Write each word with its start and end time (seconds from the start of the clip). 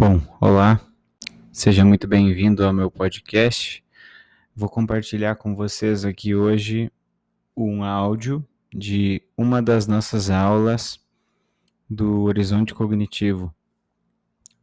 Bom, 0.00 0.20
olá, 0.40 0.80
seja 1.50 1.84
muito 1.84 2.06
bem-vindo 2.06 2.64
ao 2.64 2.72
meu 2.72 2.88
podcast. 2.88 3.82
Vou 4.54 4.68
compartilhar 4.68 5.34
com 5.34 5.56
vocês 5.56 6.04
aqui 6.04 6.36
hoje 6.36 6.88
um 7.56 7.82
áudio 7.82 8.46
de 8.72 9.20
uma 9.36 9.60
das 9.60 9.88
nossas 9.88 10.30
aulas 10.30 11.00
do 11.90 12.22
Horizonte 12.22 12.72
Cognitivo. 12.72 13.52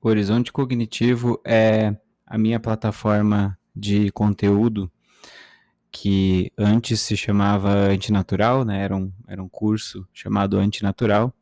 O 0.01 0.07
Horizonte 0.07 0.53
Cognitivo 0.53 1.37
é 1.43 1.93
a 2.25 2.37
minha 2.37 2.57
plataforma 2.57 3.59
de 3.75 4.09
conteúdo 4.13 4.89
que 5.91 6.49
antes 6.57 7.01
se 7.01 7.17
chamava 7.17 7.73
Antinatural, 7.73 8.63
né? 8.63 8.81
Era 8.81 8.95
um, 8.95 9.11
era 9.27 9.43
um 9.43 9.49
curso 9.49 10.07
chamado 10.13 10.57
Antinatural. 10.57 11.33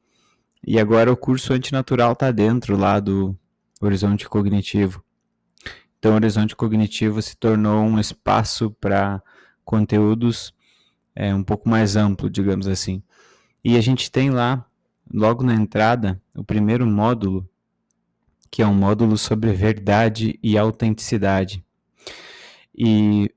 E 0.65 0.79
agora 0.79 1.11
o 1.11 1.17
curso 1.17 1.53
Antinatural 1.53 2.13
está 2.13 2.31
dentro 2.31 2.75
lá 2.75 2.99
do 2.99 3.37
horizonte 3.85 4.27
cognitivo. 4.27 5.03
Então, 5.99 6.11
o 6.11 6.15
horizonte 6.15 6.55
cognitivo 6.55 7.21
se 7.21 7.35
tornou 7.37 7.83
um 7.83 7.99
espaço 7.99 8.71
para 8.79 9.21
conteúdos 9.63 10.53
é, 11.15 11.33
um 11.33 11.43
pouco 11.43 11.69
mais 11.69 11.95
amplo, 11.95 12.29
digamos 12.29 12.67
assim. 12.67 13.01
E 13.63 13.77
a 13.77 13.81
gente 13.81 14.11
tem 14.11 14.29
lá, 14.29 14.65
logo 15.11 15.43
na 15.43 15.53
entrada, 15.53 16.21
o 16.35 16.43
primeiro 16.43 16.85
módulo, 16.85 17.47
que 18.51 18.61
é 18.61 18.67
um 18.67 18.73
módulo 18.73 19.17
sobre 19.17 19.51
verdade 19.53 20.37
e 20.43 20.57
autenticidade. 20.57 21.63
E 22.75 23.33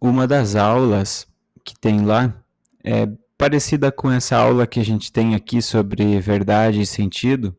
uma 0.00 0.26
das 0.26 0.56
aulas 0.56 1.28
que 1.64 1.78
tem 1.78 2.04
lá 2.04 2.34
é 2.82 3.06
parecida 3.38 3.92
com 3.92 4.10
essa 4.10 4.36
aula 4.36 4.66
que 4.66 4.80
a 4.80 4.84
gente 4.84 5.12
tem 5.12 5.34
aqui 5.34 5.62
sobre 5.62 6.18
verdade 6.20 6.80
e 6.80 6.86
sentido, 6.86 7.56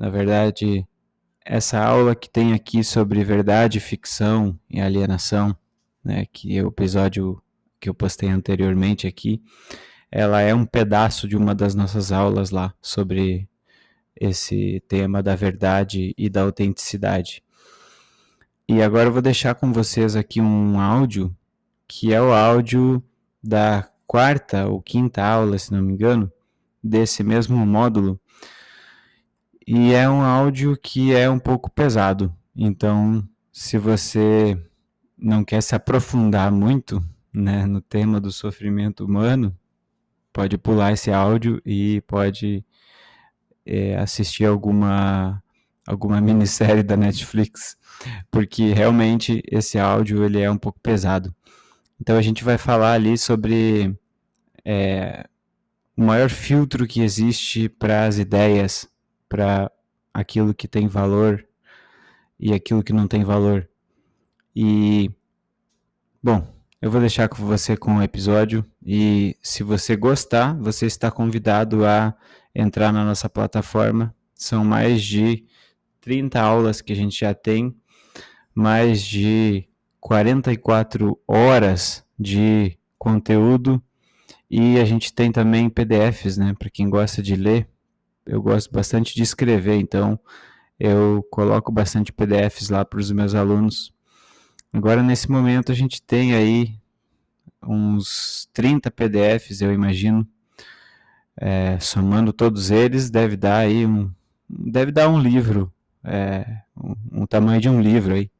na 0.00 0.08
verdade, 0.08 0.88
essa 1.44 1.78
aula 1.78 2.14
que 2.14 2.30
tem 2.30 2.54
aqui 2.54 2.82
sobre 2.82 3.22
verdade, 3.22 3.78
ficção 3.78 4.58
e 4.70 4.80
alienação, 4.80 5.54
né, 6.02 6.24
que 6.32 6.56
é 6.56 6.64
o 6.64 6.68
episódio 6.68 7.42
que 7.78 7.86
eu 7.86 7.94
postei 7.94 8.30
anteriormente 8.30 9.06
aqui, 9.06 9.42
ela 10.10 10.40
é 10.40 10.54
um 10.54 10.64
pedaço 10.64 11.28
de 11.28 11.36
uma 11.36 11.54
das 11.54 11.74
nossas 11.74 12.12
aulas 12.12 12.50
lá 12.50 12.72
sobre 12.80 13.46
esse 14.16 14.82
tema 14.88 15.22
da 15.22 15.36
verdade 15.36 16.14
e 16.16 16.30
da 16.30 16.40
autenticidade. 16.42 17.42
E 18.66 18.80
agora 18.80 19.10
eu 19.10 19.12
vou 19.12 19.20
deixar 19.20 19.54
com 19.54 19.70
vocês 19.70 20.16
aqui 20.16 20.40
um 20.40 20.80
áudio, 20.80 21.36
que 21.86 22.14
é 22.14 22.22
o 22.22 22.32
áudio 22.32 23.04
da 23.42 23.86
quarta 24.06 24.66
ou 24.66 24.80
quinta 24.80 25.22
aula, 25.22 25.58
se 25.58 25.70
não 25.70 25.82
me 25.82 25.92
engano, 25.92 26.32
desse 26.82 27.22
mesmo 27.22 27.54
módulo, 27.66 28.18
e 29.66 29.92
é 29.92 30.08
um 30.08 30.22
áudio 30.22 30.76
que 30.76 31.14
é 31.14 31.28
um 31.28 31.38
pouco 31.38 31.70
pesado. 31.70 32.34
Então, 32.56 33.26
se 33.52 33.78
você 33.78 34.58
não 35.16 35.44
quer 35.44 35.62
se 35.62 35.74
aprofundar 35.74 36.50
muito 36.50 37.02
né, 37.32 37.66
no 37.66 37.80
tema 37.80 38.20
do 38.20 38.32
sofrimento 38.32 39.04
humano, 39.04 39.56
pode 40.32 40.56
pular 40.58 40.92
esse 40.92 41.10
áudio 41.10 41.60
e 41.64 42.00
pode 42.02 42.64
é, 43.64 43.96
assistir 43.96 44.44
alguma 44.44 45.42
alguma 45.86 46.20
minissérie 46.20 46.82
da 46.84 46.96
Netflix, 46.96 47.76
porque 48.30 48.72
realmente 48.72 49.42
esse 49.50 49.78
áudio 49.78 50.24
ele 50.24 50.40
é 50.40 50.50
um 50.50 50.58
pouco 50.58 50.78
pesado. 50.80 51.34
Então 52.00 52.16
a 52.16 52.22
gente 52.22 52.44
vai 52.44 52.56
falar 52.56 52.92
ali 52.92 53.18
sobre 53.18 53.94
é, 54.64 55.26
o 55.96 56.02
maior 56.02 56.30
filtro 56.30 56.86
que 56.86 57.02
existe 57.02 57.68
para 57.68 58.06
as 58.06 58.18
ideias 58.18 58.88
para 59.30 59.70
aquilo 60.12 60.52
que 60.52 60.66
tem 60.66 60.88
valor 60.88 61.46
e 62.38 62.52
aquilo 62.52 62.82
que 62.82 62.92
não 62.92 63.06
tem 63.06 63.22
valor. 63.22 63.66
E 64.54 65.08
bom, 66.20 66.46
eu 66.82 66.90
vou 66.90 67.00
deixar 67.00 67.28
com 67.28 67.46
você 67.46 67.76
com 67.76 67.96
o 67.96 68.02
episódio 68.02 68.66
e 68.84 69.36
se 69.40 69.62
você 69.62 69.96
gostar, 69.96 70.54
você 70.56 70.84
está 70.84 71.10
convidado 71.10 71.86
a 71.86 72.12
entrar 72.52 72.92
na 72.92 73.04
nossa 73.04 73.30
plataforma. 73.30 74.12
São 74.34 74.64
mais 74.64 75.02
de 75.02 75.46
30 76.00 76.40
aulas 76.40 76.80
que 76.80 76.92
a 76.92 76.96
gente 76.96 77.20
já 77.20 77.32
tem, 77.32 77.76
mais 78.52 79.00
de 79.00 79.68
44 80.00 81.16
horas 81.28 82.04
de 82.18 82.76
conteúdo 82.98 83.80
e 84.50 84.80
a 84.80 84.84
gente 84.84 85.12
tem 85.12 85.30
também 85.30 85.70
PDFs, 85.70 86.36
né, 86.36 86.52
para 86.58 86.68
quem 86.68 86.90
gosta 86.90 87.22
de 87.22 87.36
ler 87.36 87.68
eu 88.30 88.40
gosto 88.40 88.70
bastante 88.70 89.12
de 89.12 89.24
escrever, 89.24 89.74
então 89.74 90.18
eu 90.78 91.26
coloco 91.30 91.72
bastante 91.72 92.12
PDFs 92.12 92.70
lá 92.70 92.84
para 92.84 93.00
os 93.00 93.10
meus 93.10 93.34
alunos. 93.34 93.92
Agora, 94.72 95.02
nesse 95.02 95.28
momento, 95.28 95.72
a 95.72 95.74
gente 95.74 96.00
tem 96.00 96.32
aí 96.32 96.78
uns 97.60 98.48
30 98.52 98.88
PDFs, 98.88 99.60
eu 99.60 99.72
imagino. 99.72 100.26
É, 101.36 101.78
somando 101.80 102.32
todos 102.32 102.70
eles, 102.70 103.10
deve 103.10 103.36
dar 103.36 103.58
aí 103.58 103.86
um, 103.86 104.10
deve 104.48 104.92
dar 104.92 105.08
um 105.08 105.18
livro, 105.18 105.72
é, 106.04 106.60
um, 106.76 107.22
um 107.22 107.26
tamanho 107.26 107.60
de 107.60 107.68
um 107.68 107.80
livro 107.80 108.14
aí. 108.14 108.30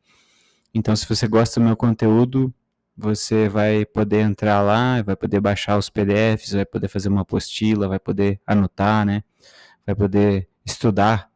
Então, 0.73 0.95
se 0.95 1.09
você 1.09 1.27
gosta 1.27 1.59
do 1.59 1.65
meu 1.67 1.77
conteúdo, 1.77 2.53
você 2.97 3.49
vai 3.49 3.85
poder 3.87 4.21
entrar 4.21 4.61
lá, 4.61 5.03
vai 5.03 5.17
poder 5.17 5.41
baixar 5.41 5.79
os 5.79 5.89
PDFs, 5.91 6.53
vai 6.53 6.67
poder 6.67 6.89
fazer 6.89 7.09
uma 7.09 7.23
apostila, 7.23 7.89
vai 7.89 7.99
poder 7.99 8.41
anotar, 8.47 9.05
né? 9.05 9.25
Vai 9.91 9.95
poder 9.95 10.49
estudar, 10.65 11.29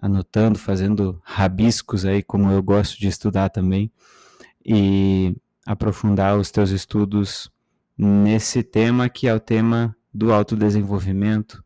anotando, 0.00 0.58
fazendo 0.58 1.20
rabiscos 1.24 2.04
aí, 2.04 2.22
como 2.22 2.50
eu 2.50 2.62
gosto 2.62 2.98
de 2.98 3.08
estudar 3.08 3.48
também, 3.48 3.90
e 4.64 5.34
aprofundar 5.66 6.36
os 6.36 6.50
teus 6.50 6.70
estudos 6.70 7.50
nesse 7.96 8.62
tema 8.62 9.08
que 9.08 9.26
é 9.26 9.34
o 9.34 9.40
tema 9.40 9.96
do 10.12 10.32
autodesenvolvimento, 10.32 11.64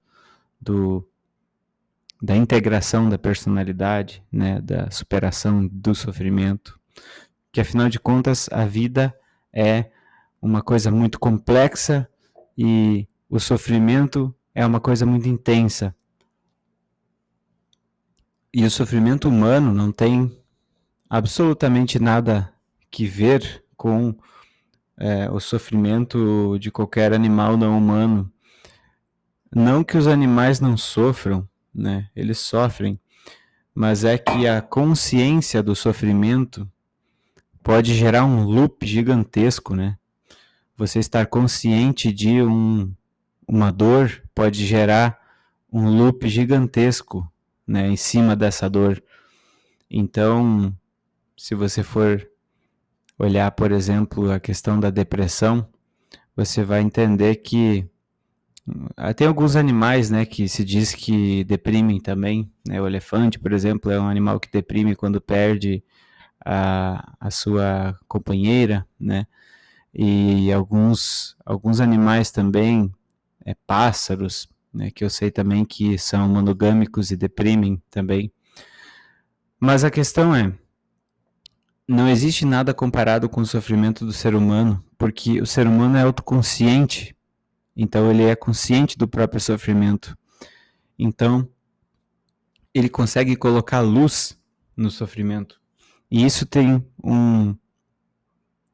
do 0.60 1.06
da 2.22 2.36
integração 2.36 3.08
da 3.08 3.16
personalidade, 3.16 4.22
né, 4.30 4.60
da 4.60 4.90
superação 4.90 5.66
do 5.66 5.94
sofrimento, 5.94 6.78
que 7.50 7.62
afinal 7.62 7.88
de 7.88 7.98
contas 7.98 8.46
a 8.52 8.66
vida 8.66 9.14
é 9.50 9.90
uma 10.40 10.60
coisa 10.60 10.90
muito 10.90 11.18
complexa 11.18 12.06
e 12.58 13.08
o 13.28 13.40
sofrimento 13.40 14.34
é 14.54 14.66
uma 14.66 14.80
coisa 14.80 15.06
muito 15.06 15.28
intensa. 15.28 15.94
E 18.52 18.64
o 18.64 18.70
sofrimento 18.70 19.28
humano 19.28 19.72
não 19.72 19.92
tem 19.92 20.36
absolutamente 21.08 22.00
nada 22.00 22.52
que 22.90 23.06
ver 23.06 23.64
com 23.76 24.12
é, 24.96 25.30
o 25.30 25.38
sofrimento 25.38 26.58
de 26.58 26.68
qualquer 26.68 27.12
animal 27.12 27.56
não 27.56 27.78
humano. 27.78 28.28
Não 29.54 29.84
que 29.84 29.96
os 29.96 30.08
animais 30.08 30.58
não 30.58 30.76
sofram, 30.76 31.48
né? 31.72 32.10
Eles 32.14 32.38
sofrem, 32.38 32.98
mas 33.72 34.02
é 34.02 34.18
que 34.18 34.48
a 34.48 34.60
consciência 34.60 35.62
do 35.62 35.76
sofrimento 35.76 36.68
pode 37.62 37.94
gerar 37.94 38.24
um 38.24 38.42
loop 38.42 38.84
gigantesco, 38.84 39.76
né? 39.76 39.96
Você 40.76 40.98
estar 40.98 41.24
consciente 41.26 42.12
de 42.12 42.42
um, 42.42 42.92
uma 43.46 43.70
dor 43.70 44.24
pode 44.34 44.66
gerar 44.66 45.20
um 45.72 45.88
loop 45.88 46.28
gigantesco 46.28 47.29
né, 47.70 47.86
em 47.88 47.96
cima 47.96 48.34
dessa 48.34 48.68
dor. 48.68 49.00
Então, 49.88 50.74
se 51.36 51.54
você 51.54 51.84
for 51.84 52.28
olhar, 53.16 53.48
por 53.52 53.70
exemplo, 53.70 54.32
a 54.32 54.40
questão 54.40 54.80
da 54.80 54.90
depressão, 54.90 55.68
você 56.34 56.64
vai 56.64 56.80
entender 56.80 57.36
que 57.36 57.88
ah, 58.96 59.14
tem 59.14 59.28
alguns 59.28 59.54
animais, 59.54 60.10
né, 60.10 60.26
que 60.26 60.48
se 60.48 60.64
diz 60.64 60.94
que 60.94 61.44
deprimem 61.44 62.00
também, 62.00 62.50
né? 62.66 62.82
O 62.82 62.86
elefante, 62.88 63.38
por 63.38 63.52
exemplo, 63.52 63.90
é 63.92 64.00
um 64.00 64.08
animal 64.08 64.40
que 64.40 64.50
deprime 64.50 64.96
quando 64.96 65.20
perde 65.20 65.84
a, 66.44 67.14
a 67.20 67.30
sua 67.30 67.96
companheira, 68.08 68.84
né? 68.98 69.26
E 69.94 70.52
alguns 70.52 71.36
alguns 71.46 71.80
animais 71.80 72.30
também, 72.32 72.92
é, 73.44 73.54
pássaros, 73.66 74.48
né, 74.72 74.90
que 74.90 75.04
eu 75.04 75.10
sei 75.10 75.30
também 75.30 75.64
que 75.64 75.98
são 75.98 76.28
monogâmicos 76.28 77.10
e 77.10 77.16
deprimem 77.16 77.82
também. 77.90 78.32
Mas 79.58 79.84
a 79.84 79.90
questão 79.90 80.34
é, 80.34 80.52
não 81.86 82.08
existe 82.08 82.44
nada 82.44 82.72
comparado 82.72 83.28
com 83.28 83.40
o 83.40 83.46
sofrimento 83.46 84.06
do 84.06 84.12
ser 84.12 84.34
humano, 84.34 84.82
porque 84.96 85.40
o 85.40 85.46
ser 85.46 85.66
humano 85.66 85.96
é 85.96 86.02
autoconsciente, 86.02 87.16
então 87.76 88.10
ele 88.10 88.22
é 88.22 88.36
consciente 88.36 88.96
do 88.96 89.08
próprio 89.08 89.40
sofrimento. 89.40 90.16
Então, 90.98 91.48
ele 92.72 92.88
consegue 92.88 93.34
colocar 93.36 93.80
luz 93.80 94.38
no 94.76 94.90
sofrimento. 94.90 95.60
E 96.10 96.24
isso 96.24 96.46
tem 96.46 96.84
um, 97.02 97.54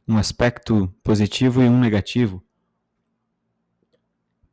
um 0.06 0.16
aspecto 0.16 0.92
positivo 1.02 1.62
e 1.62 1.68
um 1.68 1.78
negativo. 1.78 2.42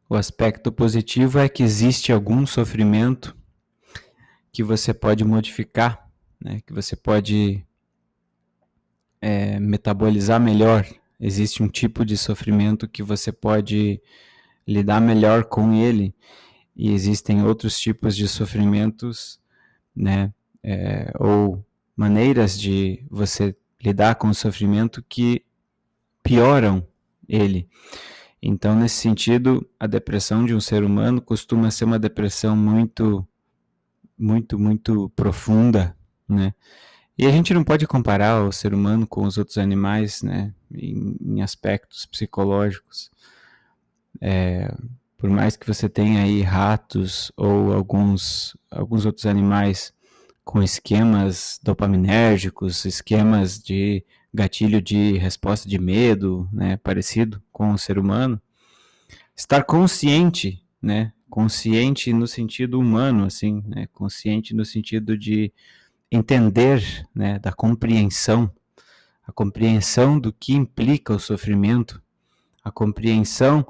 O 0.10 0.16
aspecto 0.16 0.72
positivo 0.72 1.40
é 1.40 1.50
que 1.50 1.64
existe 1.64 2.12
algum 2.12 2.46
sofrimento 2.46 3.36
que 4.52 4.64
você 4.64 4.94
pode 4.94 5.24
modificar, 5.24 6.10
né? 6.40 6.62
que 6.66 6.74
você 6.74 6.96
pode 6.96 7.66
é, 9.22 9.60
metabolizar 9.60 10.40
melhor. 10.40 10.86
Existe 11.20 11.64
um 11.64 11.68
tipo 11.68 12.06
de 12.06 12.18
sofrimento 12.18 12.88
que 12.88 13.02
você 13.02 13.32
pode 13.32 14.02
lidar 14.68 15.00
melhor 15.02 15.46
com 15.46 15.74
ele, 15.74 16.14
e 16.76 16.92
existem 16.92 17.44
outros 17.44 17.80
tipos 17.80 18.16
de 18.16 18.28
sofrimentos, 18.28 19.40
né? 19.96 20.34
É, 20.64 21.12
ou 21.20 21.64
maneiras 21.96 22.60
de 22.60 23.06
você 23.10 23.56
lidar 23.82 24.16
com 24.16 24.30
o 24.30 24.34
sofrimento 24.34 25.04
que 25.08 25.46
pioram 26.24 26.88
ele. 27.28 27.70
Então, 28.46 28.76
nesse 28.76 28.96
sentido, 28.96 29.66
a 29.80 29.88
depressão 29.88 30.46
de 30.46 30.54
um 30.54 30.60
ser 30.60 30.84
humano 30.84 31.22
costuma 31.22 31.72
ser 31.72 31.86
uma 31.86 31.98
depressão 31.98 32.58
muito, 32.58 33.26
muito, 34.20 34.60
muito 34.60 35.10
profunda, 35.16 35.96
né? 36.28 36.54
E 37.18 37.26
a 37.26 37.32
gente 37.32 37.54
não 37.54 37.64
pode 37.64 37.88
comparar 37.88 38.44
o 38.44 38.52
ser 38.52 38.74
humano 38.74 39.08
com 39.08 39.24
os 39.24 39.38
outros 39.38 39.58
animais, 39.58 40.22
né? 40.22 40.54
Em, 40.76 41.16
em 41.22 41.42
aspectos 41.42 42.06
psicológicos. 42.06 43.10
É, 44.20 44.76
por 45.18 45.30
mais 45.30 45.56
que 45.56 45.66
você 45.66 45.88
tenha 45.88 46.24
aí 46.24 46.42
ratos 46.42 47.32
ou 47.38 47.72
alguns, 47.72 48.58
alguns 48.70 49.06
outros 49.06 49.26
animais 49.26 49.94
com 50.44 50.62
esquemas 50.62 51.62
dopaminérgicos, 51.64 52.84
esquemas 52.84 53.58
de 53.58 54.04
gatilho 54.34 54.82
de 54.82 55.18
resposta 55.18 55.70
de 55.70 55.78
medo, 55.78 56.50
né, 56.52 56.78
parecido 56.78 57.42
com 57.52 57.72
o 57.72 57.78
ser 57.78 58.00
humano, 58.00 58.42
estar 59.36 59.64
consciente, 59.64 60.64
né, 60.82 61.14
consciente 61.30 62.12
no 62.12 62.28
sentido 62.28 62.80
humano, 62.80 63.26
assim, 63.26 63.64
né, 63.68 63.88
consciente 63.94 64.56
no 64.56 64.66
sentido 64.66 65.18
de 65.18 65.52
entender, 66.12 67.08
né, 67.14 67.40
da 67.40 67.52
compreensão, 67.52 68.52
a 69.26 69.32
compreensão 69.32 70.20
do 70.20 70.34
que 70.34 70.54
implica 70.54 71.14
o 71.14 71.20
sofrimento, 71.20 72.02
a 72.64 72.72
compreensão 72.72 73.66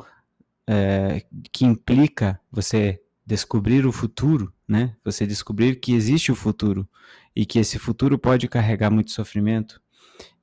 é, 0.68 1.26
que 1.52 1.66
implica 1.66 2.40
você 2.52 3.02
descobrir 3.26 3.86
o 3.86 3.92
futuro, 3.92 4.54
né, 4.68 4.96
você 5.04 5.26
descobrir 5.26 5.80
que 5.80 5.94
existe 5.94 6.32
o 6.32 6.36
futuro 6.36 6.88
e 7.36 7.46
que 7.46 7.60
esse 7.60 7.80
futuro 7.80 8.18
pode 8.18 8.48
carregar 8.48 8.90
muito 8.90 9.12
sofrimento, 9.12 9.82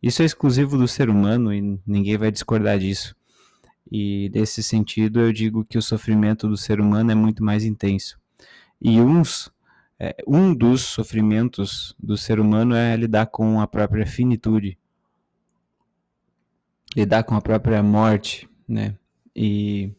isso 0.02 0.22
é 0.22 0.24
exclusivo 0.24 0.78
do 0.78 0.88
ser 0.88 1.10
humano 1.10 1.52
e 1.52 1.78
ninguém 1.86 2.16
vai 2.16 2.30
discordar 2.30 2.78
disso. 2.78 3.14
E 3.90 4.30
nesse 4.34 4.62
sentido, 4.62 5.20
eu 5.20 5.32
digo 5.32 5.64
que 5.64 5.76
o 5.76 5.82
sofrimento 5.82 6.48
do 6.48 6.56
ser 6.56 6.80
humano 6.80 7.10
é 7.10 7.14
muito 7.14 7.44
mais 7.44 7.64
intenso. 7.64 8.18
E 8.80 9.00
uns, 9.00 9.52
é, 9.98 10.16
um 10.26 10.54
dos 10.54 10.82
sofrimentos 10.82 11.94
do 11.98 12.16
ser 12.16 12.40
humano 12.40 12.74
é 12.74 12.96
lidar 12.96 13.26
com 13.26 13.60
a 13.60 13.66
própria 13.66 14.06
finitude, 14.06 14.78
lidar 16.96 17.24
com 17.24 17.34
a 17.34 17.40
própria 17.40 17.82
morte, 17.82 18.48
né? 18.66 18.96
E 19.34 19.92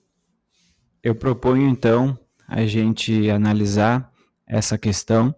eu 1.04 1.14
proponho 1.14 1.68
então 1.68 2.18
a 2.48 2.66
gente 2.66 3.30
analisar 3.30 4.12
essa 4.48 4.78
questão 4.78 5.34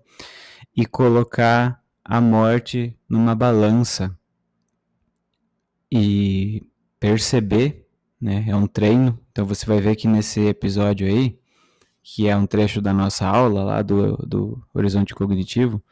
e 0.75 0.85
colocar 0.85 1.83
a 2.03 2.21
morte 2.21 2.97
numa 3.09 3.35
balança 3.35 4.17
e 5.95 6.63
perceber, 6.99 7.87
né? 8.19 8.45
É 8.47 8.55
um 8.55 8.65
treino. 8.65 9.19
Então 9.31 9.45
você 9.45 9.63
vai 9.63 9.79
ver 9.79 9.95
que 9.95 10.07
nesse 10.07 10.41
episódio 10.41 11.05
aí, 11.05 11.37
que 12.01 12.27
é 12.27 12.35
um 12.35 12.47
trecho 12.47 12.81
da 12.81 12.91
nossa 12.91 13.27
aula 13.27 13.63
lá 13.63 13.81
do, 13.83 14.17
do 14.17 14.67
Horizonte 14.73 15.13
Cognitivo, 15.13 15.83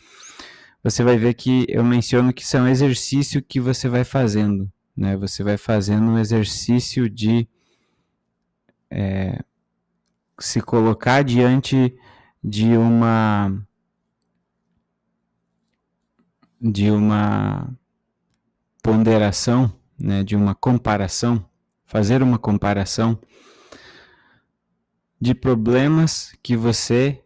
você 0.83 1.03
vai 1.03 1.17
ver 1.17 1.35
que 1.35 1.67
eu 1.69 1.83
menciono 1.83 2.33
que 2.33 2.41
isso 2.41 2.57
é 2.57 2.61
um 2.61 2.67
exercício 2.67 3.43
que 3.43 3.59
você 3.59 3.87
vai 3.87 4.03
fazendo, 4.03 4.71
né? 4.97 5.15
Você 5.17 5.43
vai 5.43 5.55
fazendo 5.55 6.07
um 6.09 6.17
exercício 6.17 7.07
de 7.07 7.47
é, 8.89 9.39
se 10.39 10.61
colocar 10.61 11.23
diante 11.23 11.95
de 12.43 12.75
uma 12.75 13.55
de 16.59 16.89
uma 16.89 17.71
ponderação 18.81 19.71
né, 20.01 20.23
de 20.23 20.35
uma 20.35 20.55
comparação, 20.55 21.45
fazer 21.85 22.21
uma 22.23 22.39
comparação 22.39 23.19
de 25.19 25.35
problemas 25.35 26.35
que 26.41 26.55
você 26.55 27.23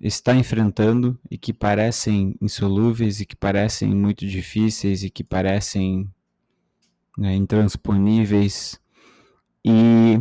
está 0.00 0.34
enfrentando 0.34 1.18
e 1.30 1.38
que 1.38 1.52
parecem 1.52 2.36
insolúveis 2.40 3.20
e 3.20 3.26
que 3.26 3.36
parecem 3.36 3.94
muito 3.94 4.26
difíceis 4.26 5.02
e 5.02 5.10
que 5.10 5.24
parecem 5.24 6.08
né, 7.16 7.34
intransponíveis 7.34 8.80
e 9.64 10.20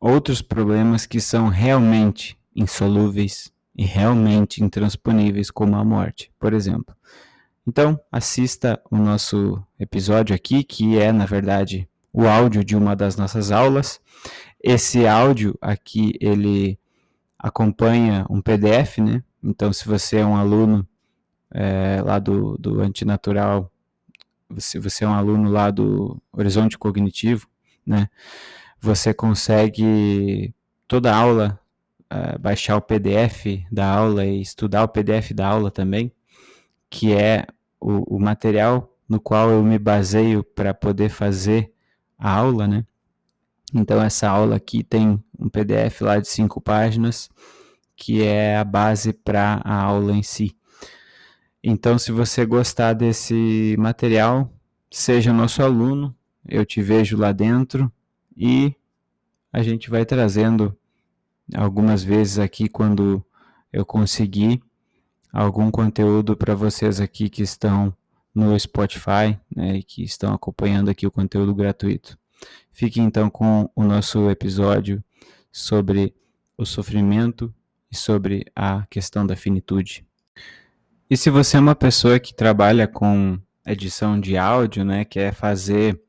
outros 0.00 0.42
problemas 0.42 1.06
que 1.06 1.20
são 1.20 1.48
realmente 1.48 2.38
insolúveis 2.54 3.52
e 3.76 3.84
realmente 3.84 4.62
intransponíveis, 4.62 5.50
como 5.50 5.76
a 5.76 5.84
morte, 5.84 6.32
por 6.38 6.52
exemplo. 6.52 6.94
Então, 7.68 8.00
assista 8.10 8.80
o 8.90 8.96
nosso 8.96 9.62
episódio 9.78 10.34
aqui, 10.34 10.64
que 10.64 10.98
é, 10.98 11.12
na 11.12 11.26
verdade, 11.26 11.86
o 12.10 12.26
áudio 12.26 12.64
de 12.64 12.74
uma 12.74 12.96
das 12.96 13.14
nossas 13.14 13.52
aulas. 13.52 14.00
Esse 14.58 15.06
áudio 15.06 15.54
aqui, 15.60 16.14
ele 16.18 16.78
acompanha 17.38 18.24
um 18.30 18.40
PDF, 18.40 19.00
né? 19.00 19.22
Então, 19.44 19.70
se 19.70 19.86
você 19.86 20.16
é 20.16 20.24
um 20.24 20.34
aluno 20.34 20.88
é, 21.52 22.00
lá 22.02 22.18
do, 22.18 22.56
do 22.56 22.80
Antinatural, 22.80 23.70
se 24.56 24.78
você 24.78 25.04
é 25.04 25.08
um 25.08 25.12
aluno 25.12 25.50
lá 25.50 25.70
do 25.70 26.18
Horizonte 26.32 26.78
Cognitivo, 26.78 27.46
né? 27.86 28.08
Você 28.80 29.12
consegue 29.12 30.54
toda 30.88 31.14
aula 31.14 31.60
é, 32.08 32.38
baixar 32.38 32.78
o 32.78 32.80
PDF 32.80 33.62
da 33.70 33.92
aula 33.92 34.24
e 34.24 34.40
estudar 34.40 34.84
o 34.84 34.88
PDF 34.88 35.32
da 35.34 35.46
aula 35.46 35.70
também, 35.70 36.10
que 36.88 37.12
é 37.12 37.46
o, 37.80 38.16
o 38.16 38.20
material 38.20 38.92
no 39.08 39.20
qual 39.20 39.50
eu 39.50 39.62
me 39.62 39.78
baseio 39.78 40.44
para 40.44 40.74
poder 40.74 41.08
fazer 41.08 41.72
a 42.18 42.30
aula, 42.30 42.66
né? 42.66 42.84
Então 43.74 44.02
essa 44.02 44.28
aula 44.28 44.56
aqui 44.56 44.82
tem 44.82 45.22
um 45.38 45.48
PDF 45.48 46.00
lá 46.02 46.18
de 46.18 46.28
cinco 46.28 46.60
páginas 46.60 47.30
que 47.98 48.22
é 48.22 48.56
a 48.56 48.64
base 48.64 49.12
para 49.12 49.60
a 49.64 49.74
aula 49.74 50.12
em 50.12 50.22
si. 50.22 50.56
Então, 51.62 51.98
se 51.98 52.12
você 52.12 52.46
gostar 52.46 52.92
desse 52.92 53.74
material, 53.76 54.50
seja 54.88 55.32
nosso 55.32 55.62
aluno, 55.62 56.14
eu 56.48 56.64
te 56.64 56.80
vejo 56.80 57.16
lá 57.16 57.32
dentro 57.32 57.92
e 58.36 58.74
a 59.52 59.62
gente 59.62 59.90
vai 59.90 60.06
trazendo 60.06 60.76
algumas 61.52 62.04
vezes 62.04 62.38
aqui 62.38 62.68
quando 62.68 63.24
eu 63.72 63.84
conseguir 63.84 64.62
algum 65.38 65.70
conteúdo 65.70 66.36
para 66.36 66.52
vocês 66.52 67.00
aqui 67.00 67.30
que 67.30 67.42
estão 67.42 67.94
no 68.34 68.58
Spotify 68.58 69.38
né, 69.54 69.76
e 69.76 69.82
que 69.84 70.02
estão 70.02 70.34
acompanhando 70.34 70.90
aqui 70.90 71.06
o 71.06 71.12
conteúdo 71.12 71.54
gratuito. 71.54 72.18
Fique 72.72 73.00
então 73.00 73.30
com 73.30 73.70
o 73.74 73.84
nosso 73.84 74.28
episódio 74.30 75.02
sobre 75.52 76.12
o 76.56 76.66
sofrimento 76.66 77.54
e 77.90 77.96
sobre 77.96 78.46
a 78.54 78.84
questão 78.90 79.24
da 79.24 79.36
finitude. 79.36 80.04
E 81.08 81.16
se 81.16 81.30
você 81.30 81.56
é 81.56 81.60
uma 81.60 81.76
pessoa 81.76 82.18
que 82.18 82.34
trabalha 82.34 82.88
com 82.88 83.38
edição 83.64 84.18
de 84.18 84.36
áudio, 84.36 84.84
né, 84.84 85.04
quer 85.04 85.32
fazer, 85.32 86.02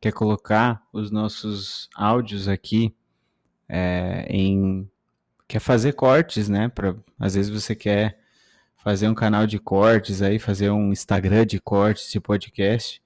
quer 0.00 0.12
colocar 0.12 0.82
os 0.94 1.10
nossos 1.10 1.90
áudios 1.94 2.48
aqui 2.48 2.94
é, 3.68 4.26
em, 4.30 4.90
quer 5.46 5.60
fazer 5.60 5.92
cortes, 5.92 6.48
né, 6.48 6.70
para 6.70 6.96
às 7.20 7.34
vezes 7.34 7.50
você 7.50 7.74
quer 7.74 8.21
fazer 8.82 9.06
um 9.06 9.14
canal 9.14 9.46
de 9.46 9.60
cortes 9.60 10.22
aí, 10.22 10.40
fazer 10.40 10.70
um 10.70 10.90
Instagram 10.90 11.46
de 11.46 11.60
cortes 11.60 12.10
de 12.10 12.20
podcast. 12.20 13.00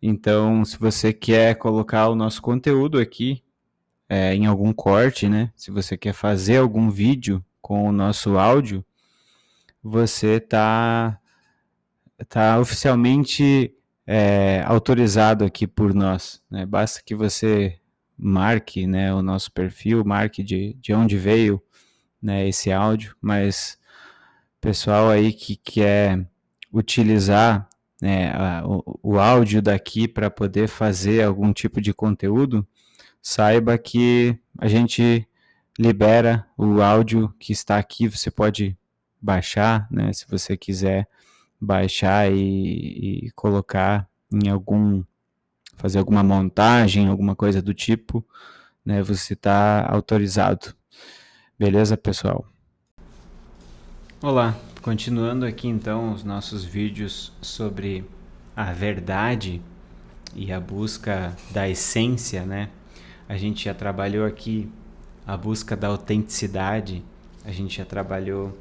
Então, 0.00 0.64
se 0.64 0.78
você 0.78 1.12
quer 1.12 1.56
colocar 1.56 2.08
o 2.08 2.14
nosso 2.14 2.40
conteúdo 2.40 2.96
aqui 2.96 3.42
é, 4.08 4.32
em 4.36 4.46
algum 4.46 4.72
corte, 4.72 5.28
né? 5.28 5.52
Se 5.56 5.72
você 5.72 5.96
quer 5.96 6.12
fazer 6.12 6.58
algum 6.58 6.88
vídeo 6.88 7.44
com 7.60 7.88
o 7.88 7.92
nosso 7.92 8.38
áudio, 8.38 8.84
você 9.82 10.38
tá 10.38 11.18
tá 12.28 12.60
oficialmente 12.60 13.74
é, 14.06 14.62
autorizado 14.64 15.44
aqui 15.44 15.66
por 15.66 15.92
nós. 15.92 16.40
Né? 16.48 16.64
Basta 16.64 17.02
que 17.04 17.16
você 17.16 17.80
marque 18.16 18.86
né, 18.86 19.12
o 19.12 19.22
nosso 19.22 19.50
perfil, 19.50 20.04
marque 20.04 20.44
de, 20.44 20.74
de 20.74 20.92
onde 20.92 21.16
veio 21.16 21.60
né, 22.22 22.46
esse 22.46 22.70
áudio, 22.70 23.16
mas 23.20 23.79
pessoal 24.60 25.08
aí 25.08 25.32
que 25.32 25.56
quer 25.56 26.26
utilizar 26.72 27.68
né, 28.00 28.32
a, 28.32 28.62
o, 28.66 29.00
o 29.02 29.18
áudio 29.18 29.60
daqui 29.60 30.06
para 30.08 30.30
poder 30.30 30.68
fazer 30.68 31.22
algum 31.22 31.52
tipo 31.52 31.80
de 31.80 31.92
conteúdo, 31.92 32.66
saiba 33.22 33.76
que 33.76 34.38
a 34.58 34.68
gente 34.68 35.26
libera 35.78 36.46
o 36.56 36.80
áudio 36.82 37.34
que 37.38 37.52
está 37.52 37.78
aqui. 37.78 38.08
Você 38.08 38.30
pode 38.30 38.76
baixar, 39.20 39.86
né? 39.90 40.12
Se 40.12 40.26
você 40.28 40.56
quiser 40.56 41.08
baixar 41.60 42.30
e, 42.32 43.26
e 43.26 43.30
colocar 43.32 44.08
em 44.32 44.48
algum 44.48 45.04
fazer 45.76 45.98
alguma 45.98 46.22
montagem, 46.22 47.08
alguma 47.08 47.34
coisa 47.34 47.62
do 47.62 47.72
tipo, 47.72 48.24
né? 48.84 49.02
Você 49.02 49.32
está 49.34 49.86
autorizado. 49.90 50.74
Beleza, 51.58 51.96
pessoal? 51.96 52.46
Olá, 54.22 54.54
continuando 54.82 55.46
aqui 55.46 55.66
então 55.66 56.12
os 56.12 56.22
nossos 56.22 56.62
vídeos 56.62 57.32
sobre 57.40 58.04
a 58.54 58.70
verdade 58.70 59.62
e 60.36 60.52
a 60.52 60.60
busca 60.60 61.34
da 61.50 61.66
essência, 61.66 62.44
né? 62.44 62.68
A 63.26 63.38
gente 63.38 63.64
já 63.64 63.72
trabalhou 63.72 64.26
aqui 64.26 64.70
a 65.26 65.38
busca 65.38 65.74
da 65.74 65.88
autenticidade, 65.88 67.02
a 67.46 67.50
gente 67.50 67.78
já 67.78 67.86
trabalhou 67.86 68.54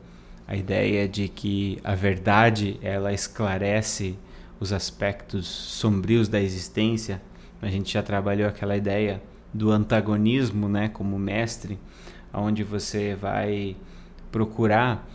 a 0.47 0.55
ideia 0.55 1.09
de 1.09 1.27
que 1.27 1.77
a 1.83 1.93
verdade 1.93 2.79
ela 2.81 3.11
esclarece 3.11 4.17
os 4.61 4.71
aspectos 4.71 5.45
sombrios 5.45 6.29
da 6.29 6.39
existência. 6.39 7.21
A 7.61 7.67
gente 7.67 7.91
já 7.91 8.01
trabalhou 8.01 8.47
aquela 8.47 8.77
ideia 8.77 9.21
do 9.53 9.71
antagonismo, 9.71 10.69
né, 10.69 10.87
como 10.87 11.19
mestre, 11.19 11.77
onde 12.33 12.63
você 12.63 13.13
vai 13.13 13.75
procurar 14.31 15.05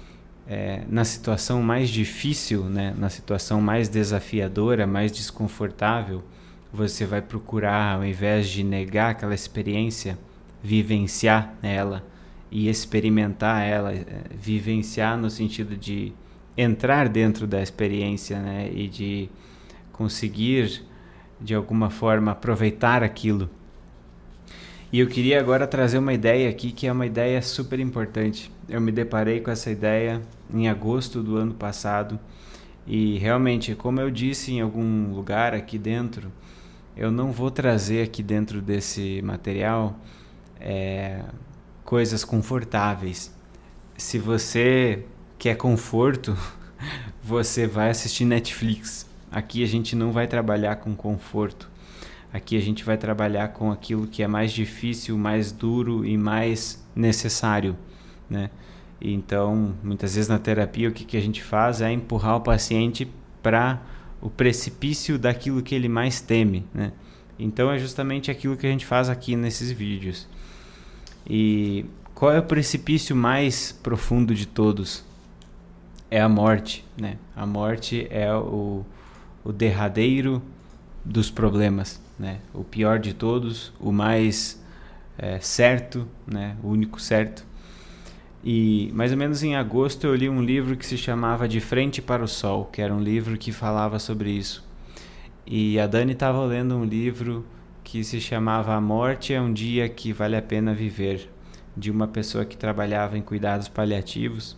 é, 0.46 0.82
na 0.88 1.04
situação 1.04 1.62
mais 1.62 1.88
difícil, 1.88 2.64
né, 2.64 2.94
na 2.96 3.08
situação 3.08 3.60
mais 3.60 3.88
desafiadora, 3.88 4.86
mais 4.86 5.10
desconfortável, 5.10 6.22
você 6.72 7.06
vai 7.06 7.22
procurar, 7.22 7.96
ao 7.96 8.04
invés 8.04 8.48
de 8.48 8.62
negar 8.62 9.10
aquela 9.12 9.34
experiência, 9.34 10.18
vivenciar 10.62 11.54
ela 11.62 12.04
e 12.50 12.68
experimentar 12.68 13.66
ela, 13.66 13.92
é, 13.92 14.04
vivenciar 14.38 15.16
no 15.16 15.30
sentido 15.30 15.76
de 15.76 16.12
entrar 16.56 17.08
dentro 17.08 17.46
da 17.46 17.62
experiência 17.62 18.38
né, 18.38 18.70
e 18.72 18.88
de 18.88 19.28
conseguir 19.92 20.82
de 21.40 21.54
alguma 21.54 21.90
forma 21.90 22.32
aproveitar 22.32 23.02
aquilo. 23.02 23.50
E 24.94 25.00
eu 25.00 25.08
queria 25.08 25.40
agora 25.40 25.66
trazer 25.66 25.98
uma 25.98 26.12
ideia 26.12 26.48
aqui 26.48 26.70
que 26.70 26.86
é 26.86 26.92
uma 26.92 27.04
ideia 27.04 27.42
super 27.42 27.80
importante. 27.80 28.48
Eu 28.68 28.80
me 28.80 28.92
deparei 28.92 29.40
com 29.40 29.50
essa 29.50 29.68
ideia 29.68 30.22
em 30.48 30.68
agosto 30.68 31.20
do 31.20 31.36
ano 31.36 31.52
passado 31.52 32.16
e 32.86 33.18
realmente, 33.18 33.74
como 33.74 34.00
eu 34.00 34.08
disse 34.08 34.52
em 34.52 34.60
algum 34.60 35.12
lugar 35.12 35.52
aqui 35.52 35.78
dentro, 35.78 36.30
eu 36.96 37.10
não 37.10 37.32
vou 37.32 37.50
trazer 37.50 38.04
aqui 38.04 38.22
dentro 38.22 38.62
desse 38.62 39.20
material 39.22 39.98
é, 40.60 41.24
coisas 41.84 42.24
confortáveis. 42.24 43.34
Se 43.96 44.16
você 44.16 45.04
quer 45.36 45.56
conforto, 45.56 46.36
você 47.20 47.66
vai 47.66 47.90
assistir 47.90 48.24
Netflix. 48.24 49.10
Aqui 49.28 49.64
a 49.64 49.66
gente 49.66 49.96
não 49.96 50.12
vai 50.12 50.28
trabalhar 50.28 50.76
com 50.76 50.94
conforto. 50.94 51.73
Aqui 52.34 52.56
a 52.56 52.60
gente 52.60 52.82
vai 52.82 52.98
trabalhar 52.98 53.46
com 53.52 53.70
aquilo 53.70 54.08
que 54.08 54.20
é 54.20 54.26
mais 54.26 54.50
difícil, 54.50 55.16
mais 55.16 55.52
duro 55.52 56.04
e 56.04 56.18
mais 56.18 56.84
necessário, 56.92 57.76
né? 58.28 58.50
Então, 59.00 59.72
muitas 59.84 60.16
vezes 60.16 60.28
na 60.28 60.36
terapia 60.40 60.88
o 60.88 60.92
que, 60.92 61.04
que 61.04 61.16
a 61.16 61.20
gente 61.20 61.40
faz 61.40 61.80
é 61.80 61.92
empurrar 61.92 62.34
o 62.34 62.40
paciente 62.40 63.08
para 63.40 63.80
o 64.20 64.28
precipício 64.28 65.16
daquilo 65.16 65.62
que 65.62 65.76
ele 65.76 65.88
mais 65.88 66.20
teme, 66.20 66.66
né? 66.74 66.90
Então 67.38 67.70
é 67.70 67.78
justamente 67.78 68.32
aquilo 68.32 68.56
que 68.56 68.66
a 68.66 68.70
gente 68.70 68.84
faz 68.84 69.08
aqui 69.08 69.36
nesses 69.36 69.70
vídeos. 69.70 70.26
E 71.24 71.86
qual 72.16 72.32
é 72.32 72.40
o 72.40 72.42
precipício 72.42 73.14
mais 73.14 73.70
profundo 73.70 74.34
de 74.34 74.48
todos? 74.48 75.04
É 76.10 76.20
a 76.20 76.28
morte, 76.28 76.84
né? 77.00 77.16
A 77.36 77.46
morte 77.46 78.08
é 78.10 78.34
o, 78.34 78.84
o 79.44 79.52
derradeiro 79.52 80.42
dos 81.04 81.30
problemas, 81.30 82.00
né? 82.18 82.40
O 82.52 82.64
pior 82.64 82.98
de 82.98 83.12
todos, 83.12 83.72
o 83.78 83.92
mais 83.92 84.62
é, 85.18 85.38
certo, 85.40 86.08
né? 86.26 86.56
O 86.62 86.68
único 86.68 87.00
certo. 87.00 87.44
E 88.42 88.90
mais 88.94 89.10
ou 89.10 89.18
menos 89.18 89.42
em 89.42 89.56
agosto 89.56 90.06
eu 90.06 90.14
li 90.14 90.28
um 90.28 90.42
livro 90.42 90.76
que 90.76 90.84
se 90.84 90.98
chamava 90.98 91.48
De 91.48 91.60
Frente 91.60 92.02
para 92.02 92.22
o 92.22 92.28
Sol, 92.28 92.66
que 92.66 92.82
era 92.82 92.94
um 92.94 93.00
livro 93.00 93.36
que 93.38 93.52
falava 93.52 93.98
sobre 93.98 94.30
isso. 94.30 94.64
E 95.46 95.78
a 95.78 95.86
Dani 95.86 96.12
estava 96.12 96.44
lendo 96.44 96.76
um 96.76 96.84
livro 96.84 97.44
que 97.82 98.02
se 98.02 98.20
chamava 98.20 98.74
A 98.74 98.80
Morte 98.80 99.34
é 99.34 99.40
um 99.40 99.52
Dia 99.52 99.88
que 99.88 100.12
Vale 100.12 100.36
a 100.36 100.42
Pena 100.42 100.74
Viver, 100.74 101.30
de 101.76 101.90
uma 101.90 102.08
pessoa 102.08 102.44
que 102.44 102.56
trabalhava 102.56 103.18
em 103.18 103.22
cuidados 103.22 103.68
paliativos 103.68 104.56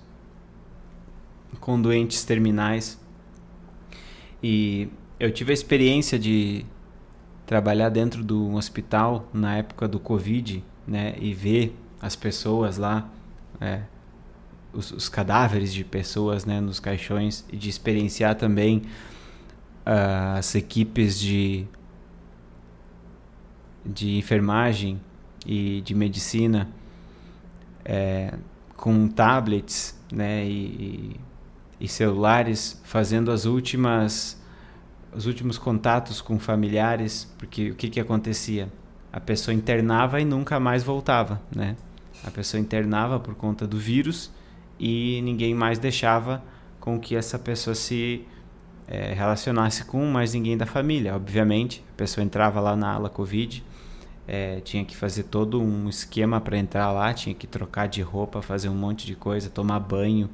com 1.60 1.80
doentes 1.80 2.24
terminais. 2.24 3.00
E 4.42 4.88
eu 5.18 5.30
tive 5.30 5.52
a 5.52 5.54
experiência 5.54 6.18
de 6.18 6.64
trabalhar 7.46 7.88
dentro 7.88 8.24
de 8.24 8.32
um 8.32 8.56
hospital 8.56 9.28
na 9.32 9.56
época 9.56 9.86
do 9.86 10.00
Covid, 10.00 10.62
né, 10.86 11.14
e 11.20 11.32
ver 11.32 11.76
as 12.00 12.14
pessoas 12.14 12.76
lá, 12.76 13.08
é, 13.60 13.82
os, 14.72 14.90
os, 14.92 15.08
cadáveres 15.08 15.72
de 15.72 15.84
pessoas, 15.84 16.44
né, 16.44 16.60
nos 16.60 16.78
caixões 16.78 17.44
e 17.50 17.56
de 17.56 17.68
experienciar 17.68 18.34
também 18.34 18.82
uh, 19.86 20.38
as 20.38 20.54
equipes 20.54 21.18
de 21.18 21.66
de 23.88 24.16
enfermagem 24.16 25.00
e 25.46 25.80
de 25.82 25.94
medicina 25.94 26.68
é, 27.84 28.34
com 28.76 29.06
tablets 29.06 29.96
né, 30.12 30.44
e, 30.44 31.16
e, 31.80 31.86
celulares 31.86 32.80
fazendo 32.84 33.30
as 33.30 33.44
últimas 33.44 34.42
os 35.14 35.26
últimos 35.26 35.58
contatos 35.58 36.20
com 36.20 36.38
familiares 36.38 37.32
porque 37.38 37.70
o 37.70 37.74
que 37.74 37.88
que 37.88 38.00
acontecia 38.00 38.68
a 39.12 39.20
pessoa 39.20 39.54
internava 39.54 40.20
e 40.20 40.24
nunca 40.24 40.60
mais 40.60 40.82
voltava 40.82 41.40
né 41.54 41.76
a 42.24 42.30
pessoa 42.30 42.60
internava 42.60 43.18
por 43.20 43.34
conta 43.34 43.66
do 43.66 43.78
vírus 43.78 44.30
e 44.78 45.20
ninguém 45.22 45.54
mais 45.54 45.78
deixava 45.78 46.42
com 46.80 46.98
que 46.98 47.16
essa 47.16 47.38
pessoa 47.38 47.74
se 47.74 48.24
é, 48.86 49.12
relacionasse 49.14 49.84
com 49.84 50.04
mais 50.06 50.34
ninguém 50.34 50.56
da 50.56 50.66
família 50.66 51.14
obviamente 51.14 51.84
a 51.94 51.96
pessoa 51.96 52.24
entrava 52.24 52.60
lá 52.60 52.76
na 52.76 52.92
ala 52.92 53.08
covid 53.08 53.64
é, 54.26 54.60
tinha 54.60 54.84
que 54.84 54.96
fazer 54.96 55.24
todo 55.24 55.60
um 55.60 55.88
esquema 55.88 56.40
para 56.40 56.58
entrar 56.58 56.90
lá, 56.90 57.12
tinha 57.14 57.34
que 57.34 57.46
trocar 57.46 57.86
de 57.86 58.02
roupa, 58.02 58.42
fazer 58.42 58.68
um 58.68 58.74
monte 58.74 59.06
de 59.06 59.14
coisa, 59.14 59.48
tomar 59.48 59.78
banho. 59.78 60.28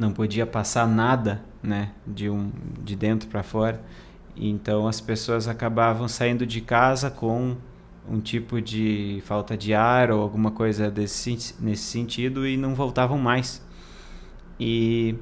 Não 0.00 0.14
podia 0.14 0.46
passar 0.46 0.88
nada, 0.88 1.42
né, 1.62 1.90
de 2.06 2.30
um 2.30 2.50
de 2.82 2.96
dentro 2.96 3.28
para 3.28 3.42
fora. 3.42 3.78
Então 4.34 4.88
as 4.88 4.98
pessoas 4.98 5.46
acabavam 5.46 6.08
saindo 6.08 6.46
de 6.46 6.62
casa 6.62 7.10
com 7.10 7.58
um 8.08 8.18
tipo 8.18 8.62
de 8.62 9.22
falta 9.26 9.58
de 9.58 9.74
ar 9.74 10.10
ou 10.10 10.22
alguma 10.22 10.50
coisa 10.50 10.90
desse, 10.90 11.54
nesse 11.60 11.82
sentido 11.82 12.46
e 12.46 12.56
não 12.56 12.74
voltavam 12.74 13.18
mais. 13.18 13.62
E 14.58 15.16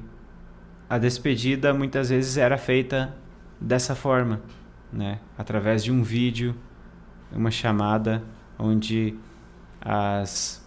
a 0.89 0.97
despedida 0.97 1.73
muitas 1.73 2.09
vezes 2.09 2.37
era 2.37 2.57
feita 2.57 3.13
dessa 3.59 3.93
forma, 3.93 4.41
né? 4.93 5.19
Através 5.37 5.83
de 5.83 5.91
um 5.91 6.01
vídeo 6.03 6.55
uma 7.33 7.51
chamada 7.51 8.23
onde 8.57 9.13
as, 9.81 10.65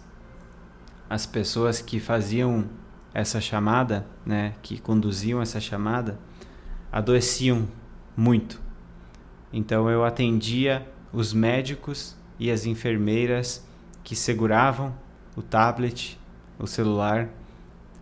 as 1.09 1.25
pessoas 1.25 1.81
que 1.81 1.99
faziam 1.99 2.69
essa 3.13 3.39
chamada, 3.39 4.05
né, 4.25 4.53
que 4.61 4.79
conduziam 4.79 5.41
essa 5.41 5.59
chamada, 5.59 6.17
adoeciam 6.91 7.67
muito. 8.17 8.61
Então 9.51 9.89
eu 9.89 10.03
atendia 10.03 10.87
os 11.11 11.33
médicos 11.33 12.15
e 12.39 12.49
as 12.49 12.65
enfermeiras 12.65 13.65
que 14.03 14.15
seguravam 14.15 14.93
o 15.35 15.41
tablet, 15.41 16.19
o 16.57 16.65
celular, 16.65 17.29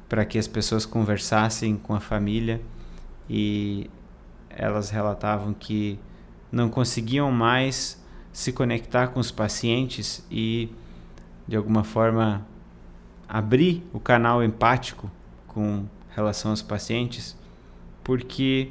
para 0.08 0.26
que 0.26 0.38
as 0.38 0.48
pessoas 0.48 0.86
conversassem 0.86 1.78
com 1.78 1.94
a 1.94 2.00
família 2.00 2.62
e 3.30 3.90
elas 4.50 4.90
relatavam 4.90 5.54
que 5.54 6.00
não 6.52 6.70
conseguiam 6.70 7.32
mais 7.32 8.02
se 8.34 8.52
conectar 8.52 9.08
com 9.08 9.20
os 9.20 9.32
pacientes 9.32 10.26
e, 10.30 10.70
de 11.48 11.56
alguma 11.56 11.84
forma, 11.84 12.46
abrir 13.32 13.84
o 13.94 14.00
canal 14.00 14.44
empático 14.44 15.10
com 15.48 15.86
relação 16.16 16.52
aos 16.52 16.62
pacientes, 16.62 17.36
porque 18.04 18.70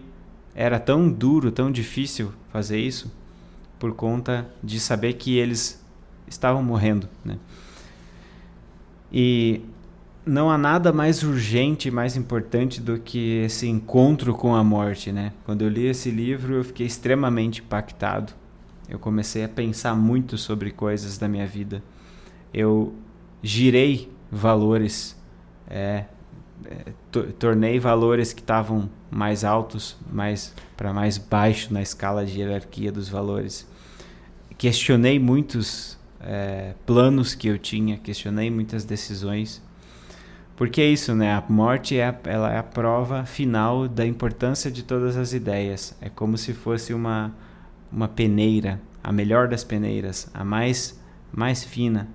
era 0.55 0.79
tão 0.79 1.11
duro, 1.11 1.51
tão 1.51 1.73
difícil 1.73 2.33
fazer 2.53 2.79
isso 2.79 3.11
por 3.79 3.95
conta 3.95 4.47
de 4.63 4.79
saber 4.79 5.15
que 5.15 5.39
eles 5.39 5.83
estavam 6.29 6.63
morrendo, 6.63 7.09
né? 7.25 7.39
E 9.13 9.63
não 10.25 10.51
há 10.51 10.59
nada 10.59 10.93
mais 10.93 11.23
urgente, 11.23 11.91
mais 11.91 12.17
importante 12.17 12.81
do 12.81 13.01
que 13.01 13.43
esse 13.45 13.67
encontro 13.67 14.35
com 14.35 14.55
a 14.55 14.63
morte, 14.63 15.11
né? 15.11 15.33
Quando 15.45 15.63
eu 15.63 15.69
li 15.69 15.87
esse 15.87 16.11
livro, 16.11 16.55
eu 16.55 16.65
fiquei 16.65 16.87
extremamente 16.87 17.63
impactado 17.63 18.35
eu 18.91 18.99
comecei 18.99 19.45
a 19.45 19.49
pensar 19.49 19.95
muito 19.95 20.37
sobre 20.37 20.73
coisas 20.73 21.17
da 21.17 21.29
minha 21.29 21.47
vida. 21.47 21.81
Eu 22.53 22.93
girei 23.41 24.10
valores 24.31 25.17
é, 25.69 26.05
é, 26.67 26.93
tornei 27.39 27.79
valores 27.79 28.33
que 28.33 28.41
estavam 28.41 28.91
mais 29.11 29.45
altos, 29.45 29.97
mais 30.11 30.55
para 30.77 30.93
mais 30.93 31.17
baixo 31.17 31.73
na 31.73 31.81
escala 31.81 32.25
de 32.25 32.39
hierarquia 32.39 32.93
dos 32.93 33.09
valores. 33.09 33.67
Questionei 34.59 35.19
muitos 35.19 35.99
é, 36.21 36.75
planos 36.85 37.35
que 37.35 37.49
eu 37.49 37.59
tinha, 37.59 37.97
questionei 37.97 38.51
muitas 38.51 38.85
decisões. 38.85 39.63
Porque 40.55 40.83
é 40.83 40.87
isso, 40.87 41.15
né? 41.15 41.33
A 41.33 41.43
morte 41.49 41.97
é 41.97 42.09
a, 42.09 42.15
ela 42.25 42.53
é 42.53 42.59
a 42.59 42.63
prova 42.63 43.25
final 43.25 43.89
da 43.89 44.05
importância 44.05 44.71
de 44.71 44.83
todas 44.83 45.17
as 45.17 45.33
ideias. 45.33 45.97
É 46.03 46.11
como 46.11 46.37
se 46.37 46.53
fosse 46.53 46.93
uma, 46.93 47.35
uma 47.91 48.07
peneira, 48.07 48.79
a 49.03 49.11
melhor 49.11 49.49
das 49.49 49.65
peneiras, 49.65 50.31
a 50.35 50.45
mais, 50.45 51.01
mais 51.33 51.65
fina. 51.65 52.07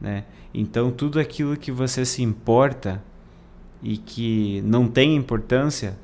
Né? 0.00 0.24
Então, 0.58 0.90
tudo 0.90 1.20
aquilo 1.20 1.54
que 1.54 1.70
você 1.70 2.02
se 2.06 2.22
importa 2.22 3.04
e 3.82 3.98
que 3.98 4.62
não 4.62 4.88
tem 4.88 5.14
importância, 5.14 5.98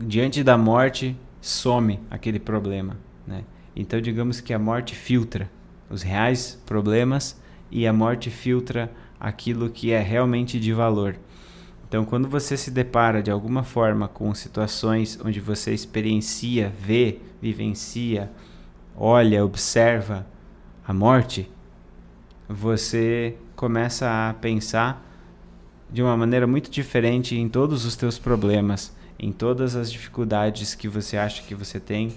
diante 0.00 0.42
da 0.42 0.56
morte, 0.56 1.14
some 1.38 2.00
aquele 2.10 2.40
problema. 2.40 2.96
Né? 3.26 3.44
Então, 3.76 4.00
digamos 4.00 4.40
que 4.40 4.54
a 4.54 4.58
morte 4.58 4.94
filtra 4.94 5.50
os 5.90 6.00
reais 6.00 6.58
problemas 6.64 7.38
e 7.70 7.86
a 7.86 7.92
morte 7.92 8.30
filtra 8.30 8.90
aquilo 9.20 9.68
que 9.68 9.92
é 9.92 10.00
realmente 10.00 10.58
de 10.58 10.72
valor. 10.72 11.14
Então, 11.86 12.06
quando 12.06 12.26
você 12.26 12.56
se 12.56 12.70
depara 12.70 13.22
de 13.22 13.30
alguma 13.30 13.64
forma 13.64 14.08
com 14.08 14.34
situações 14.34 15.20
onde 15.22 15.40
você 15.40 15.74
experiencia, 15.74 16.72
vê, 16.80 17.18
vivencia, 17.38 18.32
olha, 18.96 19.44
observa 19.44 20.26
a 20.88 20.94
morte, 20.94 21.50
você 22.48 23.36
começa 23.54 24.28
a 24.28 24.34
pensar 24.34 25.04
de 25.90 26.02
uma 26.02 26.16
maneira 26.16 26.46
muito 26.46 26.70
diferente 26.70 27.36
em 27.36 27.48
todos 27.48 27.84
os 27.84 27.96
teus 27.96 28.18
problemas, 28.18 28.94
em 29.18 29.32
todas 29.32 29.74
as 29.76 29.90
dificuldades 29.90 30.74
que 30.74 30.88
você 30.88 31.16
acha 31.16 31.42
que 31.42 31.54
você 31.54 31.80
tem 31.80 32.14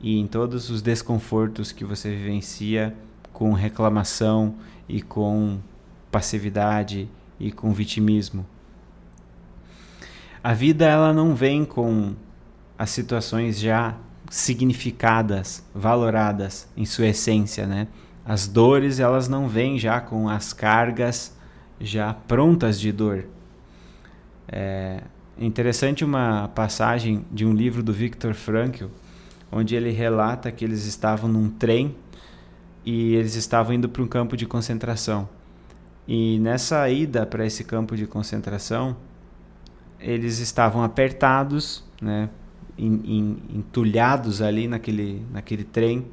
e 0.00 0.18
em 0.18 0.26
todos 0.26 0.70
os 0.70 0.80
desconfortos 0.80 1.72
que 1.72 1.84
você 1.84 2.10
vivencia 2.10 2.94
com 3.32 3.52
reclamação 3.52 4.54
e 4.88 5.02
com 5.02 5.58
passividade 6.10 7.08
e 7.38 7.52
com 7.52 7.72
vitimismo. 7.72 8.46
A 10.42 10.54
vida 10.54 10.86
ela 10.86 11.12
não 11.12 11.34
vem 11.34 11.64
com 11.64 12.14
as 12.78 12.90
situações 12.90 13.60
já 13.60 13.96
significadas, 14.30 15.62
valoradas 15.74 16.68
em 16.76 16.86
sua 16.86 17.08
essência, 17.08 17.66
né? 17.66 17.88
As 18.30 18.46
dores 18.46 19.00
elas 19.00 19.26
não 19.26 19.48
vêm 19.48 19.76
já 19.76 20.00
com 20.00 20.28
as 20.28 20.52
cargas 20.52 21.36
já 21.80 22.14
prontas 22.14 22.78
de 22.78 22.92
dor. 22.92 23.24
É 24.46 25.02
interessante 25.36 26.04
uma 26.04 26.46
passagem 26.46 27.24
de 27.32 27.44
um 27.44 27.52
livro 27.52 27.82
do 27.82 27.92
Viktor 27.92 28.32
Frankl, 28.32 28.84
onde 29.50 29.74
ele 29.74 29.90
relata 29.90 30.52
que 30.52 30.64
eles 30.64 30.86
estavam 30.86 31.28
num 31.28 31.50
trem 31.50 31.96
e 32.86 33.16
eles 33.16 33.34
estavam 33.34 33.74
indo 33.74 33.88
para 33.88 34.00
um 34.00 34.06
campo 34.06 34.36
de 34.36 34.46
concentração. 34.46 35.28
E 36.06 36.38
nessa 36.38 36.88
ida 36.88 37.26
para 37.26 37.44
esse 37.44 37.64
campo 37.64 37.96
de 37.96 38.06
concentração, 38.06 38.96
eles 39.98 40.38
estavam 40.38 40.84
apertados, 40.84 41.82
né, 42.00 42.30
entulhados 42.78 44.40
ali 44.40 44.68
naquele, 44.68 45.26
naquele 45.32 45.64
trem. 45.64 46.06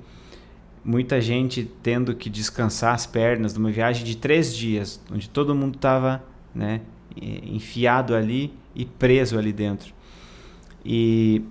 Muita 0.88 1.20
gente 1.20 1.70
tendo 1.84 2.16
que 2.16 2.30
descansar 2.30 2.96
as 2.96 3.06
pernas 3.06 3.54
numa 3.54 3.70
viagem 3.70 4.06
de 4.06 4.16
três 4.16 4.56
dias, 4.56 5.02
onde 5.12 5.30
todo 5.30 5.54
mundo 5.54 5.76
estava 5.76 6.24
né, 6.56 6.80
enfiado 7.22 8.16
ali 8.16 8.54
e 8.74 8.86
preso 8.86 9.38
ali 9.38 9.52
dentro. 9.52 9.94
E 10.86 11.42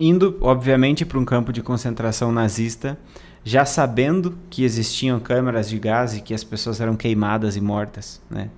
indo, 0.00 0.36
obviamente, 0.40 1.06
para 1.06 1.20
um 1.20 1.24
campo 1.24 1.52
de 1.52 1.62
concentração 1.62 2.32
nazista, 2.32 2.98
já 3.44 3.64
sabendo 3.64 4.36
que 4.50 4.64
existiam 4.64 5.20
câmeras 5.20 5.68
de 5.68 5.78
gás 5.78 6.16
e 6.16 6.20
que 6.20 6.34
as 6.34 6.42
pessoas 6.42 6.80
eram 6.80 6.96
queimadas 6.96 7.54
e 7.56 7.60
mortas, 7.60 8.20
né? 8.28 8.50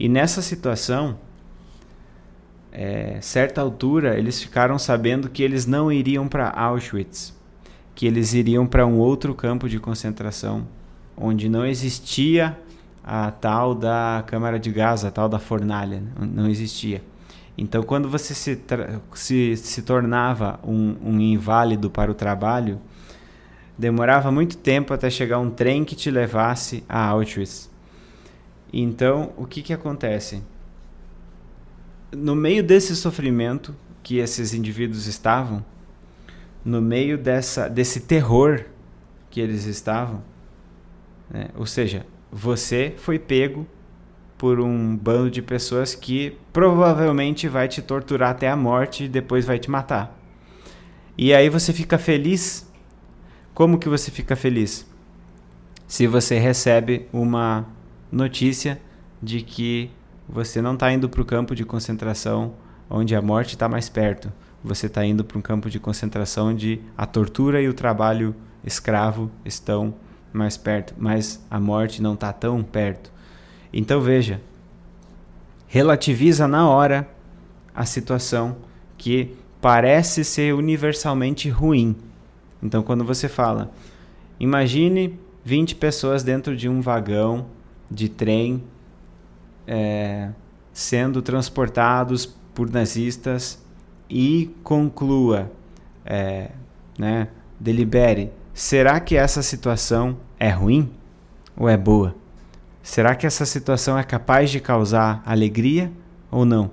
E 0.00 0.08
nessa 0.08 0.42
situação, 0.42 1.16
é, 2.72 3.20
certa 3.20 3.60
altura, 3.60 4.18
eles 4.18 4.42
ficaram 4.42 4.78
sabendo 4.78 5.28
que 5.28 5.44
eles 5.44 5.64
não 5.64 5.90
iriam 5.90 6.26
para 6.28 6.50
Auschwitz, 6.50 7.37
que 7.98 8.06
eles 8.06 8.32
iriam 8.32 8.64
para 8.64 8.86
um 8.86 8.96
outro 8.96 9.34
campo 9.34 9.68
de 9.68 9.80
concentração, 9.80 10.68
onde 11.16 11.48
não 11.48 11.66
existia 11.66 12.56
a 13.02 13.28
tal 13.32 13.74
da 13.74 14.22
câmara 14.24 14.56
de 14.56 14.70
gás, 14.70 15.04
a 15.04 15.10
tal 15.10 15.28
da 15.28 15.40
fornalha, 15.40 16.00
não 16.16 16.48
existia. 16.48 17.02
Então, 17.56 17.82
quando 17.82 18.08
você 18.08 18.34
se, 18.34 18.56
se, 19.14 19.56
se 19.56 19.82
tornava 19.82 20.60
um, 20.62 20.94
um 21.02 21.20
inválido 21.20 21.90
para 21.90 22.08
o 22.08 22.14
trabalho, 22.14 22.80
demorava 23.76 24.30
muito 24.30 24.56
tempo 24.58 24.94
até 24.94 25.10
chegar 25.10 25.40
um 25.40 25.50
trem 25.50 25.84
que 25.84 25.96
te 25.96 26.08
levasse 26.08 26.84
a 26.88 27.04
Auschwitz. 27.04 27.68
Então, 28.72 29.32
o 29.36 29.44
que, 29.44 29.60
que 29.60 29.72
acontece? 29.72 30.40
No 32.12 32.36
meio 32.36 32.62
desse 32.62 32.94
sofrimento 32.94 33.74
que 34.04 34.18
esses 34.18 34.54
indivíduos 34.54 35.08
estavam, 35.08 35.64
no 36.64 36.80
meio 36.80 37.16
dessa, 37.16 37.68
desse 37.68 38.00
terror 38.00 38.64
que 39.30 39.40
eles 39.40 39.64
estavam, 39.64 40.22
né? 41.30 41.48
ou 41.56 41.66
seja, 41.66 42.06
você 42.30 42.94
foi 42.96 43.18
pego 43.18 43.66
por 44.36 44.60
um 44.60 44.96
bando 44.96 45.30
de 45.30 45.42
pessoas 45.42 45.94
que 45.94 46.36
provavelmente 46.52 47.48
vai 47.48 47.68
te 47.68 47.82
torturar 47.82 48.30
até 48.30 48.48
a 48.48 48.56
morte 48.56 49.04
e 49.04 49.08
depois 49.08 49.44
vai 49.44 49.58
te 49.58 49.70
matar. 49.70 50.16
E 51.16 51.34
aí 51.34 51.48
você 51.48 51.72
fica 51.72 51.98
feliz 51.98 52.68
como 53.58 53.76
que 53.76 53.88
você 53.88 54.08
fica 54.08 54.36
feliz? 54.36 54.86
Se 55.88 56.06
você 56.06 56.38
recebe 56.38 57.08
uma 57.12 57.66
notícia 58.12 58.80
de 59.20 59.42
que 59.42 59.90
você 60.28 60.62
não 60.62 60.74
está 60.74 60.92
indo 60.92 61.08
para 61.08 61.20
o 61.20 61.24
campo 61.24 61.56
de 61.56 61.64
concentração 61.64 62.54
onde 62.88 63.16
a 63.16 63.20
morte 63.20 63.54
está 63.54 63.68
mais 63.68 63.88
perto. 63.88 64.32
Você 64.62 64.86
está 64.86 65.04
indo 65.04 65.24
para 65.24 65.38
um 65.38 65.42
campo 65.42 65.70
de 65.70 65.78
concentração 65.78 66.48
onde 66.48 66.80
a 66.96 67.06
tortura 67.06 67.60
e 67.62 67.68
o 67.68 67.74
trabalho 67.74 68.34
escravo 68.64 69.30
estão 69.44 69.94
mais 70.32 70.56
perto, 70.56 70.94
mas 70.98 71.44
a 71.50 71.58
morte 71.58 72.02
não 72.02 72.14
está 72.14 72.32
tão 72.32 72.62
perto. 72.62 73.10
Então 73.72 74.00
veja, 74.00 74.40
relativiza 75.66 76.48
na 76.48 76.68
hora 76.68 77.08
a 77.74 77.84
situação 77.84 78.56
que 78.96 79.36
parece 79.60 80.24
ser 80.24 80.54
universalmente 80.54 81.48
ruim 81.48 81.96
então, 82.62 82.82
quando 82.82 83.04
você 83.04 83.28
fala, 83.28 83.70
imagine 84.38 85.18
20 85.44 85.76
pessoas 85.76 86.22
dentro 86.22 86.56
de 86.56 86.68
um 86.68 86.80
vagão 86.80 87.46
de 87.90 88.08
trem 88.08 88.62
é, 89.66 90.30
sendo 90.72 91.22
transportados 91.22 92.26
por 92.54 92.70
nazistas 92.70 93.62
e 94.08 94.54
conclua, 94.62 95.50
é, 96.04 96.50
né, 96.98 97.28
delibere, 97.58 98.30
será 98.54 99.00
que 99.00 99.16
essa 99.16 99.42
situação 99.42 100.16
é 100.38 100.48
ruim 100.48 100.90
ou 101.56 101.68
é 101.68 101.76
boa? 101.76 102.14
Será 102.82 103.14
que 103.14 103.26
essa 103.26 103.44
situação 103.44 103.98
é 103.98 104.02
capaz 104.02 104.50
de 104.50 104.60
causar 104.60 105.22
alegria 105.26 105.92
ou 106.30 106.44
não? 106.44 106.70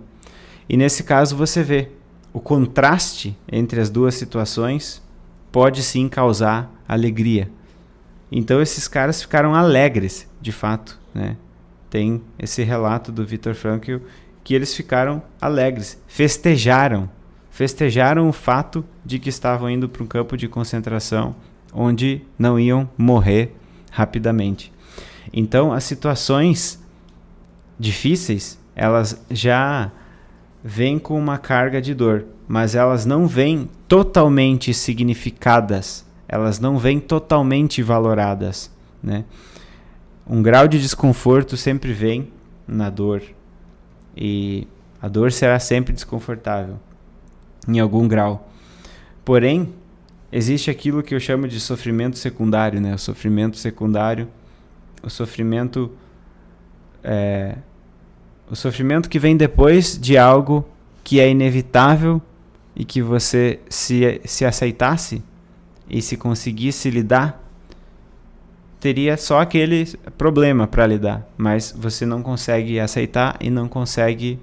E 0.68 0.78
nesse 0.78 1.04
caso 1.04 1.36
você 1.36 1.62
vê 1.62 1.90
o 2.32 2.40
contraste 2.40 3.38
entre 3.52 3.80
as 3.80 3.90
duas 3.90 4.16
situações 4.16 5.02
pode 5.52 5.84
sim 5.84 6.10
causar 6.10 6.70
alegria. 6.88 7.50
Então 8.32 8.62
esses 8.62 8.88
caras 8.88 9.22
ficaram 9.22 9.54
alegres, 9.56 10.28
de 10.42 10.52
fato, 10.52 11.00
né? 11.14 11.38
Tem 11.90 12.22
esse 12.38 12.64
relato 12.64 13.12
do 13.12 13.26
Viktor 13.26 13.54
Frankl 13.54 13.98
que 14.44 14.54
eles 14.54 14.76
ficaram 14.76 15.24
alegres, 15.40 16.02
festejaram, 16.08 17.10
festejaram 17.56 18.28
o 18.28 18.34
fato 18.34 18.84
de 19.04 19.18
que 19.18 19.30
estavam 19.30 19.70
indo 19.70 19.88
para 19.88 20.04
um 20.04 20.08
campo 20.08 20.36
de 20.36 20.46
concentração 20.46 21.34
onde 21.74 22.22
não 22.38 22.60
iam 22.60 22.88
morrer 22.98 23.56
rapidamente. 23.90 24.72
Então 25.32 25.72
as 25.72 25.86
situações 25.86 26.84
difíceis, 27.80 28.60
elas 28.76 29.26
já 29.32 29.90
vêm 30.64 31.00
com 31.00 31.18
uma 31.18 31.38
carga 31.38 31.82
de 31.82 31.94
dor 31.94 32.26
mas 32.48 32.76
elas 32.76 33.06
não 33.06 33.26
vêm 33.28 33.68
totalmente 33.88 34.72
significadas, 34.74 36.06
elas 36.28 36.60
não 36.60 36.78
vêm 36.78 37.00
totalmente 37.00 37.82
valoradas, 37.82 38.72
né? 39.02 39.26
Um 40.28 40.44
grau 40.44 40.68
de 40.68 40.80
desconforto 40.80 41.56
sempre 41.56 41.92
vem 41.92 42.32
na 42.68 42.90
dor 42.90 43.24
e 44.16 44.68
a 45.02 45.08
dor 45.08 45.32
será 45.32 45.58
sempre 45.58 45.94
desconfortável 45.94 46.80
em 47.68 47.80
algum 47.80 48.08
grau. 48.08 48.50
Porém, 49.24 49.74
existe 50.32 50.70
aquilo 50.70 51.02
que 51.02 51.16
eu 51.16 51.20
chamo 51.20 51.48
de 51.48 51.60
sofrimento 51.60 52.18
secundário, 52.18 52.80
né? 52.80 52.94
O 52.94 53.00
sofrimento 53.00 53.58
secundário, 53.58 54.28
o 55.02 55.10
sofrimento 55.10 55.92
é, 57.04 57.56
o 58.50 58.56
sofrimento 58.56 59.10
que 59.10 59.20
vem 59.20 59.36
depois 59.36 59.98
de 59.98 60.18
algo 60.18 60.68
que 61.04 61.20
é 61.20 61.30
inevitável 61.30 62.22
e 62.76 62.84
que 62.84 63.02
você 63.02 63.60
se, 63.70 64.22
se 64.26 64.44
aceitasse 64.44 65.24
e 65.90 66.02
se 66.02 66.18
conseguisse 66.18 66.90
lidar, 66.90 67.44
teria 68.80 69.18
só 69.18 69.40
aquele 69.40 69.86
problema 70.18 70.68
para 70.68 70.86
lidar, 70.86 71.28
mas 71.38 71.74
você 71.76 72.06
não 72.06 72.22
consegue 72.22 72.80
aceitar 72.80 73.38
e 73.40 73.50
não 73.50 73.68
consegue 73.68 74.40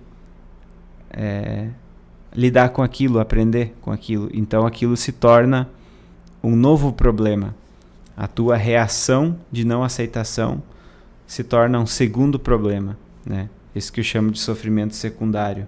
é, 1.10 1.68
lidar 2.34 2.70
com 2.70 2.82
aquilo, 2.82 3.18
aprender 3.18 3.74
com 3.80 3.90
aquilo. 3.90 4.28
Então 4.32 4.66
aquilo 4.66 4.96
se 4.96 5.12
torna 5.12 5.68
um 6.42 6.56
novo 6.56 6.92
problema. 6.92 7.54
A 8.16 8.26
tua 8.26 8.56
reação 8.56 9.38
de 9.50 9.64
não 9.64 9.82
aceitação 9.82 10.62
se 11.26 11.42
torna 11.42 11.78
um 11.80 11.86
segundo 11.86 12.38
problema, 12.38 12.96
né? 13.24 13.48
Esse 13.74 13.90
que 13.90 14.00
eu 14.00 14.04
chamo 14.04 14.30
de 14.30 14.38
sofrimento 14.38 14.94
secundário. 14.94 15.66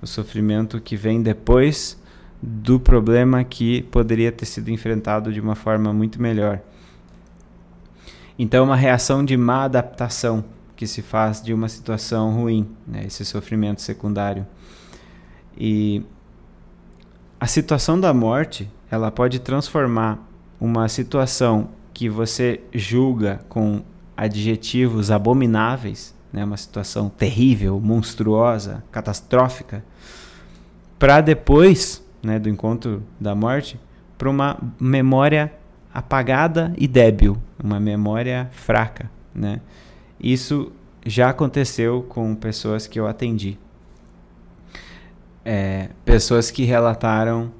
O 0.00 0.06
sofrimento 0.06 0.80
que 0.80 0.96
vem 0.96 1.22
depois 1.22 1.98
do 2.40 2.78
problema 2.78 3.42
que 3.44 3.82
poderia 3.84 4.30
ter 4.30 4.46
sido 4.46 4.70
enfrentado 4.70 5.32
de 5.32 5.40
uma 5.40 5.54
forma 5.54 5.92
muito 5.92 6.20
melhor. 6.20 6.60
Então, 8.38 8.60
é 8.60 8.66
uma 8.66 8.76
reação 8.76 9.24
de 9.24 9.36
má 9.36 9.64
adaptação 9.64 10.44
que 10.76 10.86
se 10.86 11.02
faz 11.02 11.40
de 11.40 11.54
uma 11.54 11.68
situação 11.68 12.34
ruim, 12.34 12.68
né? 12.86 13.04
esse 13.06 13.24
sofrimento 13.24 13.80
secundário. 13.80 14.46
E 15.56 16.02
a 17.38 17.46
situação 17.46 17.98
da 17.98 18.12
morte, 18.12 18.70
ela 18.90 19.10
pode 19.10 19.38
transformar 19.38 20.18
uma 20.60 20.88
situação 20.88 21.68
que 21.92 22.08
você 22.08 22.60
julga 22.72 23.40
com 23.48 23.82
adjetivos 24.16 25.10
abomináveis, 25.10 26.14
né, 26.32 26.44
uma 26.44 26.56
situação 26.56 27.08
terrível, 27.08 27.80
monstruosa, 27.80 28.82
catastrófica, 28.90 29.84
para 30.98 31.20
depois, 31.20 32.04
né, 32.22 32.38
do 32.38 32.48
encontro 32.48 33.02
da 33.20 33.34
morte, 33.34 33.78
para 34.16 34.30
uma 34.30 34.58
memória 34.80 35.52
apagada 35.92 36.72
e 36.76 36.88
débil, 36.88 37.36
uma 37.62 37.78
memória 37.78 38.48
fraca, 38.52 39.10
né? 39.34 39.60
Isso 40.18 40.72
já 41.06 41.28
aconteceu 41.28 42.02
com 42.08 42.34
pessoas 42.34 42.86
que 42.86 42.98
eu 42.98 43.06
atendi. 43.06 43.58
É, 45.44 45.90
pessoas 46.04 46.50
que 46.50 46.64
relataram 46.64 47.52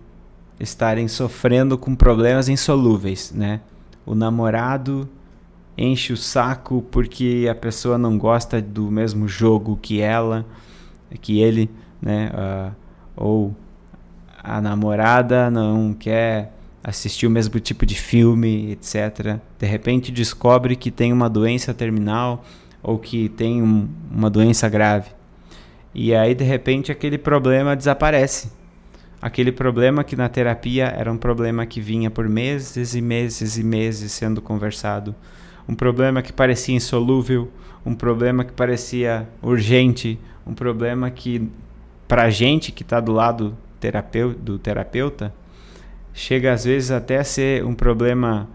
estarem 0.58 1.08
sofrendo 1.08 1.76
com 1.76 1.94
problemas 1.94 2.48
insolúveis, 2.48 3.32
né? 3.34 3.60
O 4.06 4.14
namorado 4.14 5.08
enche 5.76 6.12
o 6.12 6.16
saco 6.16 6.82
porque 6.90 7.48
a 7.50 7.54
pessoa 7.54 7.98
não 7.98 8.16
gosta 8.16 8.62
do 8.62 8.90
mesmo 8.90 9.26
jogo 9.26 9.78
que 9.80 10.00
ela, 10.00 10.46
que 11.20 11.40
ele, 11.40 11.70
né? 12.00 12.30
Uh, 12.32 12.74
ou 13.16 13.56
a 14.42 14.60
namorada 14.60 15.50
não 15.50 15.94
quer 15.94 16.52
assistir 16.82 17.26
o 17.26 17.30
mesmo 17.30 17.58
tipo 17.58 17.86
de 17.86 17.94
filme, 17.94 18.72
etc. 18.72 19.38
De 19.58 19.66
repente 19.66 20.12
descobre 20.12 20.76
que 20.76 20.90
tem 20.90 21.12
uma 21.12 21.30
doença 21.30 21.72
terminal 21.72 22.44
ou 22.82 22.98
que 22.98 23.30
tem 23.30 23.62
um, 23.62 23.88
uma 24.10 24.28
doença 24.28 24.68
grave. 24.68 25.10
E 25.94 26.14
aí 26.14 26.34
de 26.34 26.44
repente 26.44 26.90
aquele 26.90 27.18
problema 27.18 27.76
desaparece 27.76 28.50
aquele 29.24 29.50
problema 29.50 30.04
que 30.04 30.14
na 30.16 30.28
terapia 30.28 30.84
era 30.84 31.10
um 31.10 31.16
problema 31.16 31.64
que 31.64 31.80
vinha 31.80 32.10
por 32.10 32.28
meses 32.28 32.94
e 32.94 33.00
meses 33.00 33.56
e 33.56 33.64
meses 33.64 34.12
sendo 34.12 34.42
conversado, 34.42 35.14
um 35.66 35.74
problema 35.74 36.20
que 36.20 36.30
parecia 36.30 36.74
insolúvel, 36.74 37.50
um 37.86 37.94
problema 37.94 38.44
que 38.44 38.52
parecia 38.52 39.26
urgente, 39.40 40.18
um 40.46 40.52
problema 40.52 41.10
que 41.10 41.50
para 42.06 42.24
a 42.24 42.30
gente 42.30 42.70
que 42.70 42.82
está 42.82 43.00
do 43.00 43.12
lado 43.12 43.56
terapeu 43.80 44.34
do 44.34 44.58
terapeuta 44.58 45.32
chega 46.12 46.52
às 46.52 46.66
vezes 46.66 46.90
até 46.90 47.16
a 47.16 47.24
ser 47.24 47.64
um 47.64 47.74
problema 47.74 48.46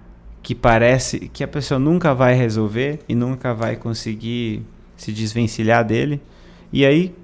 que 0.44 0.54
parece 0.54 1.30
que 1.30 1.44
a 1.44 1.48
pessoa 1.48 1.80
nunca 1.80 2.14
vai 2.14 2.36
resolver 2.36 3.00
e 3.10 3.16
nunca 3.16 3.56
vai 3.56 3.76
conseguir 3.76 4.62
se 4.96 5.12
desvencilhar 5.12 5.84
dele. 5.84 6.22
E 6.72 6.86
aí 6.86 7.16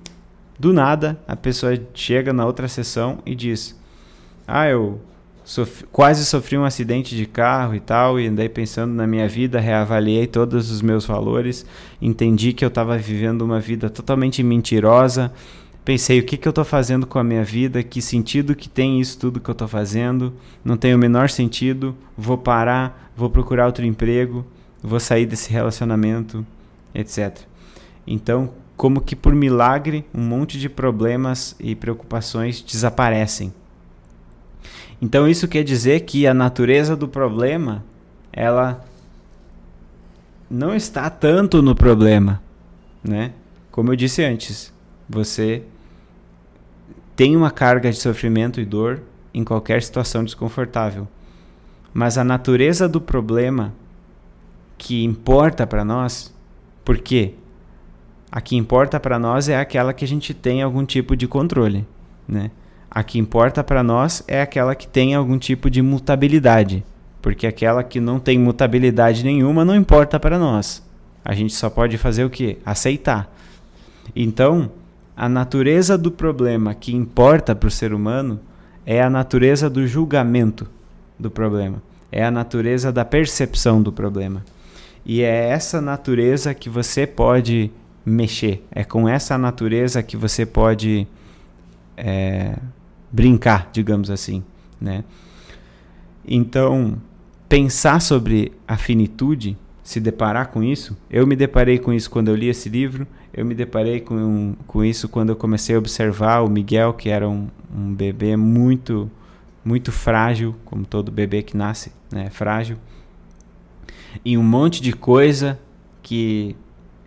do 0.57 0.71
nada, 0.71 1.19
a 1.27 1.35
pessoa 1.35 1.79
chega 1.93 2.31
na 2.31 2.45
outra 2.45 2.67
sessão 2.67 3.19
e 3.25 3.35
diz: 3.35 3.77
Ah, 4.47 4.67
eu 4.67 5.01
quase 5.91 6.25
sofri 6.25 6.57
um 6.57 6.63
acidente 6.63 7.15
de 7.15 7.25
carro 7.25 7.75
e 7.75 7.79
tal, 7.79 8.19
e 8.19 8.27
andei 8.27 8.49
pensando 8.49 8.93
na 8.93 9.05
minha 9.05 9.27
vida, 9.27 9.59
reavaliei 9.59 10.25
todos 10.25 10.71
os 10.71 10.81
meus 10.81 11.05
valores, 11.05 11.65
entendi 12.01 12.51
que 12.51 12.65
eu 12.65 12.69
estava 12.69 12.97
vivendo 12.97 13.43
uma 13.43 13.59
vida 13.59 13.89
totalmente 13.89 14.41
mentirosa. 14.41 15.31
Pensei, 15.83 16.19
o 16.19 16.23
que, 16.23 16.35
que 16.35 16.47
eu 16.47 16.51
estou 16.51 16.65
fazendo 16.65 17.05
com 17.05 17.19
a 17.19 17.23
minha 17.23 17.43
vida? 17.43 17.83
Que 17.83 18.01
sentido 18.01 18.55
que 18.55 18.67
tem 18.67 18.99
isso 18.99 19.19
tudo 19.19 19.39
que 19.39 19.47
eu 19.47 19.53
estou 19.53 19.67
fazendo? 19.67 20.33
Não 20.63 20.75
tem 20.75 20.95
o 20.95 20.97
menor 20.97 21.29
sentido. 21.29 21.95
Vou 22.17 22.39
parar, 22.39 23.11
vou 23.15 23.29
procurar 23.29 23.67
outro 23.67 23.85
emprego, 23.85 24.43
vou 24.81 24.99
sair 24.99 25.27
desse 25.27 25.51
relacionamento, 25.51 26.43
etc. 26.91 27.37
Então, 28.07 28.49
como 28.75 29.01
que 29.01 29.15
por 29.15 29.33
milagre 29.33 30.05
um 30.13 30.21
monte 30.21 30.59
de 30.59 30.69
problemas 30.69 31.55
e 31.59 31.75
preocupações 31.75 32.61
desaparecem. 32.61 33.53
Então 35.01 35.27
isso 35.27 35.47
quer 35.47 35.63
dizer 35.63 36.01
que 36.01 36.25
a 36.25 36.33
natureza 36.33 36.95
do 36.95 37.07
problema, 37.07 37.83
ela 38.31 38.83
não 40.49 40.75
está 40.75 41.09
tanto 41.09 41.61
no 41.61 41.75
problema, 41.75 42.41
né? 43.03 43.33
Como 43.71 43.91
eu 43.91 43.95
disse 43.95 44.23
antes, 44.23 44.73
você 45.07 45.63
tem 47.15 47.35
uma 47.35 47.51
carga 47.51 47.91
de 47.91 47.97
sofrimento 47.97 48.59
e 48.59 48.65
dor 48.65 49.01
em 49.33 49.43
qualquer 49.43 49.81
situação 49.81 50.23
desconfortável. 50.23 51.07
Mas 51.93 52.17
a 52.17 52.23
natureza 52.23 52.87
do 52.89 52.99
problema 52.99 53.73
que 54.77 55.03
importa 55.03 55.65
para 55.65 55.85
nós, 55.85 56.33
por 56.83 56.97
quê? 56.97 57.35
A 58.35 58.41
que 58.41 58.57
importa 58.57 58.99
para 58.99 59.17
nós 59.17 59.47
é 59.47 59.57
aquela 59.57 59.93
que 59.93 60.03
a 60.03 60.07
gente 60.07 60.33
tem 60.33 60.61
algum 60.61 60.85
tipo 60.85 61.15
de 61.15 61.25
controle, 61.25 61.87
né? 62.27 62.51
A 62.91 63.01
que 63.01 63.17
importa 63.17 63.63
para 63.63 63.81
nós 63.81 64.25
é 64.27 64.41
aquela 64.41 64.75
que 64.75 64.85
tem 64.85 65.15
algum 65.15 65.37
tipo 65.37 65.69
de 65.69 65.81
mutabilidade, 65.81 66.83
porque 67.21 67.47
aquela 67.47 67.81
que 67.81 68.01
não 68.01 68.19
tem 68.19 68.37
mutabilidade 68.37 69.23
nenhuma 69.23 69.63
não 69.63 69.73
importa 69.73 70.19
para 70.19 70.37
nós. 70.37 70.85
A 71.23 71.33
gente 71.33 71.53
só 71.53 71.69
pode 71.69 71.97
fazer 71.97 72.25
o 72.25 72.29
que? 72.29 72.57
Aceitar. 72.65 73.33
Então, 74.13 74.69
a 75.15 75.29
natureza 75.29 75.97
do 75.97 76.11
problema 76.11 76.75
que 76.75 76.93
importa 76.93 77.55
para 77.55 77.67
o 77.67 77.71
ser 77.71 77.93
humano 77.93 78.41
é 78.85 79.01
a 79.01 79.09
natureza 79.09 79.69
do 79.69 79.87
julgamento 79.87 80.69
do 81.17 81.31
problema, 81.31 81.81
é 82.11 82.25
a 82.25 82.29
natureza 82.29 82.91
da 82.91 83.05
percepção 83.05 83.81
do 83.81 83.93
problema. 83.93 84.43
E 85.05 85.21
é 85.21 85.47
essa 85.47 85.79
natureza 85.79 86.53
que 86.53 86.69
você 86.69 87.07
pode 87.07 87.71
mexer. 88.05 88.65
É 88.71 88.83
com 88.83 89.09
essa 89.09 89.37
natureza 89.37 90.03
que 90.03 90.15
você 90.15 90.45
pode 90.45 91.07
é, 91.97 92.55
brincar, 93.11 93.69
digamos 93.71 94.09
assim, 94.09 94.43
né? 94.79 95.03
Então, 96.27 96.97
pensar 97.47 98.01
sobre 98.01 98.51
a 98.67 98.77
finitude, 98.77 99.57
se 99.83 99.99
deparar 99.99 100.47
com 100.47 100.63
isso, 100.63 100.97
eu 101.09 101.27
me 101.27 101.35
deparei 101.35 101.77
com 101.77 101.93
isso 101.93 102.09
quando 102.09 102.29
eu 102.29 102.35
li 102.35 102.47
esse 102.47 102.69
livro, 102.69 103.07
eu 103.33 103.45
me 103.45 103.53
deparei 103.53 103.99
com, 103.99 104.55
com 104.65 104.83
isso 104.83 105.07
quando 105.07 105.29
eu 105.29 105.35
comecei 105.35 105.75
a 105.75 105.79
observar 105.79 106.41
o 106.41 106.49
Miguel, 106.49 106.93
que 106.93 107.09
era 107.09 107.29
um, 107.29 107.47
um 107.75 107.93
bebê 107.93 108.35
muito, 108.35 109.09
muito 109.63 109.91
frágil, 109.91 110.55
como 110.65 110.85
todo 110.85 111.11
bebê 111.11 111.43
que 111.43 111.55
nasce, 111.55 111.91
né, 112.11 112.29
frágil, 112.29 112.77
e 114.23 114.37
um 114.37 114.43
monte 114.43 114.81
de 114.81 114.93
coisa 114.93 115.59
que 116.01 116.55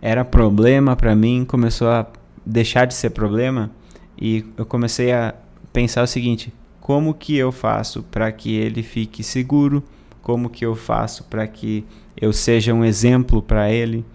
era 0.01 0.23
problema 0.23 0.95
para 0.95 1.15
mim, 1.15 1.45
começou 1.45 1.89
a 1.89 2.07
deixar 2.45 2.85
de 2.85 2.93
ser 2.93 3.11
problema 3.11 3.71
e 4.19 4.45
eu 4.57 4.65
comecei 4.65 5.11
a 5.11 5.35
pensar 5.71 6.03
o 6.03 6.07
seguinte: 6.07 6.53
como 6.79 7.13
que 7.13 7.37
eu 7.37 7.51
faço 7.51 8.03
para 8.03 8.31
que 8.31 8.55
ele 8.55 8.83
fique 8.83 9.23
seguro? 9.23 9.83
Como 10.21 10.49
que 10.49 10.65
eu 10.65 10.75
faço 10.75 11.23
para 11.25 11.47
que 11.47 11.85
eu 12.19 12.33
seja 12.33 12.73
um 12.73 12.83
exemplo 12.83 13.41
para 13.41 13.71
ele? 13.71 14.05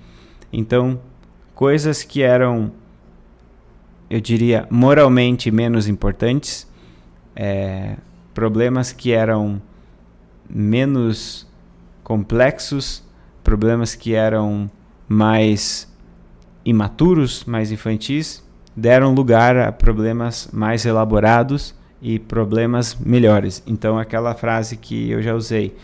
Então, 0.53 1.01
coisas 1.55 2.03
que 2.03 2.23
eram, 2.23 2.71
eu 4.11 4.21
diria, 4.21 4.67
moralmente 4.71 5.51
menos 5.51 5.89
importantes, 5.89 6.69
é, 7.35 7.97
problemas 8.33 8.93
que 8.93 9.13
eram 9.13 9.61
menos 10.49 11.47
complexos, 12.03 13.03
problemas 13.43 13.95
que 13.95 14.15
eram 14.15 14.71
mais 15.09 15.93
imaturos, 16.65 17.45
mais 17.45 17.71
infantis, 17.71 18.43
deram 18.77 19.15
lugar 19.15 19.57
a 19.57 19.71
problemas 19.71 20.49
mais 20.53 20.85
elaborados 20.87 21.75
e 22.01 22.19
problemas 22.19 22.95
melhores. 22.95 23.63
Então, 23.67 23.99
aquela 23.99 24.35
frase 24.35 24.77
que 24.77 25.11
eu 25.11 25.23
já 25.23 25.35
usei: 25.35 25.75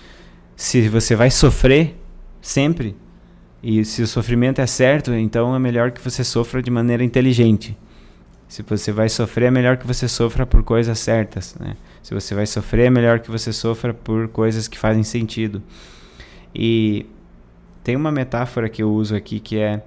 se 0.56 0.88
você 0.88 1.14
vai 1.14 1.30
sofrer 1.30 1.96
sempre, 2.40 2.96
E 3.62 3.85
se 3.85 4.02
o 4.02 4.06
sofrimento 4.06 4.61
é 4.61 4.66
certo, 4.66 5.12
então 5.12 5.54
é 5.54 5.59
melhor 5.59 5.90
que 5.90 6.00
você 6.00 6.24
sofra 6.24 6.62
de 6.62 6.70
maneira 6.70 7.04
inteligente. 7.04 7.76
Se 8.48 8.62
você 8.62 8.90
vai 8.90 9.09
sofrer, 9.09 9.46
é 9.46 9.50
melhor 9.50 9.76
que 9.76 9.87
você 9.87 10.09
sofra 10.09 10.46
por 10.46 10.62
coisas 10.62 10.98
certas. 10.98 11.54
Né? 11.61 11.76
Se 12.02 12.14
você 12.14 12.35
vai 12.35 12.46
sofrer, 12.46 12.87
é 12.87 12.90
melhor 12.90 13.20
que 13.20 13.30
você 13.30 13.52
sofra 13.52 13.92
por 13.92 14.28
coisas 14.28 14.66
que 14.66 14.78
fazem 14.78 15.02
sentido. 15.02 15.62
E 16.54 17.06
tem 17.90 17.96
uma 17.96 18.12
metáfora 18.12 18.68
que 18.68 18.85
eu 18.85 18.92
uso 18.92 19.16
aqui 19.16 19.40
que 19.40 19.59
é 19.59 19.83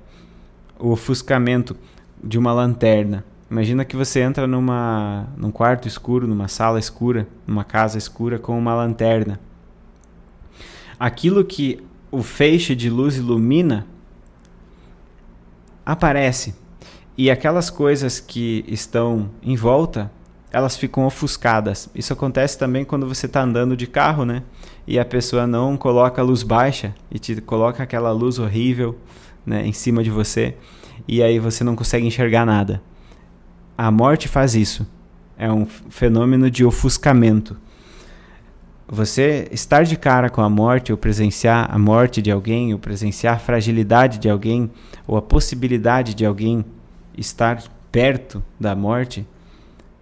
o 0.77 0.89
ofuscamento 0.89 1.73
de 2.21 2.37
uma 2.37 2.51
lanterna. 2.51 3.23
Imagina 3.49 3.85
que 3.85 3.95
você 3.95 4.19
entra 4.19 4.45
numa, 4.45 5.25
num 5.37 5.49
quarto 5.49 5.87
escuro, 5.87 6.27
numa 6.27 6.49
sala 6.49 6.77
escura, 6.77 7.25
numa 7.47 7.63
casa 7.63 7.97
escura 7.97 8.37
com 8.37 8.59
uma 8.59 8.75
lanterna. 8.75 9.39
Aquilo 10.99 11.45
que 11.45 11.81
o 12.11 12.21
feixe 12.21 12.75
de 12.75 12.89
luz 12.89 13.15
ilumina 13.15 13.87
aparece. 15.85 16.53
E 17.17 17.31
aquelas 17.31 17.69
coisas 17.69 18.19
que 18.19 18.65
estão 18.67 19.29
em 19.41 19.55
volta, 19.55 20.11
elas 20.51 20.75
ficam 20.75 21.05
ofuscadas. 21.05 21.87
Isso 21.95 22.11
acontece 22.11 22.59
também 22.59 22.83
quando 22.83 23.07
você 23.07 23.27
está 23.27 23.43
andando 23.43 23.77
de 23.77 23.87
carro, 23.87 24.25
né? 24.25 24.43
E 24.85 24.99
a 24.99 25.05
pessoa 25.05 25.47
não 25.47 25.77
coloca 25.77 26.21
a 26.21 26.25
luz 26.25 26.43
baixa 26.43 26.93
e 27.09 27.17
te 27.17 27.39
coloca 27.41 27.81
aquela 27.81 28.11
luz 28.11 28.37
horrível 28.37 28.97
né, 29.45 29.65
em 29.65 29.73
cima 29.73 30.03
de 30.03 30.09
você. 30.09 30.55
E 31.07 31.23
aí 31.23 31.39
você 31.39 31.63
não 31.63 31.75
consegue 31.75 32.05
enxergar 32.05 32.45
nada. 32.45 32.81
A 33.77 33.89
morte 33.89 34.27
faz 34.27 34.55
isso. 34.55 34.85
É 35.37 35.51
um 35.51 35.65
fenômeno 35.65 36.49
de 36.49 36.63
ofuscamento. 36.63 37.57
Você 38.87 39.47
estar 39.51 39.83
de 39.83 39.95
cara 39.95 40.29
com 40.29 40.41
a 40.41 40.49
morte, 40.49 40.91
ou 40.91 40.97
presenciar 40.97 41.67
a 41.73 41.79
morte 41.79 42.21
de 42.21 42.29
alguém, 42.29 42.73
ou 42.73 42.79
presenciar 42.79 43.35
a 43.35 43.39
fragilidade 43.39 44.19
de 44.19 44.29
alguém, 44.29 44.69
ou 45.07 45.17
a 45.17 45.21
possibilidade 45.21 46.13
de 46.13 46.25
alguém 46.25 46.63
estar 47.17 47.63
perto 47.91 48.43
da 48.59 48.75
morte, 48.75 49.27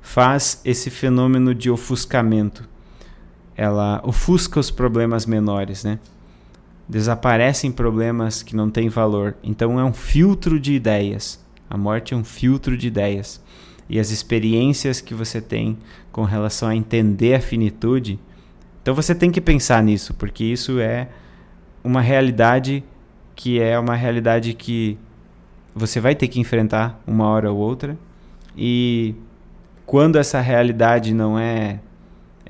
faz 0.02 0.62
esse 0.66 0.90
fenômeno 0.90 1.54
de 1.54 1.70
ofuscamento. 1.70 2.68
Ela 3.62 4.02
ofusca 4.04 4.60
os 4.60 4.72
problemas 4.72 5.28
menores, 5.28 5.84
né? 5.84 6.00
Desaparecem 6.90 7.72
problemas 7.72 8.42
que 8.42 8.56
não 8.56 8.72
têm 8.72 8.90
valor. 8.90 9.36
Então 9.44 9.80
é 9.80 9.84
um 9.84 9.94
filtro 9.94 10.60
de 10.60 10.74
ideias. 10.74 11.40
A 11.70 11.78
morte 11.78 12.16
é 12.16 12.18
um 12.18 12.24
filtro 12.24 12.76
de 12.76 12.88
ideias 12.88 13.40
e 13.88 14.00
as 14.00 14.10
experiências 14.10 15.00
que 15.00 15.14
você 15.14 15.40
tem 15.40 15.78
com 16.12 16.24
relação 16.24 16.70
a 16.70 16.76
entender 16.76 17.36
a 17.36 17.40
finitude. 17.40 18.18
Então 18.82 18.96
você 18.96 19.14
tem 19.14 19.30
que 19.30 19.40
pensar 19.40 19.84
nisso, 19.84 20.16
porque 20.16 20.44
isso 20.44 20.80
é 20.80 21.10
uma 21.84 22.02
realidade 22.02 22.84
que 23.36 23.60
é 23.60 23.78
uma 23.78 23.96
realidade 23.96 24.56
que 24.56 24.98
você 25.76 26.00
vai 26.00 26.16
ter 26.16 26.28
que 26.28 26.40
enfrentar 26.40 27.00
uma 27.06 27.28
hora 27.28 27.52
ou 27.52 27.60
outra. 27.60 27.96
E 28.58 29.14
quando 29.86 30.18
essa 30.18 30.42
realidade 30.42 31.14
não 31.14 31.38
é 31.38 31.80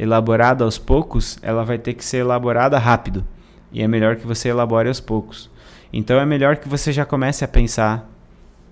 elaborada 0.01 0.63
aos 0.63 0.79
poucos, 0.79 1.37
ela 1.43 1.63
vai 1.63 1.77
ter 1.77 1.93
que 1.93 2.03
ser 2.03 2.17
elaborada 2.17 2.79
rápido. 2.79 3.23
E 3.71 3.83
é 3.83 3.87
melhor 3.87 4.15
que 4.15 4.25
você 4.25 4.49
elabore 4.49 4.87
aos 4.87 4.99
poucos. 4.99 5.47
Então 5.93 6.19
é 6.19 6.25
melhor 6.25 6.57
que 6.57 6.67
você 6.67 6.91
já 6.91 7.05
comece 7.05 7.45
a 7.45 7.47
pensar 7.47 8.09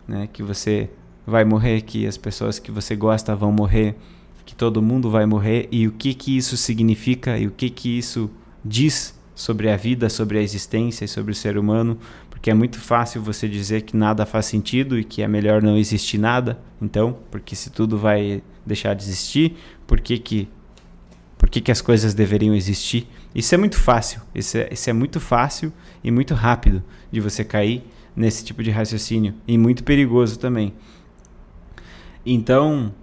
né, 0.07 0.27
que 0.33 0.41
você 0.41 0.89
vai 1.27 1.45
morrer, 1.45 1.81
que 1.81 2.07
as 2.07 2.17
pessoas 2.17 2.57
que 2.57 2.71
você 2.71 2.95
gosta 2.95 3.35
vão 3.35 3.51
morrer, 3.51 3.95
que 4.43 4.55
todo 4.55 4.81
mundo 4.81 5.11
vai 5.11 5.27
morrer 5.27 5.69
e 5.71 5.87
o 5.87 5.91
que 5.91 6.15
que 6.15 6.35
isso 6.35 6.57
significa 6.57 7.37
e 7.37 7.45
o 7.45 7.51
que 7.51 7.69
que 7.69 7.95
isso 7.95 8.31
diz 8.65 9.15
sobre 9.35 9.69
a 9.69 9.77
vida, 9.77 10.09
sobre 10.09 10.39
a 10.39 10.41
existência 10.41 11.05
e 11.05 11.07
sobre 11.07 11.31
o 11.31 11.35
ser 11.35 11.59
humano, 11.59 11.99
porque 12.31 12.49
é 12.49 12.55
muito 12.55 12.79
fácil 12.79 13.21
você 13.21 13.47
dizer 13.47 13.83
que 13.83 13.95
nada 13.95 14.25
faz 14.25 14.47
sentido 14.47 14.97
e 14.97 15.03
que 15.03 15.21
é 15.21 15.27
melhor 15.27 15.61
não 15.61 15.77
existir 15.77 16.17
nada. 16.17 16.59
Então, 16.81 17.15
porque 17.29 17.55
se 17.55 17.69
tudo 17.69 17.99
vai 17.99 18.41
deixar 18.65 18.95
de 18.95 19.03
existir, 19.03 19.55
por 19.85 20.01
que 20.01 20.17
que 20.17 20.49
por 21.39 21.49
que, 21.49 21.61
que 21.61 21.71
as 21.71 21.81
coisas 21.81 22.13
deveriam 22.13 22.53
existir? 22.53 23.07
Isso 23.33 23.55
é 23.55 23.57
muito 23.57 23.79
fácil. 23.79 24.21
Isso 24.35 24.57
é, 24.57 24.67
isso 24.71 24.89
é 24.89 24.93
muito 24.93 25.21
fácil 25.21 25.71
e 26.03 26.11
muito 26.11 26.35
rápido 26.35 26.83
de 27.09 27.21
você 27.21 27.45
cair 27.45 27.81
nesse 28.13 28.43
tipo 28.43 28.61
de 28.61 28.69
raciocínio 28.69 29.33
e 29.47 29.57
muito 29.57 29.85
perigoso 29.85 30.37
também. 30.37 30.73
Então, 32.25 32.93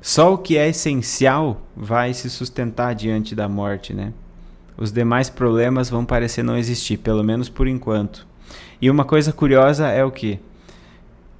só 0.00 0.32
o 0.32 0.38
que 0.38 0.56
é 0.56 0.68
essencial 0.68 1.66
vai 1.76 2.14
se 2.14 2.30
sustentar 2.30 2.94
diante 2.94 3.34
da 3.34 3.48
morte, 3.48 3.92
né? 3.92 4.12
Os 4.78 4.92
demais 4.92 5.28
problemas 5.28 5.90
vão 5.90 6.04
parecer 6.04 6.44
não 6.44 6.56
existir, 6.56 6.96
pelo 6.98 7.24
menos 7.24 7.48
por 7.48 7.66
enquanto. 7.66 8.24
E 8.80 8.88
uma 8.88 9.04
coisa 9.04 9.32
curiosa 9.32 9.88
é 9.88 10.04
o 10.04 10.12
que? 10.12 10.38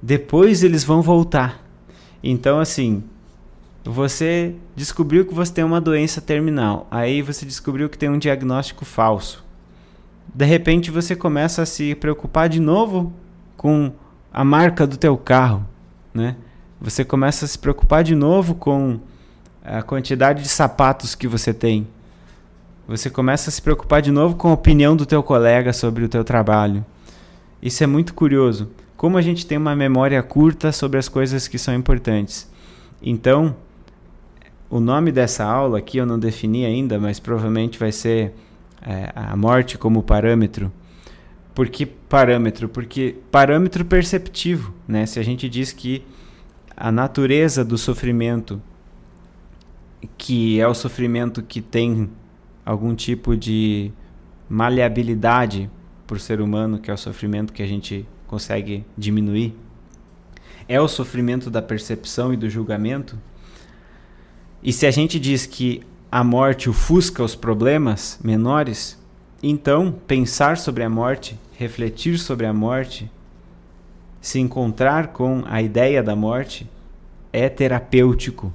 Depois 0.01 0.63
eles 0.63 0.83
vão 0.83 1.01
voltar. 1.01 1.65
Então, 2.21 2.59
assim, 2.59 3.03
você 3.87 4.53
descobriu 4.75 5.25
que 5.25 5.33
você 5.33 5.53
tem 5.53 5.63
uma 5.63 5.79
doença 5.79 6.19
terminal. 6.19 6.85
Aí 6.91 7.21
você 7.21 7.45
descobriu 7.45 7.87
que 7.87 7.97
tem 7.97 8.09
um 8.09 8.17
diagnóstico 8.17 8.83
falso. 8.83 9.45
De 10.33 10.45
repente 10.45 10.91
você 10.91 11.15
começa 11.15 11.61
a 11.61 11.65
se 11.65 11.95
preocupar 11.95 12.49
de 12.49 12.59
novo 12.59 13.13
com 13.55 13.93
a 14.31 14.43
marca 14.43 14.85
do 14.85 14.97
teu 14.97 15.17
carro, 15.17 15.65
né? 16.13 16.35
Você 16.81 17.05
começa 17.05 17.45
a 17.45 17.47
se 17.47 17.57
preocupar 17.57 18.03
de 18.03 18.13
novo 18.13 18.53
com 18.55 18.99
a 19.63 19.81
quantidade 19.81 20.43
de 20.43 20.49
sapatos 20.49 21.15
que 21.15 21.27
você 21.27 21.53
tem. 21.53 21.87
Você 22.87 23.09
começa 23.09 23.49
a 23.49 23.53
se 23.53 23.61
preocupar 23.61 24.01
de 24.01 24.11
novo 24.11 24.35
com 24.35 24.49
a 24.49 24.53
opinião 24.53 24.97
do 24.97 25.05
teu 25.05 25.23
colega 25.23 25.71
sobre 25.71 26.03
o 26.03 26.09
teu 26.09 26.23
trabalho. 26.23 26.85
Isso 27.61 27.83
é 27.83 27.87
muito 27.87 28.13
curioso. 28.13 28.69
Como 28.97 29.17
a 29.17 29.21
gente 29.21 29.45
tem 29.45 29.57
uma 29.57 29.75
memória 29.75 30.21
curta 30.21 30.71
sobre 30.73 30.99
as 30.99 31.07
coisas 31.07 31.47
que 31.47 31.57
são 31.57 31.73
importantes. 31.73 32.49
Então, 33.01 33.55
o 34.69 34.79
nome 34.79 35.11
dessa 35.11 35.43
aula 35.45 35.79
aqui 35.79 35.97
eu 35.97 36.05
não 36.05 36.19
defini 36.19 36.65
ainda, 36.65 36.99
mas 36.99 37.19
provavelmente 37.19 37.79
vai 37.79 37.91
ser 37.91 38.33
é, 38.81 39.11
a 39.15 39.35
morte 39.35 39.77
como 39.77 40.03
parâmetro. 40.03 40.71
Por 41.55 41.69
que 41.69 41.85
parâmetro? 41.85 42.69
Porque 42.69 43.15
parâmetro 43.31 43.83
perceptivo, 43.83 44.73
né? 44.87 45.05
Se 45.05 45.19
a 45.19 45.23
gente 45.23 45.49
diz 45.49 45.71
que 45.71 46.03
a 46.75 46.91
natureza 46.91 47.65
do 47.65 47.77
sofrimento, 47.77 48.61
que 50.17 50.59
é 50.59 50.67
o 50.67 50.73
sofrimento 50.75 51.41
que 51.41 51.61
tem 51.61 52.09
algum 52.63 52.93
tipo 52.93 53.35
de 53.35 53.91
maleabilidade 54.47 55.69
por 56.05 56.19
ser 56.19 56.39
humano, 56.39 56.77
que 56.77 56.91
é 56.91 56.93
o 56.93 56.97
sofrimento 56.97 57.51
que 57.51 57.63
a 57.63 57.67
gente 57.67 58.07
consegue 58.27 58.85
diminuir, 58.97 59.55
é 60.67 60.79
o 60.79 60.87
sofrimento 60.87 61.49
da 61.49 61.61
percepção 61.61 62.33
e 62.33 62.37
do 62.37 62.49
julgamento. 62.49 63.17
E 64.61 64.73
se 64.73 64.85
a 64.85 64.91
gente 64.91 65.19
diz 65.19 65.45
que 65.45 65.81
a 66.11 66.23
morte 66.23 66.69
ofusca 66.69 67.23
os 67.23 67.35
problemas 67.35 68.19
menores, 68.23 68.97
então 69.41 69.91
pensar 70.07 70.57
sobre 70.57 70.83
a 70.83 70.89
morte, 70.89 71.39
refletir 71.53 72.17
sobre 72.17 72.45
a 72.45 72.53
morte, 72.53 73.09
se 74.21 74.39
encontrar 74.39 75.07
com 75.07 75.43
a 75.45 75.61
ideia 75.61 76.01
da 76.01 76.15
morte 76.15 76.69
é 77.31 77.47
terapêutico, 77.49 78.51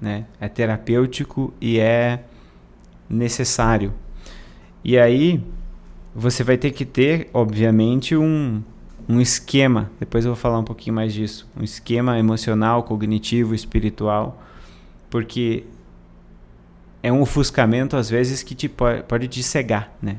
né? 0.00 0.26
É 0.40 0.48
terapêutico 0.48 1.52
e 1.60 1.78
é 1.78 2.24
necessário. 3.08 3.92
E 4.84 4.98
aí 4.98 5.42
você 6.14 6.42
vai 6.42 6.56
ter 6.56 6.72
que 6.72 6.84
ter, 6.84 7.28
obviamente, 7.32 8.16
um, 8.16 8.62
um 9.08 9.20
esquema. 9.20 9.90
Depois 9.98 10.24
eu 10.24 10.32
vou 10.32 10.40
falar 10.40 10.58
um 10.58 10.64
pouquinho 10.64 10.94
mais 10.94 11.12
disso. 11.12 11.48
Um 11.58 11.62
esquema 11.62 12.18
emocional, 12.18 12.82
cognitivo, 12.82 13.54
espiritual, 13.54 14.42
porque 15.10 15.64
é 17.02 17.12
um 17.12 17.20
ofuscamento 17.20 17.96
às 17.96 18.08
vezes 18.08 18.42
que 18.42 18.54
te 18.54 18.68
pode, 18.68 19.02
pode 19.02 19.28
te 19.28 19.42
cegar, 19.42 19.92
né? 20.00 20.18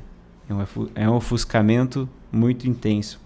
É 0.93 1.09
um 1.09 1.15
ofuscamento 1.15 2.09
muito 2.31 2.67
intenso. 2.67 3.19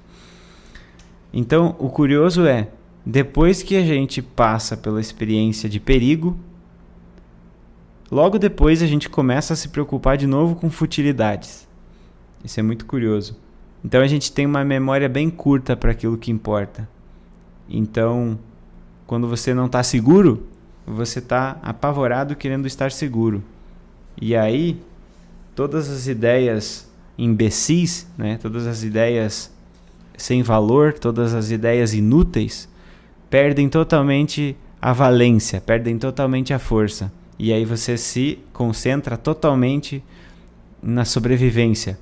Então, 1.34 1.76
o 1.80 1.90
curioso 1.90 2.46
é, 2.46 2.70
depois 3.06 3.64
que 3.64 3.76
a 3.76 3.84
gente 3.84 4.22
passa 4.22 4.78
pela 4.78 5.02
experiência 5.02 5.68
de 5.68 5.80
perigo, 5.80 6.38
logo 8.12 8.38
depois 8.38 8.84
a 8.84 8.88
gente 8.88 9.10
começa 9.10 9.54
a 9.54 9.56
se 9.56 9.70
preocupar 9.70 10.18
de 10.18 10.28
novo 10.28 10.56
com 10.56 10.70
futilidades. 10.70 11.68
Isso 12.44 12.60
é 12.60 12.64
muito 12.64 12.86
curioso. 12.86 13.36
Então 13.84 14.02
a 14.02 14.08
gente 14.08 14.32
tem 14.32 14.46
uma 14.46 14.64
memória 14.64 15.10
bem 15.10 15.30
curta 15.30 15.76
para 15.76 15.92
aquilo 15.92 16.18
que 16.18 16.32
importa. 16.32 16.88
Então, 17.68 18.40
quando 19.06 19.28
você 19.28 19.54
não 19.54 19.66
está 19.66 19.84
seguro, 19.84 20.48
você 20.86 21.20
está 21.20 21.58
apavorado 21.62 22.36
querendo 22.36 22.68
estar 22.68 22.92
seguro. 22.92 23.44
E 24.22 24.36
aí, 24.36 24.80
todas 25.56 25.90
as 25.90 26.08
ideias 26.08 26.90
imbecis, 27.18 28.08
né, 28.18 28.38
todas 28.42 28.68
as 28.68 28.84
ideias 28.84 29.52
sem 30.18 30.44
valor, 30.44 30.94
todas 30.94 31.34
as 31.34 31.52
ideias 31.52 31.94
inúteis, 31.94 32.70
perdem 33.30 33.68
totalmente 33.68 34.56
a 34.82 34.94
valência, 34.94 35.60
perdem 35.60 35.98
totalmente 35.98 36.54
a 36.54 36.60
força. 36.60 37.12
E 37.38 37.52
aí 37.52 37.66
você 37.66 37.98
se 37.98 38.40
concentra 38.54 39.18
totalmente 39.18 40.04
na 40.82 41.04
sobrevivência. 41.04 41.98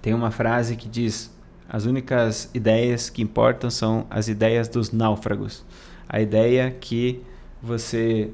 tem 0.00 0.14
uma 0.14 0.30
frase 0.30 0.76
que 0.76 0.88
diz: 0.88 1.30
as 1.68 1.84
únicas 1.84 2.48
ideias 2.54 3.10
que 3.10 3.20
importam 3.20 3.68
são 3.68 4.06
as 4.08 4.28
ideias 4.28 4.68
dos 4.68 4.92
náufragos. 4.92 5.64
A 6.08 6.20
ideia 6.20 6.70
que 6.70 7.20
você 7.66 8.30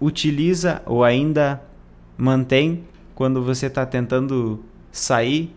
utiliza 0.00 0.82
ou 0.86 1.04
ainda 1.04 1.62
mantém 2.16 2.84
quando 3.14 3.42
você 3.44 3.66
está 3.66 3.84
tentando 3.84 4.64
sair 4.90 5.54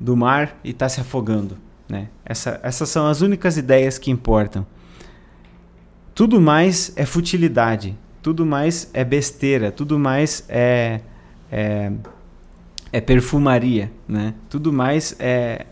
do 0.00 0.16
mar 0.16 0.58
e 0.64 0.70
está 0.70 0.88
se 0.88 1.00
afogando. 1.00 1.58
Né? 1.88 2.08
Essa, 2.24 2.58
essas 2.62 2.88
são 2.88 3.06
as 3.06 3.20
únicas 3.20 3.58
ideias 3.58 3.98
que 3.98 4.10
importam. 4.10 4.66
Tudo 6.14 6.40
mais 6.40 6.92
é 6.96 7.04
futilidade, 7.04 7.96
tudo 8.22 8.46
mais 8.46 8.90
é 8.94 9.04
besteira, 9.04 9.70
tudo 9.70 9.98
mais 9.98 10.44
é, 10.48 11.00
é, 11.52 11.92
é 12.90 13.00
perfumaria, 13.00 13.92
né? 14.08 14.32
tudo 14.48 14.72
mais 14.72 15.14
é, 15.18 15.66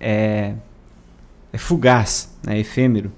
é, 0.00 0.54
é 1.52 1.58
fugaz, 1.58 2.34
é 2.46 2.58
efêmero. 2.58 3.12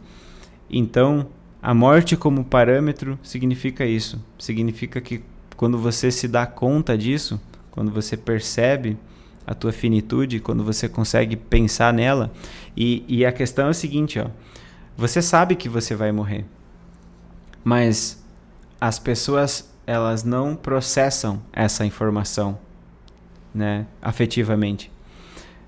Então, 0.68 1.28
a 1.64 1.72
morte 1.72 2.14
como 2.14 2.44
parâmetro 2.44 3.18
significa 3.22 3.86
isso. 3.86 4.22
Significa 4.38 5.00
que 5.00 5.24
quando 5.56 5.78
você 5.78 6.10
se 6.10 6.28
dá 6.28 6.46
conta 6.46 6.96
disso, 6.96 7.40
quando 7.70 7.90
você 7.90 8.18
percebe 8.18 8.98
a 9.46 9.54
tua 9.54 9.72
finitude, 9.72 10.40
quando 10.40 10.62
você 10.62 10.90
consegue 10.90 11.36
pensar 11.36 11.90
nela, 11.90 12.30
e, 12.76 13.02
e 13.08 13.24
a 13.24 13.32
questão 13.32 13.68
é 13.68 13.70
o 13.70 13.74
seguinte, 13.74 14.18
ó, 14.18 14.26
você 14.94 15.22
sabe 15.22 15.56
que 15.56 15.66
você 15.66 15.94
vai 15.94 16.12
morrer, 16.12 16.44
mas 17.64 18.22
as 18.78 18.98
pessoas 18.98 19.72
elas 19.86 20.22
não 20.22 20.54
processam 20.54 21.40
essa 21.50 21.86
informação, 21.86 22.58
né, 23.54 23.86
afetivamente. 24.02 24.92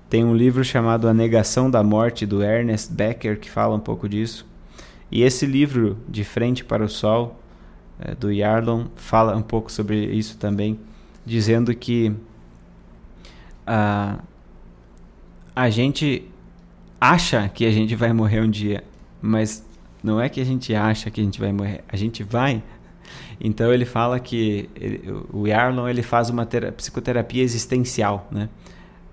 Tem 0.07 0.23
um 0.23 0.35
livro 0.35 0.63
chamado 0.63 1.07
A 1.07 1.13
Negação 1.13 1.71
da 1.71 1.81
Morte 1.81 2.23
do 2.23 2.43
Ernest 2.43 2.93
Becker 2.93 3.39
que 3.39 3.49
fala 3.49 3.75
um 3.75 3.79
pouco 3.79 4.07
disso. 4.07 4.45
E 5.11 5.23
esse 5.23 5.45
livro, 5.45 5.97
De 6.07 6.23
Frente 6.23 6.63
para 6.63 6.83
o 6.83 6.89
Sol, 6.89 7.39
é, 7.99 8.13
do 8.13 8.31
Yarlon, 8.31 8.85
fala 8.95 9.35
um 9.35 9.41
pouco 9.41 9.71
sobre 9.71 10.05
isso 10.05 10.37
também, 10.37 10.79
dizendo 11.25 11.73
que 11.73 12.13
a, 13.65 14.19
a 15.55 15.69
gente 15.69 16.23
acha 16.99 17.47
que 17.49 17.65
a 17.65 17.71
gente 17.71 17.95
vai 17.95 18.11
morrer 18.11 18.41
um 18.41 18.49
dia, 18.49 18.83
mas 19.21 19.65
não 20.03 20.19
é 20.19 20.29
que 20.29 20.41
a 20.41 20.45
gente 20.45 20.75
acha 20.75 21.09
que 21.09 21.21
a 21.21 21.23
gente 21.23 21.39
vai 21.39 21.51
morrer, 21.51 21.83
a 21.87 21.95
gente 21.95 22.23
vai. 22.23 22.61
Então 23.39 23.73
ele 23.73 23.85
fala 23.85 24.19
que 24.19 24.69
ele, 24.75 25.01
o 25.31 25.47
Yarlon 25.47 25.87
ele 25.87 26.03
faz 26.03 26.29
uma 26.29 26.45
psicoterapia 26.45 27.43
existencial, 27.43 28.27
né? 28.31 28.49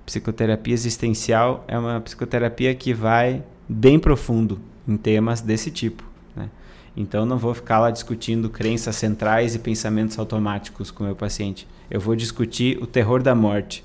Psicoterapia 0.04 0.74
existencial 0.74 1.64
é 1.66 1.78
uma 1.78 2.00
psicoterapia 2.00 2.74
que 2.74 2.92
vai 2.92 3.42
bem 3.68 3.98
profundo 3.98 4.60
em 4.86 4.96
temas 4.96 5.40
desse 5.40 5.70
tipo. 5.70 6.04
Né? 6.36 6.48
Então, 6.96 7.24
não 7.26 7.38
vou 7.38 7.54
ficar 7.54 7.78
lá 7.78 7.90
discutindo 7.90 8.48
crenças 8.48 8.96
centrais 8.96 9.54
e 9.54 9.58
pensamentos 9.58 10.18
automáticos 10.18 10.90
com 10.90 11.04
o 11.04 11.06
meu 11.06 11.16
paciente. 11.16 11.66
Eu 11.90 12.00
vou 12.00 12.14
discutir 12.14 12.82
o 12.82 12.86
terror 12.86 13.22
da 13.22 13.34
morte 13.34 13.84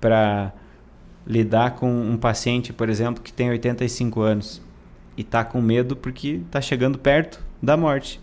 para 0.00 0.52
lidar 1.26 1.72
com 1.72 1.90
um 1.90 2.16
paciente, 2.16 2.72
por 2.72 2.88
exemplo, 2.88 3.22
que 3.22 3.32
tem 3.32 3.50
85 3.50 4.20
anos 4.20 4.62
e 5.16 5.20
está 5.20 5.44
com 5.44 5.60
medo 5.60 5.94
porque 5.94 6.40
está 6.46 6.60
chegando 6.60 6.98
perto 6.98 7.44
da 7.62 7.76
morte. 7.76 8.20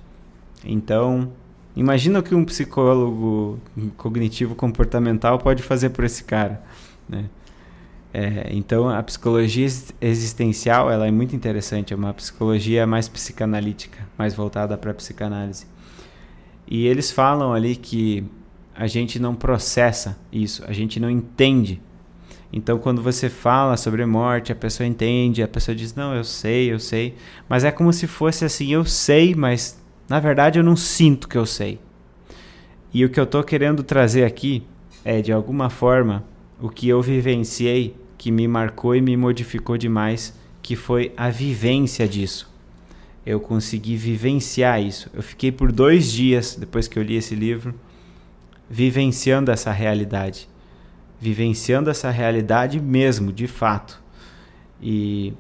Então, 0.64 1.32
imagina 1.76 2.20
o 2.20 2.24
que 2.24 2.34
um 2.34 2.44
psicólogo 2.44 3.60
cognitivo 3.98 4.56
comportamental 4.56 5.38
pode 5.38 5.62
fazer 5.62 5.90
por 5.90 6.04
esse 6.06 6.24
cara, 6.24 6.64
né? 7.08 7.26
É, 8.18 8.48
então 8.52 8.88
a 8.88 9.04
psicologia 9.04 9.68
existencial 10.00 10.90
ela 10.90 11.06
é 11.06 11.12
muito 11.12 11.36
interessante, 11.36 11.92
é 11.92 11.98
uma 11.98 12.14
psicologia 12.14 12.88
mais 12.88 13.10
psicanalítica, 13.10 14.08
mais 14.18 14.34
voltada 14.34 14.78
para 14.78 14.92
a 14.92 14.94
psicanálise. 14.94 15.68
E 16.66 16.88
eles 16.88 17.12
falam 17.12 17.52
ali 17.52 17.76
que 17.76 18.24
a 18.74 18.88
gente 18.88 19.20
não 19.20 19.36
processa 19.36 20.18
isso, 20.32 20.64
a 20.66 20.72
gente 20.72 20.98
não 20.98 21.10
entende. 21.10 21.82
Então 22.54 22.80
quando 22.80 23.02
você 23.02 23.28
fala 23.28 23.76
sobre 23.76 24.06
morte, 24.06 24.50
a 24.50 24.56
pessoa 24.56 24.88
entende, 24.88 25.44
a 25.44 25.48
pessoa 25.50 25.76
diz: 25.76 25.94
"Não, 25.94 26.16
eu 26.16 26.24
sei, 26.24 26.72
eu 26.72 26.80
sei", 26.80 27.16
mas 27.50 27.66
é 27.66 27.72
como 27.72 27.92
se 27.92 28.08
fosse 28.08 28.46
assim: 28.46 28.72
"Eu 28.72 28.86
sei, 28.86 29.36
mas 29.36 29.78
na 30.08 30.22
verdade 30.22 30.58
eu 30.58 30.64
não 30.64 30.78
sinto 30.78 31.28
que 31.28 31.38
eu 31.38 31.46
sei". 31.46 31.80
E 32.94 33.04
o 33.04 33.10
que 33.10 33.20
eu 33.20 33.26
estou 33.26 33.44
querendo 33.44 33.84
trazer 33.84 34.24
aqui 34.24 34.66
é 35.04 35.22
de 35.22 35.34
alguma 35.34 35.70
forma 35.70 36.24
o 36.62 36.70
que 36.70 36.88
eu 36.88 37.02
vivenciei 37.02 38.05
que 38.26 38.32
me 38.32 38.48
marcou 38.48 38.96
e 38.96 39.02
me 39.02 39.16
modificou 39.16 39.78
demais, 39.78 40.34
que 40.64 40.76
foi 40.76 41.14
a 41.16 41.30
vivência 41.30 42.08
disso. 42.08 42.52
Eu 43.24 43.40
consegui 43.40 43.96
vivenciar 43.96 44.82
isso. 44.82 45.12
Eu 45.14 45.22
fiquei 45.22 45.52
por 45.52 45.72
dois 45.72 46.12
dias, 46.12 46.56
depois 46.56 46.88
que 46.88 46.98
eu 46.98 47.04
li 47.04 47.18
esse 47.18 47.36
livro, 47.36 47.76
vivenciando 48.68 49.52
essa 49.52 49.72
realidade. 49.72 50.50
Vivenciando 51.22 51.88
essa 51.88 52.10
realidade 52.10 52.82
mesmo, 52.82 53.32
de 53.32 53.46
fato. 53.46 54.02
E 54.82 55.32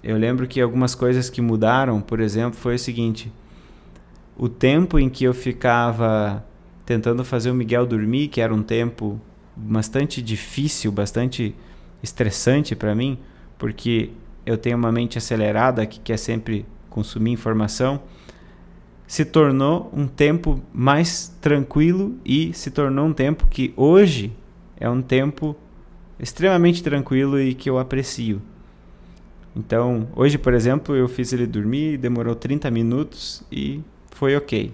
eu 0.00 0.16
lembro 0.16 0.46
que 0.46 0.60
algumas 0.60 0.94
coisas 0.94 1.28
que 1.28 1.40
mudaram, 1.40 2.00
por 2.00 2.20
exemplo, 2.20 2.56
foi 2.60 2.76
o 2.76 2.78
seguinte: 2.78 3.32
o 4.36 4.48
tempo 4.48 5.00
em 5.00 5.08
que 5.08 5.24
eu 5.24 5.34
ficava 5.34 6.46
tentando 6.86 7.24
fazer 7.24 7.50
o 7.50 7.54
Miguel 7.54 7.86
dormir, 7.86 8.28
que 8.28 8.40
era 8.40 8.54
um 8.54 8.62
tempo 8.62 9.20
bastante 9.56 10.22
difícil, 10.22 10.92
bastante 10.92 11.56
estressante 12.02 12.74
para 12.74 12.94
mim, 12.94 13.18
porque 13.58 14.10
eu 14.44 14.56
tenho 14.56 14.76
uma 14.76 14.90
mente 14.90 15.18
acelerada 15.18 15.86
que 15.86 16.00
quer 16.00 16.16
sempre 16.16 16.66
consumir 16.88 17.30
informação, 17.30 18.02
se 19.06 19.24
tornou 19.24 19.90
um 19.92 20.06
tempo 20.06 20.62
mais 20.72 21.36
tranquilo 21.40 22.16
e 22.24 22.52
se 22.54 22.70
tornou 22.70 23.06
um 23.06 23.12
tempo 23.12 23.46
que 23.48 23.72
hoje 23.76 24.32
é 24.78 24.88
um 24.88 25.02
tempo 25.02 25.56
extremamente 26.18 26.82
tranquilo 26.82 27.40
e 27.40 27.54
que 27.54 27.68
eu 27.68 27.78
aprecio. 27.78 28.40
Então, 29.54 30.08
hoje, 30.14 30.38
por 30.38 30.54
exemplo, 30.54 30.94
eu 30.94 31.08
fiz 31.08 31.32
ele 31.32 31.46
dormir, 31.46 31.96
demorou 31.96 32.34
30 32.34 32.70
minutos 32.70 33.42
e 33.50 33.82
foi 34.10 34.36
ok. 34.36 34.72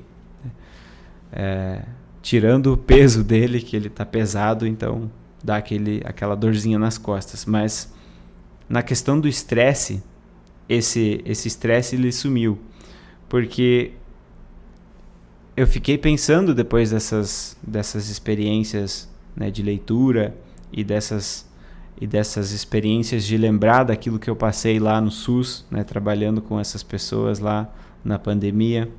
É, 1.32 1.82
tirando 2.20 2.72
o 2.72 2.76
peso 2.76 3.24
dele, 3.24 3.60
que 3.60 3.74
ele 3.74 3.88
está 3.88 4.04
pesado, 4.04 4.66
então 4.66 5.10
dá 5.46 5.56
aquele, 5.58 6.02
aquela 6.04 6.34
dorzinha 6.34 6.78
nas 6.78 6.98
costas. 6.98 7.44
Mas 7.46 7.92
na 8.68 8.82
questão 8.82 9.18
do 9.18 9.28
estresse, 9.28 10.02
esse 10.68 11.22
esse 11.24 11.46
estresse 11.46 11.94
ele 11.94 12.10
sumiu, 12.10 12.58
porque 13.28 13.92
eu 15.56 15.66
fiquei 15.66 15.96
pensando 15.96 16.52
depois 16.52 16.90
dessas 16.90 17.56
dessas 17.62 18.08
experiências 18.10 19.08
né, 19.36 19.50
de 19.50 19.62
leitura 19.62 20.36
e 20.72 20.82
dessas 20.82 21.46
e 21.98 22.06
dessas 22.06 22.50
experiências 22.50 23.24
de 23.24 23.38
lembrar 23.38 23.84
daquilo 23.84 24.18
que 24.18 24.28
eu 24.28 24.36
passei 24.36 24.78
lá 24.78 25.00
no 25.00 25.10
SUS, 25.10 25.64
né, 25.70 25.82
trabalhando 25.82 26.42
com 26.42 26.60
essas 26.60 26.82
pessoas 26.82 27.38
lá 27.38 27.72
na 28.04 28.18
pandemia. 28.18 28.90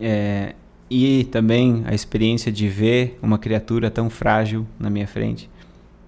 É, 0.00 0.54
e 0.90 1.24
também 1.24 1.84
a 1.86 1.94
experiência 1.94 2.50
de 2.50 2.68
ver 2.68 3.16
uma 3.22 3.38
criatura 3.38 3.90
tão 3.90 4.10
frágil 4.10 4.66
na 4.78 4.90
minha 4.90 5.06
frente 5.06 5.48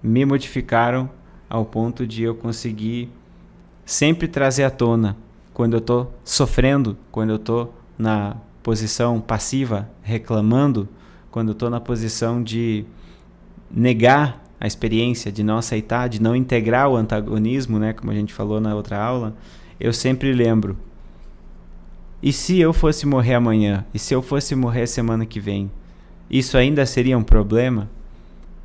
me 0.01 0.25
modificaram 0.25 1.09
ao 1.49 1.63
ponto 1.63 2.05
de 2.05 2.23
eu 2.23 2.35
conseguir 2.35 3.09
sempre 3.85 4.27
trazer 4.27 4.65
à 4.65 4.69
tona 4.69 5.15
quando 5.53 5.73
eu 5.73 5.79
estou 5.79 6.13
sofrendo, 6.25 6.97
quando 7.11 7.29
eu 7.29 7.35
estou 7.37 7.73
na 7.97 8.35
posição 8.61 9.21
passiva, 9.21 9.89
reclamando, 10.01 10.89
quando 11.31 11.49
eu 11.49 11.53
estou 11.53 11.69
na 11.69 11.79
posição 11.79 12.43
de 12.43 12.85
negar 13.71 14.43
a 14.59 14.67
experiência, 14.67 15.31
de 15.31 15.43
não 15.43 15.57
aceitar, 15.57 16.09
de 16.09 16.21
não 16.21 16.35
integrar 16.35 16.89
o 16.89 16.95
antagonismo, 16.95 17.79
né, 17.79 17.93
como 17.93 18.11
a 18.11 18.15
gente 18.15 18.33
falou 18.33 18.59
na 18.59 18.75
outra 18.75 19.01
aula, 19.01 19.35
eu 19.79 19.93
sempre 19.93 20.33
lembro 20.33 20.77
e 22.23 22.31
se 22.31 22.57
eu 22.57 22.71
fosse 22.71 23.05
morrer 23.05 23.33
amanhã? 23.33 23.85
E 23.93 23.99
se 23.99 24.13
eu 24.15 24.21
fosse 24.21 24.55
morrer 24.55 24.87
semana 24.87 25.25
que 25.25 25.41
vem? 25.41 25.69
Isso 26.29 26.57
ainda 26.57 26.85
seria 26.85 27.17
um 27.17 27.23
problema? 27.23 27.89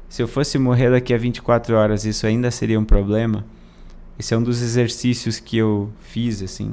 Se 0.09 0.23
eu 0.23 0.29
fosse 0.29 0.57
morrer 0.59 0.93
daqui 0.93 1.13
a 1.13 1.19
24 1.19 1.75
horas, 1.75 2.05
isso 2.05 2.25
ainda 2.25 2.53
seria 2.53 2.79
um 2.79 2.85
problema? 2.85 3.45
Esse 4.17 4.33
é 4.33 4.39
um 4.39 4.43
dos 4.45 4.63
exercícios 4.63 5.41
que 5.41 5.57
eu 5.57 5.91
fiz, 6.01 6.41
assim. 6.41 6.73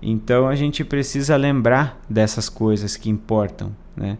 Então 0.00 0.48
a 0.48 0.54
gente 0.56 0.82
precisa 0.82 1.36
lembrar 1.36 2.02
dessas 2.08 2.48
coisas 2.48 2.96
que 2.96 3.10
importam, 3.10 3.76
né? 3.94 4.16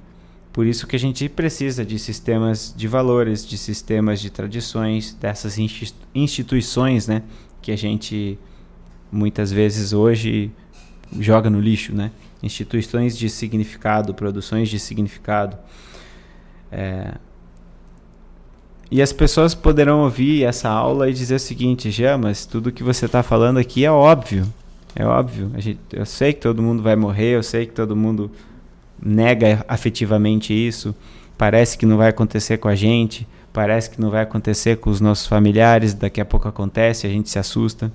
Por 0.52 0.66
isso 0.66 0.86
que 0.86 0.96
a 0.96 0.98
gente 0.98 1.30
precisa 1.30 1.82
de 1.82 1.98
sistemas 1.98 2.74
de 2.76 2.86
valores, 2.86 3.46
de 3.46 3.56
sistemas 3.56 4.20
de 4.20 4.28
tradições, 4.28 5.14
dessas 5.14 5.56
instituições, 6.14 7.08
né? 7.08 7.22
Que 7.62 7.72
a 7.72 7.76
gente 7.76 8.38
muitas 9.10 9.50
vezes 9.50 9.94
hoje 9.94 10.52
joga 11.18 11.50
no 11.50 11.60
lixo, 11.60 11.94
né? 11.94 12.10
Instituições 12.42 13.16
de 13.16 13.28
significado, 13.28 14.14
produções 14.14 14.68
de 14.68 14.78
significado. 14.78 15.56
É... 16.70 17.14
e 18.90 19.02
as 19.02 19.12
pessoas 19.12 19.54
poderão 19.54 20.00
ouvir 20.04 20.44
essa 20.44 20.70
aula 20.70 21.10
e 21.10 21.12
dizer 21.12 21.34
o 21.34 21.38
seguinte, 21.38 21.90
já, 21.90 22.16
mas 22.16 22.46
tudo 22.46 22.72
que 22.72 22.82
você 22.82 23.04
está 23.04 23.22
falando 23.22 23.58
aqui 23.58 23.84
é 23.84 23.90
óbvio. 23.90 24.46
É 24.94 25.04
óbvio. 25.04 25.50
Gente, 25.58 25.80
eu 25.92 26.04
sei 26.06 26.32
que 26.32 26.40
todo 26.40 26.62
mundo 26.62 26.82
vai 26.82 26.96
morrer, 26.96 27.36
eu 27.36 27.42
sei 27.42 27.66
que 27.66 27.72
todo 27.72 27.96
mundo 27.96 28.30
nega 29.00 29.64
afetivamente 29.68 30.52
isso. 30.52 30.94
Parece 31.36 31.76
que 31.76 31.86
não 31.86 31.96
vai 31.96 32.08
acontecer 32.08 32.58
com 32.58 32.68
a 32.68 32.74
gente, 32.74 33.26
parece 33.52 33.90
que 33.90 34.00
não 34.00 34.10
vai 34.10 34.22
acontecer 34.22 34.76
com 34.76 34.90
os 34.90 35.00
nossos 35.00 35.26
familiares, 35.26 35.94
daqui 35.94 36.20
a 36.20 36.24
pouco 36.24 36.46
acontece, 36.46 37.06
a 37.06 37.10
gente 37.10 37.28
se 37.28 37.38
assusta. 37.38 37.92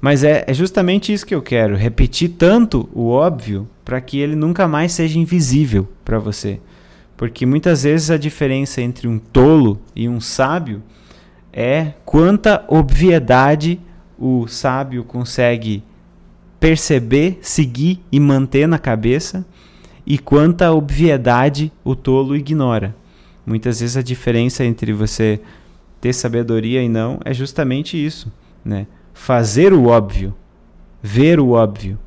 Mas 0.00 0.22
é, 0.22 0.44
é 0.46 0.54
justamente 0.54 1.12
isso 1.12 1.26
que 1.26 1.34
eu 1.34 1.42
quero, 1.42 1.76
repetir 1.76 2.30
tanto 2.30 2.88
o 2.92 3.08
óbvio 3.08 3.68
para 3.84 4.00
que 4.00 4.18
ele 4.18 4.36
nunca 4.36 4.68
mais 4.68 4.92
seja 4.92 5.18
invisível 5.18 5.88
para 6.04 6.18
você. 6.18 6.60
Porque 7.16 7.44
muitas 7.44 7.82
vezes 7.82 8.10
a 8.10 8.16
diferença 8.16 8.80
entre 8.80 9.08
um 9.08 9.18
tolo 9.18 9.80
e 9.94 10.08
um 10.08 10.20
sábio 10.20 10.82
é 11.52 11.94
quanta 12.04 12.64
obviedade 12.68 13.80
o 14.16 14.46
sábio 14.46 15.02
consegue 15.02 15.82
perceber, 16.60 17.38
seguir 17.40 18.00
e 18.10 18.20
manter 18.20 18.68
na 18.68 18.78
cabeça 18.78 19.44
e 20.06 20.16
quanta 20.16 20.72
obviedade 20.72 21.72
o 21.84 21.96
tolo 21.96 22.36
ignora. 22.36 22.94
Muitas 23.44 23.80
vezes 23.80 23.96
a 23.96 24.02
diferença 24.02 24.64
entre 24.64 24.92
você 24.92 25.40
ter 26.00 26.12
sabedoria 26.12 26.82
e 26.82 26.88
não 26.88 27.18
é 27.24 27.34
justamente 27.34 27.96
isso, 27.96 28.32
né? 28.64 28.86
Fazer 29.20 29.74
o 29.74 29.88
óbvio, 29.88 30.32
ver 31.02 31.38
o 31.40 31.50
óbvio. 31.50 31.98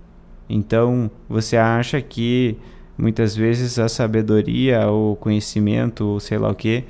Então, 0.49 1.11
você 1.29 1.55
acha 1.55 2.01
que 2.01 2.57
muitas 2.97 3.35
vezes 3.35 3.77
a 3.77 3.87
sabedoria 3.87 4.87
ou 4.87 5.17
conhecimento, 5.17 6.05
ou 6.05 6.19
sei 6.21 6.39
lá 6.39 6.49
o 6.49 6.55
que, 6.55 6.85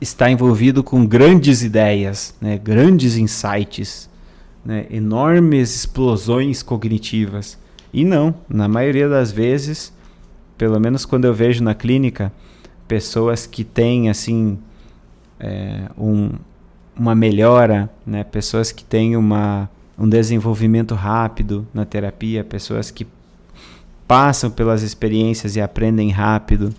está 0.00 0.30
envolvido 0.30 0.82
com 0.82 1.06
grandes 1.06 1.62
ideias, 1.62 2.34
né? 2.40 2.58
grandes 2.58 3.16
insights, 3.16 4.10
né? 4.64 4.86
enormes 4.90 5.76
explosões 5.76 6.60
cognitivas. 6.62 7.56
E 7.92 8.02
não, 8.02 8.34
na 8.48 8.66
maioria 8.66 9.10
das 9.10 9.30
vezes, 9.30 9.92
pelo 10.56 10.80
menos 10.80 11.04
quando 11.04 11.26
eu 11.26 11.34
vejo 11.34 11.62
na 11.62 11.74
clínica, 11.74 12.32
pessoas 12.88 13.46
que 13.46 13.62
têm 13.62 14.08
assim 14.08 14.58
é, 15.38 15.82
um, 15.96 16.30
uma 16.98 17.14
melhora, 17.14 17.88
né? 18.04 18.24
pessoas 18.24 18.72
que 18.72 18.82
têm 18.82 19.16
uma, 19.16 19.70
um 19.96 20.08
desenvolvimento 20.08 20.94
rápido 20.94 21.66
na 21.72 21.84
terapia, 21.84 22.42
pessoas 22.42 22.90
que 22.90 23.06
passam 24.06 24.50
pelas 24.50 24.82
experiências 24.82 25.54
e 25.54 25.60
aprendem 25.60 26.10
rápido. 26.10 26.74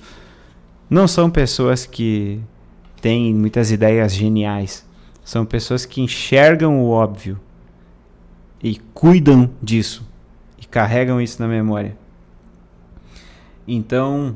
Não 0.90 1.08
são 1.08 1.30
pessoas 1.30 1.86
que 1.86 2.42
têm 3.02 3.34
muitas 3.34 3.72
ideias 3.72 4.12
geniais. 4.14 4.86
São 5.24 5.46
pessoas 5.46 5.86
que 5.86 6.02
enxergam 6.02 6.82
o 6.82 6.90
óbvio 6.90 7.40
e 8.62 8.78
cuidam 8.94 9.50
disso 9.62 10.06
e 10.58 10.66
carregam 10.66 11.22
isso 11.22 11.42
na 11.42 11.48
memória. 11.48 11.96
Então, 13.68 14.36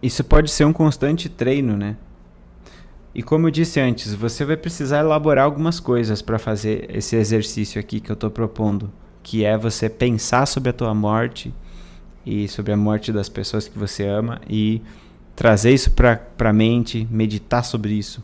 isso 0.00 0.22
pode 0.22 0.50
ser 0.50 0.64
um 0.64 0.72
constante 0.72 1.28
treino, 1.28 1.76
né? 1.76 1.96
E 3.18 3.22
como 3.24 3.48
eu 3.48 3.50
disse 3.50 3.80
antes, 3.80 4.14
você 4.14 4.44
vai 4.44 4.56
precisar 4.56 5.00
elaborar 5.00 5.44
algumas 5.44 5.80
coisas 5.80 6.22
para 6.22 6.38
fazer 6.38 6.88
esse 6.88 7.16
exercício 7.16 7.80
aqui 7.80 7.98
que 7.98 8.12
eu 8.12 8.14
estou 8.14 8.30
propondo, 8.30 8.92
que 9.24 9.44
é 9.44 9.58
você 9.58 9.88
pensar 9.88 10.46
sobre 10.46 10.70
a 10.70 10.72
tua 10.72 10.94
morte 10.94 11.52
e 12.24 12.46
sobre 12.46 12.72
a 12.72 12.76
morte 12.76 13.12
das 13.12 13.28
pessoas 13.28 13.66
que 13.66 13.76
você 13.76 14.06
ama 14.06 14.40
e 14.48 14.80
trazer 15.34 15.74
isso 15.74 15.90
para 15.90 16.20
a 16.38 16.52
mente, 16.52 17.08
meditar 17.10 17.64
sobre 17.64 17.92
isso. 17.92 18.22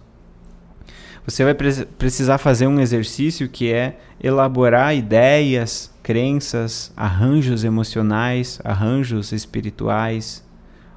Você 1.27 1.43
vai 1.43 1.55
pre 1.55 1.73
precisar 1.99 2.39
fazer 2.39 2.69
um 2.69 2.79
exercício 2.79 3.49
que 3.49 3.73
é 3.73 3.99
elaborar 4.23 4.95
ideias, 4.95 5.93
crenças, 6.05 6.93
arranjos 6.97 7.65
emocionais, 7.65 8.61
arranjos 8.63 9.33
espirituais 9.33 10.45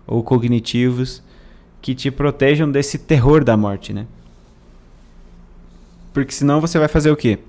ou 0.06 0.22
cognitivos 0.22 1.24
que 1.88 1.96
te 1.96 2.12
protejam 2.12 2.70
desse 2.70 2.98
terror 2.98 3.46
da 3.46 3.56
morte, 3.56 3.94
né? 3.94 4.08
Porque 6.12 6.34
senão 6.34 6.60
você 6.60 6.78
vai 6.78 6.90
fazer 6.90 7.10
o 7.12 7.16
quê? 7.16 7.40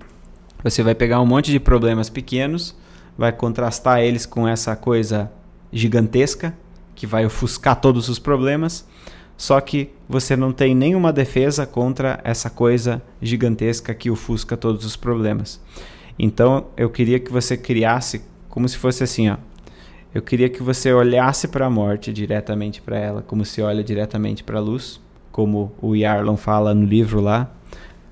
Você 0.63 0.81
vai 0.81 0.95
pegar 0.95 1.21
um 1.21 1.27
monte 1.27 1.51
de 1.51 1.59
problemas 1.59 2.09
pequenos, 2.09 2.73
vai 3.19 3.33
contrastar 3.33 3.99
eles 3.99 4.27
com 4.27 4.47
essa 4.47 4.77
coisa 4.77 5.29
gigantesca 5.73 6.55
que 6.95 7.05
vai 7.05 7.27
ofuscar 7.27 7.81
todos 7.81 8.09
os 8.09 8.21
problemas, 8.21 8.87
só 9.37 9.61
que 9.61 9.91
você 10.09 10.37
não 10.37 10.53
tem 10.53 10.73
nenhuma 10.73 11.13
defesa 11.13 11.67
contra 11.67 12.21
essa 12.23 12.49
coisa 12.49 13.03
gigantesca 13.21 13.93
que 13.93 14.09
ofusca 14.09 14.57
todos 14.57 14.85
os 14.85 14.95
problemas. 14.95 15.61
Então 16.17 16.69
eu 16.77 16.89
queria 16.89 17.19
que 17.19 17.33
você 17.33 17.57
criasse 17.57 18.23
como 18.49 18.69
se 18.69 18.79
fosse 18.79 19.03
assim, 19.03 19.31
ó. 19.31 19.37
Eu 20.19 20.23
queria 20.23 20.49
que 20.49 20.65
você 20.65 20.93
olhasse 20.93 21.47
para 21.47 21.67
a 21.67 21.71
morte 21.71 22.13
diretamente 22.13 22.83
para 22.83 22.99
ela, 22.99 23.23
como 23.23 23.45
se 23.45 23.63
olha 23.63 23.85
diretamente 23.85 24.43
para 24.43 24.59
a 24.59 24.61
luz, 24.61 25.01
como 25.31 25.73
o 25.81 25.95
Yarlon 25.95 26.37
fala 26.37 26.75
no 26.75 26.85
livro 26.85 27.21
lá. 27.21 27.49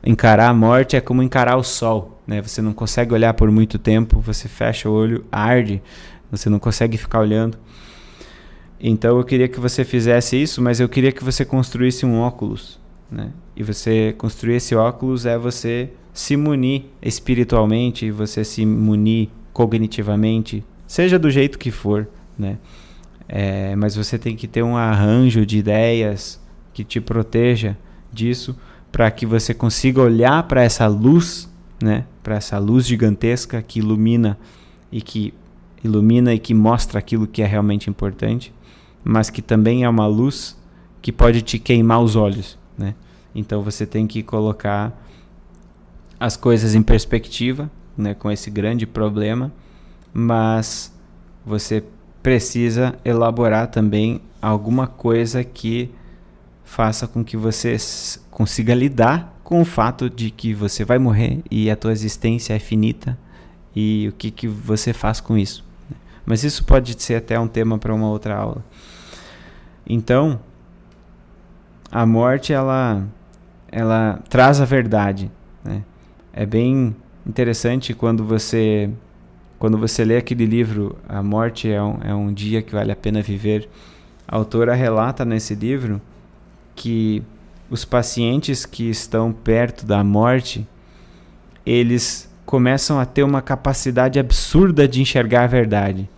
Encarar 0.04 0.48
a 0.48 0.54
morte 0.54 0.94
é 0.94 1.00
como 1.00 1.20
encarar 1.20 1.56
o 1.56 1.64
sol, 1.64 2.20
né? 2.24 2.40
Você 2.40 2.62
não 2.62 2.72
consegue 2.72 3.12
olhar 3.12 3.34
por 3.34 3.50
muito 3.50 3.76
tempo, 3.76 4.20
você 4.20 4.46
fecha 4.46 4.88
o 4.88 4.92
olho, 4.92 5.24
arde, 5.32 5.82
você 6.30 6.48
não 6.48 6.60
consegue 6.60 6.96
ficar 6.96 7.18
olhando. 7.18 7.58
Então 8.78 9.18
eu 9.18 9.24
queria 9.24 9.48
que 9.48 9.58
você 9.58 9.84
fizesse 9.84 10.40
isso, 10.40 10.62
mas 10.62 10.78
eu 10.78 10.88
queria 10.88 11.10
que 11.10 11.24
você 11.24 11.44
construísse 11.44 12.06
um 12.06 12.20
óculos, 12.20 12.78
né? 13.10 13.32
E 13.56 13.64
você 13.64 14.14
construir 14.16 14.54
esse 14.54 14.76
óculos 14.76 15.26
é 15.26 15.36
você 15.36 15.90
se 16.14 16.36
munir 16.36 16.84
espiritualmente, 17.02 18.12
você 18.12 18.44
se 18.44 18.64
munir 18.64 19.28
cognitivamente, 19.52 20.62
seja 20.86 21.18
do 21.18 21.30
jeito 21.30 21.58
que 21.58 21.70
for, 21.70 22.08
né? 22.38 22.58
É, 23.28 23.74
mas 23.74 23.96
você 23.96 24.18
tem 24.18 24.36
que 24.36 24.46
ter 24.46 24.62
um 24.62 24.76
arranjo 24.76 25.44
de 25.44 25.58
ideias 25.58 26.40
que 26.72 26.84
te 26.84 27.00
proteja 27.00 27.76
disso, 28.12 28.56
para 28.92 29.10
que 29.10 29.26
você 29.26 29.52
consiga 29.52 30.00
olhar 30.00 30.42
para 30.44 30.62
essa 30.62 30.86
luz, 30.86 31.50
né? 31.82 32.04
Para 32.22 32.36
essa 32.36 32.58
luz 32.58 32.86
gigantesca 32.86 33.60
que 33.60 33.80
ilumina 33.80 34.38
e 34.90 35.00
que 35.00 35.34
ilumina 35.82 36.32
e 36.32 36.38
que 36.38 36.54
mostra 36.54 36.98
aquilo 36.98 37.26
que 37.26 37.42
é 37.42 37.46
realmente 37.46 37.90
importante, 37.90 38.52
mas 39.04 39.30
que 39.30 39.42
também 39.42 39.84
é 39.84 39.88
uma 39.88 40.06
luz 40.06 40.56
que 41.02 41.12
pode 41.12 41.42
te 41.42 41.58
queimar 41.58 42.00
os 42.00 42.16
olhos, 42.16 42.58
né? 42.76 42.94
Então 43.34 43.62
você 43.62 43.84
tem 43.86 44.06
que 44.06 44.22
colocar 44.22 44.92
as 46.18 46.36
coisas 46.36 46.74
em 46.74 46.82
perspectiva, 46.82 47.70
né, 47.96 48.14
com 48.14 48.30
esse 48.30 48.50
grande 48.50 48.86
problema, 48.86 49.52
mas 50.18 50.90
você 51.44 51.84
precisa 52.22 52.98
elaborar 53.04 53.66
também 53.66 54.22
alguma 54.40 54.86
coisa 54.86 55.44
que 55.44 55.90
faça 56.64 57.06
com 57.06 57.22
que 57.22 57.36
você 57.36 57.76
consiga 58.30 58.74
lidar 58.74 59.38
com 59.44 59.60
o 59.60 59.64
fato 59.64 60.08
de 60.08 60.30
que 60.30 60.54
você 60.54 60.86
vai 60.86 60.98
morrer 60.98 61.42
e 61.50 61.70
a 61.70 61.76
tua 61.76 61.92
existência 61.92 62.54
é 62.54 62.58
finita 62.58 63.18
e 63.74 64.08
o 64.08 64.12
que, 64.12 64.30
que 64.30 64.48
você 64.48 64.94
faz 64.94 65.20
com 65.20 65.36
isso. 65.36 65.62
Mas 66.24 66.44
isso 66.44 66.64
pode 66.64 67.00
ser 67.00 67.16
até 67.16 67.38
um 67.38 67.46
tema 67.46 67.76
para 67.76 67.94
uma 67.94 68.08
outra 68.08 68.36
aula. 68.36 68.64
Então, 69.86 70.40
a 71.92 72.06
morte 72.06 72.54
ela, 72.54 73.06
ela 73.70 74.18
traz 74.30 74.62
a 74.62 74.64
verdade. 74.64 75.30
Né? 75.62 75.82
É 76.32 76.46
bem 76.46 76.96
interessante 77.26 77.92
quando 77.92 78.24
você 78.24 78.90
quando 79.58 79.78
você 79.78 80.04
lê 80.04 80.16
aquele 80.16 80.44
livro 80.44 80.96
A 81.08 81.22
Morte 81.22 81.70
é 81.70 81.82
um, 81.82 81.98
é 82.02 82.14
um 82.14 82.32
Dia 82.32 82.60
que 82.62 82.72
Vale 82.72 82.92
a 82.92 82.96
Pena 82.96 83.22
Viver. 83.22 83.68
A 84.28 84.36
autora 84.36 84.74
relata 84.74 85.24
nesse 85.24 85.54
livro 85.54 86.00
que 86.74 87.22
os 87.70 87.84
pacientes 87.84 88.66
que 88.66 88.88
estão 88.90 89.32
perto 89.32 89.86
da 89.86 90.04
morte, 90.04 90.66
eles 91.64 92.30
começam 92.44 93.00
a 93.00 93.06
ter 93.06 93.22
uma 93.22 93.42
capacidade 93.42 94.18
absurda 94.18 94.86
de 94.86 95.00
enxergar 95.00 95.44
a 95.44 95.48
verdade. 95.48 96.08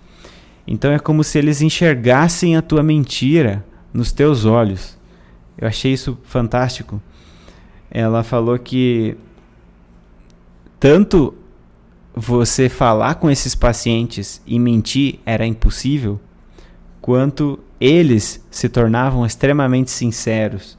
Então 0.67 0.93
é 0.93 0.99
como 0.99 1.25
se 1.25 1.39
eles 1.39 1.63
enxergassem 1.63 2.57
a 2.57 2.63
tua 2.63 2.83
mentira 2.83 3.65
nos 3.93 4.13
teus 4.13 4.45
olhos. 4.45 4.99
Eu 5.57 5.67
achei 5.67 5.93
isso 5.93 6.19
fantástico. 6.25 7.01
Ela 7.91 8.23
falou 8.23 8.59
que 8.59 9.17
tanto 10.79 11.35
você 12.19 12.69
falar 12.69 13.15
com 13.15 13.31
esses 13.31 13.55
pacientes 13.55 14.43
e 14.45 14.59
mentir 14.59 15.21
era 15.25 15.47
impossível, 15.47 16.21
quanto 17.01 17.61
eles 17.81 18.45
se 18.51 18.69
tornavam 18.69 19.25
extremamente 19.25 19.93
sinceros. 19.93 20.77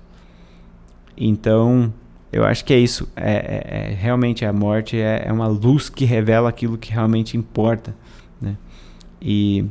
Então, 1.16 1.94
eu 2.32 2.44
acho 2.44 2.66
que 2.66 2.74
é 2.74 2.78
isso. 2.78 3.10
É, 3.16 3.32
é, 3.32 3.92
é 3.92 3.94
realmente 3.94 4.44
a 4.44 4.52
morte 4.52 4.98
é, 5.00 5.24
é, 5.26 5.32
uma 5.32 5.48
luz 5.48 5.90
que 5.90 6.04
revela 6.04 6.50
aquilo 6.50 6.78
que 6.78 6.92
realmente 6.92 7.38
importa, 7.38 7.96
né? 8.42 8.58
E 9.22 9.66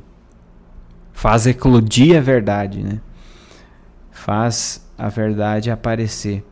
faz 1.12 1.46
eclodir 1.46 2.16
a 2.16 2.20
verdade, 2.20 2.82
né? 2.82 2.98
Faz 4.10 4.88
a 4.96 5.10
verdade 5.10 5.70
aparecer. 5.70 6.42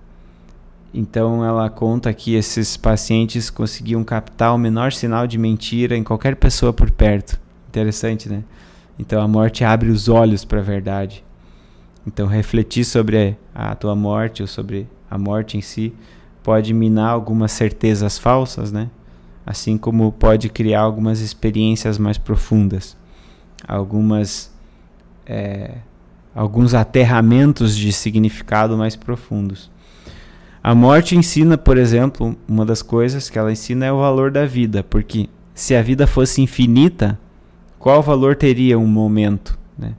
Então 0.99 1.45
ela 1.45 1.69
conta 1.69 2.11
que 2.15 2.35
esses 2.35 2.75
pacientes 2.75 3.51
conseguiam 3.51 4.03
captar 4.03 4.55
o 4.55 4.59
menor 4.59 4.95
sinal 4.95 5.27
de 5.27 5.37
mentira 5.37 5.95
em 5.95 6.03
qualquer 6.03 6.37
pessoa 6.37 6.73
por 6.73 6.91
perto. 6.91 7.39
Interessante, 7.69 8.31
né? 8.31 8.43
Então 8.99 9.21
a 9.21 9.29
morte 9.29 9.63
abre 9.63 9.91
os 9.91 10.09
olhos 10.09 10.43
para 10.43 10.61
a 10.61 10.63
verdade. 10.63 11.23
Então 12.07 12.27
refletir 12.27 12.83
sobre 12.83 13.37
a 13.55 13.75
tua 13.75 13.95
morte 13.95 14.41
ou 14.41 14.49
sobre 14.49 14.89
a 15.11 15.19
morte 15.19 15.59
em 15.59 15.61
si 15.61 15.93
pode 16.43 16.73
minar 16.73 17.11
algumas 17.11 17.53
certezas 17.53 18.17
falsas, 18.19 18.73
né? 18.73 18.89
Assim 19.45 19.77
como 19.77 20.11
pode 20.11 20.49
criar 20.49 20.81
algumas 20.81 21.21
experiências 21.21 21.99
mais 21.99 22.17
profundas, 22.17 22.97
algumas 23.69 24.51
é, 25.27 25.75
alguns 26.35 26.73
aterramentos 26.73 27.77
de 27.77 27.93
significado 27.93 28.79
mais 28.79 28.97
profundos. 28.97 29.76
A 30.67 30.75
morte 30.75 31.15
ensina, 31.15 31.57
por 31.57 31.79
exemplo, 31.79 32.37
uma 32.49 32.67
das 32.67 32.83
coisas 32.83 33.31
que 33.31 33.39
ela 33.39 33.53
ensina 33.53 33.87
é 33.87 33.93
o 33.93 34.01
valor 34.01 34.33
da 34.33 34.45
vida, 34.45 34.83
porque 34.83 35.29
se 35.55 35.77
a 35.77 35.81
vida 35.81 36.09
fosse 36.09 36.43
infinita, 36.43 37.17
qual 37.79 38.03
valor 38.03 38.35
teria 38.35 38.77
um 38.77 38.87
momento? 38.89 39.57
Né? 39.79 39.95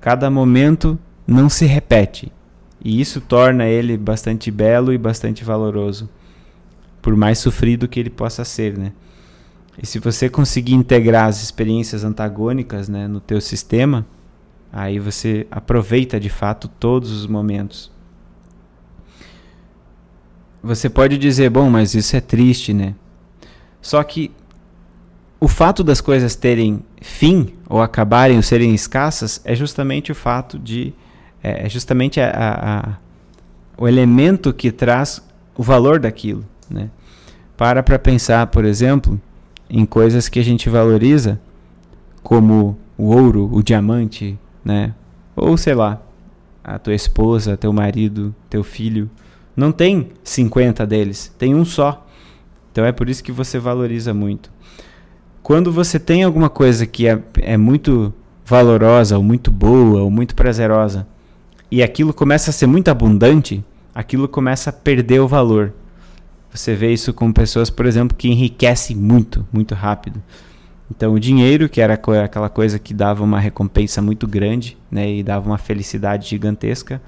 Cada 0.00 0.28
momento 0.28 0.98
não 1.24 1.48
se 1.48 1.64
repete, 1.64 2.32
e 2.84 3.00
isso 3.00 3.20
torna 3.20 3.66
ele 3.66 3.96
bastante 3.96 4.50
belo 4.50 4.92
e 4.92 4.98
bastante 4.98 5.44
valoroso, 5.44 6.08
por 7.00 7.14
mais 7.14 7.38
sofrido 7.38 7.86
que 7.86 8.00
ele 8.00 8.10
possa 8.10 8.44
ser, 8.44 8.76
né? 8.76 8.90
E 9.80 9.86
se 9.86 10.00
você 10.00 10.28
conseguir 10.28 10.74
integrar 10.74 11.28
as 11.28 11.40
experiências 11.40 12.02
antagônicas 12.02 12.88
né, 12.88 13.06
no 13.06 13.20
teu 13.20 13.40
sistema, 13.40 14.04
Aí 14.72 14.98
você 14.98 15.46
aproveita 15.50 16.20
de 16.20 16.28
fato 16.28 16.68
todos 16.68 17.10
os 17.10 17.26
momentos. 17.26 17.90
Você 20.62 20.88
pode 20.88 21.16
dizer, 21.18 21.50
bom, 21.50 21.70
mas 21.70 21.94
isso 21.94 22.16
é 22.16 22.20
triste, 22.20 22.72
né? 22.74 22.94
Só 23.80 24.02
que 24.02 24.30
o 25.40 25.46
fato 25.46 25.84
das 25.84 26.00
coisas 26.00 26.34
terem 26.34 26.82
fim 27.00 27.54
ou 27.68 27.80
acabarem 27.80 28.36
ou 28.36 28.42
serem 28.42 28.74
escassas 28.74 29.40
é 29.44 29.54
justamente 29.54 30.10
o 30.10 30.14
fato 30.14 30.58
de 30.58 30.92
é, 31.42 31.66
é 31.66 31.68
justamente 31.68 32.20
a, 32.20 32.28
a, 32.30 32.78
a, 32.78 32.96
o 33.76 33.86
elemento 33.86 34.52
que 34.52 34.72
traz 34.72 35.22
o 35.56 35.62
valor 35.62 36.00
daquilo, 36.00 36.44
né? 36.68 36.90
Para 37.56 37.82
para 37.82 37.98
pensar, 37.98 38.46
por 38.48 38.64
exemplo, 38.64 39.20
em 39.70 39.84
coisas 39.84 40.28
que 40.28 40.38
a 40.38 40.44
gente 40.44 40.68
valoriza, 40.68 41.40
como 42.22 42.78
o 42.96 43.14
ouro, 43.14 43.48
o 43.52 43.62
diamante, 43.62 44.38
né? 44.64 44.94
Ou 45.36 45.56
sei 45.56 45.74
lá, 45.74 46.00
a 46.64 46.78
tua 46.78 46.94
esposa, 46.94 47.56
teu 47.56 47.72
marido, 47.72 48.34
teu 48.50 48.62
filho. 48.62 49.08
Não 49.58 49.72
tem 49.72 50.10
50 50.22 50.86
deles, 50.86 51.34
tem 51.36 51.52
um 51.52 51.64
só. 51.64 52.06
Então 52.70 52.84
é 52.84 52.92
por 52.92 53.08
isso 53.08 53.24
que 53.24 53.32
você 53.32 53.58
valoriza 53.58 54.14
muito. 54.14 54.52
Quando 55.42 55.72
você 55.72 55.98
tem 55.98 56.22
alguma 56.22 56.48
coisa 56.48 56.86
que 56.86 57.08
é, 57.08 57.20
é 57.38 57.56
muito 57.56 58.14
valorosa, 58.46 59.16
ou 59.16 59.22
muito 59.24 59.50
boa, 59.50 60.02
ou 60.02 60.12
muito 60.12 60.36
prazerosa, 60.36 61.08
e 61.72 61.82
aquilo 61.82 62.14
começa 62.14 62.50
a 62.50 62.52
ser 62.52 62.68
muito 62.68 62.86
abundante, 62.88 63.64
aquilo 63.92 64.28
começa 64.28 64.70
a 64.70 64.72
perder 64.72 65.18
o 65.18 65.26
valor. 65.26 65.72
Você 66.54 66.76
vê 66.76 66.92
isso 66.92 67.12
com 67.12 67.32
pessoas, 67.32 67.68
por 67.68 67.84
exemplo, 67.84 68.16
que 68.16 68.28
enriquecem 68.28 68.94
muito, 68.94 69.44
muito 69.52 69.74
rápido. 69.74 70.22
Então, 70.88 71.14
o 71.14 71.18
dinheiro, 71.18 71.68
que 71.68 71.80
era 71.80 71.94
aquela 71.94 72.48
coisa 72.48 72.78
que 72.78 72.94
dava 72.94 73.24
uma 73.24 73.40
recompensa 73.40 74.00
muito 74.00 74.24
grande 74.24 74.78
né, 74.88 75.10
e 75.10 75.24
dava 75.24 75.50
uma 75.50 75.58
felicidade 75.58 76.28
gigantesca, 76.28 77.02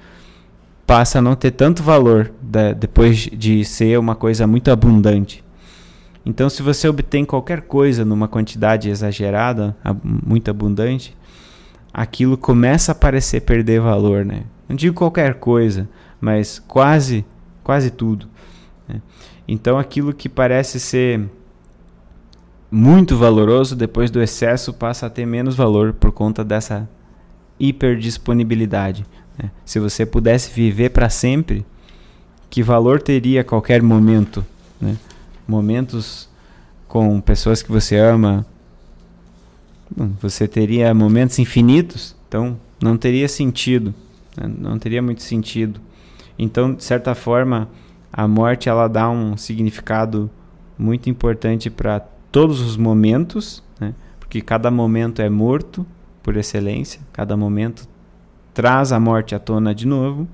passa 0.91 1.21
a 1.21 1.23
não 1.23 1.37
ter 1.37 1.53
tanto 1.53 1.85
valor 1.85 2.33
da, 2.43 2.73
depois 2.73 3.17
de 3.17 3.65
ser 3.65 3.97
uma 3.97 4.17
coisa 4.17 4.45
muito 4.45 4.73
abundante. 4.73 5.45
Então, 6.27 6.51
se 6.51 6.65
você 6.65 6.89
obtém 6.89 7.25
qualquer 7.25 7.61
coisa 7.61 8.05
numa 8.05 8.27
quantidade 8.27 8.91
exagerada, 8.91 9.77
muito 10.05 10.51
abundante, 10.51 11.17
aquilo 11.95 12.37
começa 12.37 12.91
a 12.91 12.95
parecer 12.97 13.43
perder 13.43 13.81
valor, 13.81 14.25
né? 14.25 14.43
Não 14.69 14.75
digo 14.75 14.97
qualquer 14.97 15.35
coisa, 15.35 15.89
mas 16.21 16.59
quase, 16.59 17.25
quase 17.63 17.93
tudo. 17.93 18.27
Né? 18.89 19.01
Então, 19.47 19.79
aquilo 19.79 20.13
que 20.13 20.29
parece 20.29 20.81
ser 20.81 21.21
muito 22.69 23.17
valoroso, 23.17 23.77
depois 23.77 24.11
do 24.11 24.21
excesso 24.21 24.75
passa 24.75 25.07
a 25.07 25.11
ter 25.11 25.25
menos 25.25 25.55
valor 25.55 25.93
por 25.93 26.11
conta 26.11 26.43
dessa 26.43 26.91
hiperdisponibilidade. 27.61 29.07
Né? 29.41 29.51
Se 29.65 29.79
você 29.79 30.05
pudesse 30.05 30.51
viver 30.51 30.91
para 30.91 31.09
sempre, 31.09 31.65
que 32.49 32.63
valor 32.63 33.01
teria 33.01 33.43
qualquer 33.43 33.83
momento? 33.83 34.45
Né? 34.81 34.97
Momentos 35.47 36.29
com 36.87 37.21
pessoas 37.21 37.63
que 37.63 37.71
você 37.71 37.97
ama, 37.97 38.45
bom, 39.91 40.11
você 40.21 40.47
teria 40.47 40.93
momentos 40.93 41.39
infinitos, 41.39 42.17
então 42.29 42.59
não 42.83 42.97
teria 42.97 43.29
sentido, 43.29 43.95
né? 44.37 44.51
não 44.59 44.79
teria 44.79 45.01
muito 45.01 45.23
sentido. 45.23 45.81
Então, 46.39 46.75
de 46.75 46.83
certa 46.83 47.15
forma, 47.15 47.69
a 48.13 48.27
morte 48.27 48.69
ela 48.69 48.89
dá 48.89 49.09
um 49.09 49.37
significado 49.37 50.31
muito 50.77 51.09
importante 51.09 51.71
para 51.71 52.01
todos 52.33 52.61
os 52.61 52.77
momentos, 52.77 53.63
né? 53.79 53.95
porque 54.19 54.41
cada 54.41 54.71
momento 54.71 55.23
é 55.23 55.29
morto 55.29 55.87
por 56.23 56.37
excelência, 56.37 57.01
cada 57.13 57.37
momento 57.37 57.87
traz 58.53 58.93
a 58.93 59.01
morte 59.01 59.35
à 59.35 59.39
tona 59.39 59.75
de 59.75 59.87
novo, 59.87 60.29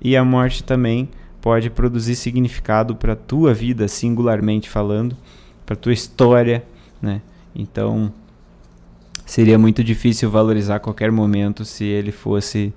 e 0.00 0.16
a 0.16 0.24
morte 0.24 0.64
também 0.64 1.08
pode 1.40 1.70
produzir 1.70 2.14
significado 2.14 2.94
para 2.94 3.14
a 3.14 3.16
tua 3.16 3.52
vida, 3.52 3.88
singularmente 3.88 4.68
falando, 4.68 5.16
para 5.66 5.74
a 5.74 5.76
tua 5.76 5.92
história, 5.92 6.64
né? 7.00 7.20
Então, 7.54 8.12
seria 9.26 9.58
muito 9.58 9.82
difícil 9.82 10.30
valorizar 10.30 10.80
qualquer 10.80 11.10
momento 11.10 11.64
se 11.64 11.84
ele 11.84 12.12
fosse 12.12 12.72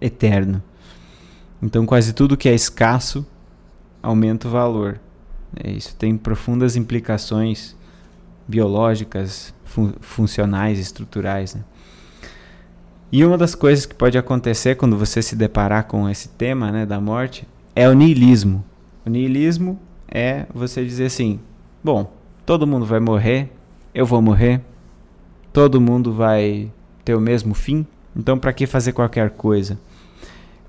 eterno. 0.00 0.62
Então, 1.62 1.84
quase 1.84 2.12
tudo 2.12 2.36
que 2.36 2.48
é 2.48 2.54
escasso 2.54 3.26
aumenta 4.02 4.48
o 4.48 4.50
valor. 4.50 4.98
É, 5.62 5.70
isso 5.70 5.94
tem 5.96 6.16
profundas 6.16 6.76
implicações 6.76 7.76
biológicas, 8.48 9.54
fun 9.64 9.92
funcionais, 10.00 10.78
estruturais. 10.78 11.54
Né? 11.54 11.62
E 13.12 13.24
uma 13.24 13.36
das 13.36 13.56
coisas 13.56 13.86
que 13.86 13.94
pode 13.94 14.16
acontecer 14.16 14.76
quando 14.76 14.96
você 14.96 15.20
se 15.20 15.34
deparar 15.34 15.84
com 15.84 16.08
esse 16.08 16.28
tema 16.28 16.70
né, 16.70 16.86
da 16.86 17.00
morte 17.00 17.46
é 17.74 17.88
o 17.88 17.92
niilismo. 17.92 18.64
O 19.04 19.10
niilismo 19.10 19.80
é 20.08 20.46
você 20.54 20.84
dizer 20.84 21.06
assim: 21.06 21.40
bom, 21.82 22.12
todo 22.46 22.66
mundo 22.66 22.86
vai 22.86 23.00
morrer, 23.00 23.50
eu 23.92 24.06
vou 24.06 24.22
morrer, 24.22 24.60
todo 25.52 25.80
mundo 25.80 26.12
vai 26.12 26.70
ter 27.04 27.14
o 27.16 27.20
mesmo 27.20 27.52
fim, 27.52 27.84
então 28.14 28.38
para 28.38 28.52
que 28.52 28.66
fazer 28.66 28.92
qualquer 28.92 29.30
coisa? 29.30 29.78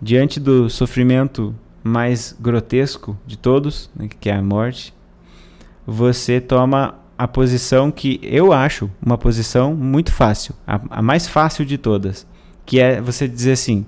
Diante 0.01 0.39
do 0.39 0.67
sofrimento 0.67 1.53
mais 1.83 2.35
grotesco 2.39 3.15
de 3.25 3.37
todos, 3.37 3.89
né, 3.95 4.07
que 4.19 4.29
é 4.29 4.35
a 4.35 4.41
morte, 4.41 4.93
você 5.85 6.41
toma 6.41 6.95
a 7.17 7.27
posição 7.27 7.91
que 7.91 8.19
eu 8.23 8.51
acho 8.51 8.89
uma 8.99 9.17
posição 9.17 9.75
muito 9.75 10.11
fácil, 10.11 10.55
a, 10.65 10.81
a 10.89 11.01
mais 11.03 11.27
fácil 11.27 11.63
de 11.63 11.77
todas, 11.77 12.25
que 12.65 12.79
é 12.79 13.01
você 13.01 13.27
dizer 13.27 13.53
assim: 13.53 13.85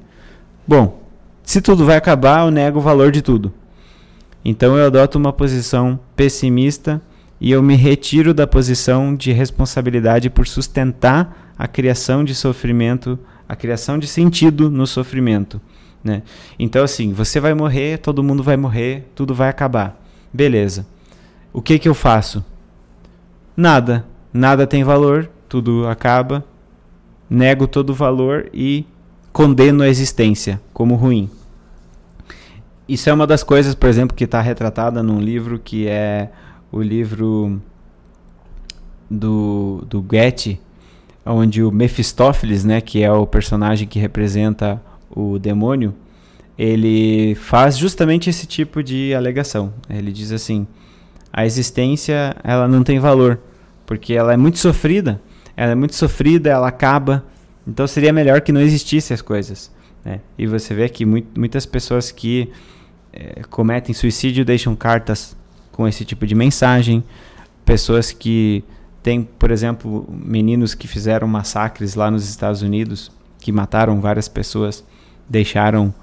bom, 0.68 1.02
se 1.44 1.62
tudo 1.62 1.86
vai 1.86 1.98
acabar, 1.98 2.46
eu 2.46 2.52
nego 2.52 2.80
o 2.80 2.82
valor 2.82 3.12
de 3.12 3.22
tudo. 3.22 3.54
Então 4.44 4.78
eu 4.78 4.88
adoto 4.88 5.18
uma 5.18 5.32
posição 5.32 6.00
pessimista 6.16 7.02
e 7.40 7.52
eu 7.52 7.62
me 7.62 7.76
retiro 7.76 8.34
da 8.34 8.48
posição 8.48 9.16
de 9.16 9.32
responsabilidade 9.32 10.30
por 10.30 10.48
sustentar 10.48 11.54
a 11.58 11.68
criação 11.68 12.24
de 12.24 12.34
sofrimento, 12.34 13.20
a 13.48 13.56
criação 13.56 14.00
de 14.00 14.08
sentido 14.08 14.70
no 14.70 14.88
sofrimento. 14.88 15.62
Né? 16.04 16.24
Então, 16.60 16.84
assim, 16.84 17.14
você 17.14 17.40
vai 17.40 17.54
morrer, 17.54 18.00
todo 18.00 18.24
mundo 18.24 18.44
vai 18.44 18.58
morrer, 18.58 19.10
tudo 19.16 19.34
vai 19.34 19.50
acabar. 19.50 20.02
Beleza. 20.34 20.86
O 21.52 21.62
que, 21.62 21.80
que 21.80 21.88
eu 21.88 21.94
faço? 21.94 22.44
Nada. 23.56 24.06
Nada 24.34 24.66
tem 24.66 24.84
valor, 24.84 25.30
tudo 25.48 25.88
acaba. 25.88 26.44
Nego 27.34 27.68
todo 27.68 27.90
o 27.90 27.94
valor 27.96 28.48
e 28.54 28.86
condeno 29.32 29.82
a 29.82 29.90
existência 29.90 30.62
como 30.72 30.94
ruim. 30.94 31.28
Isso 32.88 33.10
é 33.10 33.14
uma 33.14 33.26
das 33.26 33.44
coisas, 33.44 33.74
por 33.74 33.90
exemplo, 33.90 34.16
que 34.16 34.26
está 34.26 34.40
retratada 34.40 35.02
num 35.02 35.20
livro 35.20 35.58
que 35.58 35.88
é 35.88 36.30
o 36.72 36.80
livro 36.80 37.60
do, 39.10 39.84
do 39.90 40.00
Goethe, 40.00 40.60
onde 41.26 41.64
o 41.64 41.72
Mephistófeles, 41.72 42.64
né, 42.64 42.80
que 42.80 43.02
é 43.02 43.12
o 43.12 43.26
personagem 43.26 43.88
que 43.88 43.98
representa 43.98 44.80
o 45.10 45.40
demônio, 45.40 45.96
ele 46.56 47.34
faz 47.34 47.80
justamente 47.80 48.30
esse 48.30 48.46
tipo 48.46 48.84
de 48.84 49.16
alegação. 49.16 49.74
Ele 49.90 50.12
diz 50.12 50.32
assim: 50.32 50.68
a 51.32 51.48
existência 51.48 52.36
ela 52.44 52.68
não 52.68 52.84
tem 52.84 53.00
valor, 53.00 53.40
porque 53.88 54.14
ela 54.14 54.34
é 54.34 54.38
muito 54.38 54.60
sofrida, 54.60 55.20
ela 55.56 55.72
é 55.72 55.76
muito 55.76 55.96
sofrida, 55.96 56.50
ela 56.50 56.68
acaba, 56.68 57.24
então 57.68 57.88
seria 57.88 58.12
melhor 58.12 58.42
que 58.42 58.52
não 58.52 58.62
existisse 58.62 59.14
as 59.14 59.22
coisas. 59.22 59.72
Né? 60.04 60.20
E 60.38 60.46
você 60.46 60.74
vê 60.74 60.90
que 60.90 61.06
muitas 61.06 61.66
pessoas 61.66 62.12
que 62.12 62.52
é, 63.12 63.42
cometem 63.50 63.94
suicídio 63.94 64.44
deixam 64.44 64.76
cartas 64.76 65.36
com 65.72 65.88
esse 65.88 66.04
tipo 66.04 66.26
de 66.28 66.36
mensagem, 66.36 67.04
pessoas 67.64 68.12
que 68.12 68.64
têm, 69.02 69.24
por 69.24 69.52
exemplo, 69.52 70.08
meninos 70.10 70.74
que 70.74 70.88
fizeram 70.88 71.28
massacres 71.28 71.96
lá 71.96 72.10
nos 72.10 72.28
Estados 72.28 72.62
Unidos, 72.62 73.12
que 73.40 73.52
mataram 73.52 74.00
várias 74.02 74.28
pessoas, 74.28 74.84
deixaram 75.30 75.94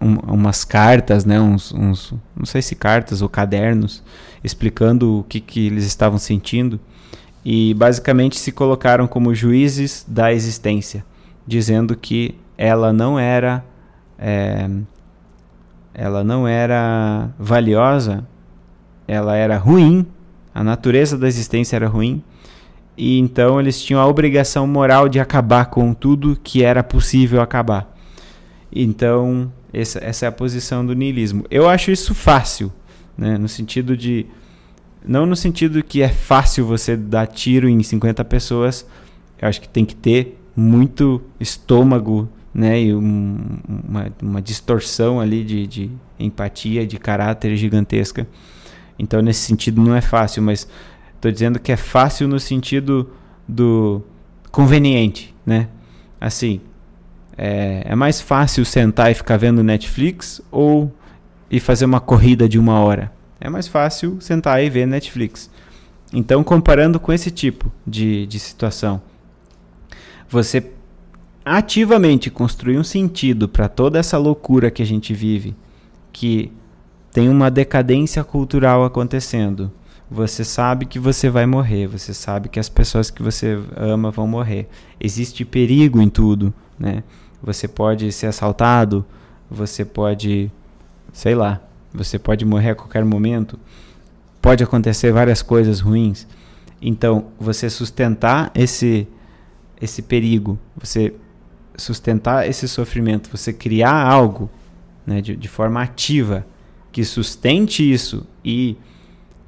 um, 0.00 0.14
umas 0.32 0.64
cartas, 0.64 1.24
né, 1.24 1.40
uns, 1.40 1.72
uns, 1.72 2.12
não 2.36 2.44
sei 2.44 2.62
se 2.62 2.74
cartas 2.74 3.22
ou 3.22 3.28
cadernos, 3.28 4.02
explicando 4.42 5.20
o 5.20 5.24
que, 5.24 5.40
que 5.40 5.66
eles 5.66 5.84
estavam 5.84 6.18
sentindo 6.18 6.78
e 7.44 7.74
basicamente 7.74 8.38
se 8.38 8.50
colocaram 8.50 9.06
como 9.06 9.34
juízes 9.34 10.04
da 10.08 10.32
existência, 10.32 11.04
dizendo 11.46 11.94
que 11.96 12.36
ela 12.56 12.92
não 12.92 13.18
era 13.18 13.64
é, 14.18 14.68
ela 15.92 16.24
não 16.24 16.48
era 16.48 17.30
valiosa, 17.38 18.26
ela 19.06 19.36
era 19.36 19.56
ruim, 19.56 20.06
a 20.54 20.64
natureza 20.64 21.16
da 21.16 21.28
existência 21.28 21.76
era 21.76 21.86
ruim, 21.86 22.22
e 22.96 23.18
então 23.18 23.60
eles 23.60 23.82
tinham 23.82 24.00
a 24.00 24.06
obrigação 24.06 24.66
moral 24.66 25.08
de 25.08 25.20
acabar 25.20 25.66
com 25.66 25.92
tudo 25.94 26.38
que 26.42 26.62
era 26.62 26.82
possível 26.82 27.40
acabar. 27.40 27.92
Então, 28.72 29.52
essa, 29.72 29.98
essa 30.02 30.26
é 30.26 30.28
a 30.28 30.32
posição 30.32 30.84
do 30.84 30.94
niilismo. 30.94 31.44
Eu 31.50 31.68
acho 31.68 31.90
isso 31.90 32.14
fácil, 32.14 32.72
né? 33.16 33.38
no 33.38 33.48
sentido 33.48 33.96
de. 33.96 34.26
Não 35.04 35.26
no 35.26 35.36
sentido 35.36 35.82
que 35.82 36.02
é 36.02 36.08
fácil 36.08 36.66
você 36.66 36.96
dar 36.96 37.26
tiro 37.26 37.68
em 37.68 37.82
50 37.82 38.24
pessoas. 38.24 38.86
Eu 39.40 39.48
acho 39.48 39.60
que 39.60 39.68
tem 39.68 39.84
que 39.84 39.94
ter 39.94 40.38
muito 40.56 41.20
estômago 41.38 42.28
né? 42.54 42.80
e 42.80 42.94
um, 42.94 43.38
uma, 43.68 44.12
uma 44.22 44.42
distorção 44.42 45.20
ali 45.20 45.44
de, 45.44 45.66
de 45.66 45.90
empatia, 46.18 46.86
de 46.86 46.98
caráter 46.98 47.56
gigantesca. 47.56 48.26
Então, 48.98 49.20
nesse 49.20 49.40
sentido, 49.40 49.82
não 49.82 49.94
é 49.94 50.00
fácil, 50.00 50.42
mas 50.42 50.68
estou 51.14 51.30
dizendo 51.30 51.58
que 51.58 51.72
é 51.72 51.76
fácil 51.76 52.28
no 52.28 52.38
sentido 52.38 53.10
do 53.46 54.02
conveniente, 54.50 55.34
né? 55.44 55.68
Assim, 56.20 56.60
é, 57.36 57.82
é, 57.84 57.94
mais 57.96 58.20
fácil 58.20 58.64
sentar 58.64 59.10
e 59.10 59.14
ficar 59.14 59.36
vendo 59.36 59.62
Netflix 59.62 60.40
ou 60.50 60.92
e 61.50 61.58
fazer 61.58 61.84
uma 61.84 62.00
corrida 62.00 62.48
de 62.48 62.58
uma 62.58 62.78
hora? 62.78 63.12
É 63.44 63.50
mais 63.50 63.68
fácil 63.68 64.18
sentar 64.22 64.64
e 64.64 64.70
ver 64.70 64.86
Netflix. 64.86 65.50
Então, 66.14 66.42
comparando 66.42 66.98
com 66.98 67.12
esse 67.12 67.30
tipo 67.30 67.70
de, 67.86 68.26
de 68.26 68.38
situação, 68.38 69.02
você 70.26 70.72
ativamente 71.44 72.30
construir 72.30 72.78
um 72.78 72.82
sentido 72.82 73.46
para 73.46 73.68
toda 73.68 73.98
essa 73.98 74.16
loucura 74.16 74.70
que 74.70 74.82
a 74.82 74.86
gente 74.86 75.12
vive, 75.12 75.54
que 76.10 76.50
tem 77.12 77.28
uma 77.28 77.50
decadência 77.50 78.24
cultural 78.24 78.82
acontecendo. 78.82 79.70
Você 80.10 80.42
sabe 80.42 80.86
que 80.86 80.98
você 80.98 81.28
vai 81.28 81.44
morrer, 81.44 81.86
você 81.86 82.14
sabe 82.14 82.48
que 82.48 82.58
as 82.58 82.70
pessoas 82.70 83.10
que 83.10 83.22
você 83.22 83.58
ama 83.76 84.10
vão 84.10 84.26
morrer. 84.26 84.70
Existe 84.98 85.44
perigo 85.44 86.00
em 86.00 86.08
tudo, 86.08 86.54
né? 86.78 87.04
você 87.42 87.68
pode 87.68 88.10
ser 88.10 88.28
assaltado, 88.28 89.04
você 89.50 89.84
pode, 89.84 90.50
sei 91.12 91.34
lá, 91.34 91.60
você 91.94 92.18
pode 92.18 92.44
morrer 92.44 92.70
a 92.70 92.74
qualquer 92.74 93.04
momento, 93.04 93.58
pode 94.42 94.64
acontecer 94.64 95.12
várias 95.12 95.40
coisas 95.40 95.80
ruins. 95.80 96.26
Então, 96.82 97.28
você 97.38 97.70
sustentar 97.70 98.50
esse 98.54 99.06
esse 99.80 100.02
perigo, 100.02 100.58
você 100.76 101.14
sustentar 101.76 102.48
esse 102.48 102.66
sofrimento, 102.68 103.28
você 103.30 103.52
criar 103.52 104.06
algo 104.06 104.50
né, 105.06 105.20
de, 105.20 105.36
de 105.36 105.48
forma 105.48 105.82
ativa 105.82 106.46
que 106.92 107.04
sustente 107.04 107.82
isso 107.82 108.26
e 108.44 108.76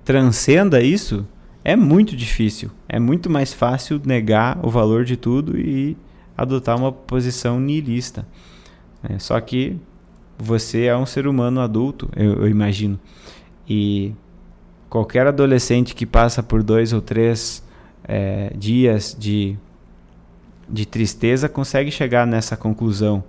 transcenda 0.04 0.82
isso, 0.82 1.26
é 1.64 1.76
muito 1.76 2.16
difícil. 2.16 2.70
É 2.88 2.98
muito 2.98 3.30
mais 3.30 3.52
fácil 3.52 4.00
negar 4.04 4.58
o 4.64 4.70
valor 4.70 5.04
de 5.04 5.16
tudo 5.16 5.58
e 5.58 5.96
adotar 6.36 6.76
uma 6.76 6.92
posição 6.92 7.58
niilista. 7.58 8.26
É, 9.02 9.18
só 9.18 9.40
que 9.40 9.76
você 10.38 10.84
é 10.84 10.96
um 10.96 11.06
ser 11.06 11.26
humano 11.26 11.60
adulto, 11.60 12.08
eu, 12.14 12.42
eu, 12.42 12.48
imagino. 12.48 12.98
E 13.68 14.12
qualquer 14.88 15.26
adolescente 15.26 15.94
que 15.94 16.06
passa 16.06 16.42
por 16.42 16.62
dois 16.62 16.92
ou 16.92 17.00
três 17.00 17.64
é, 18.04 18.52
dias 18.56 19.16
de, 19.18 19.56
de 20.68 20.86
tristeza 20.86 21.48
consegue 21.48 21.90
chegar 21.90 22.26
nessa 22.26 22.56
conclusão 22.56 23.24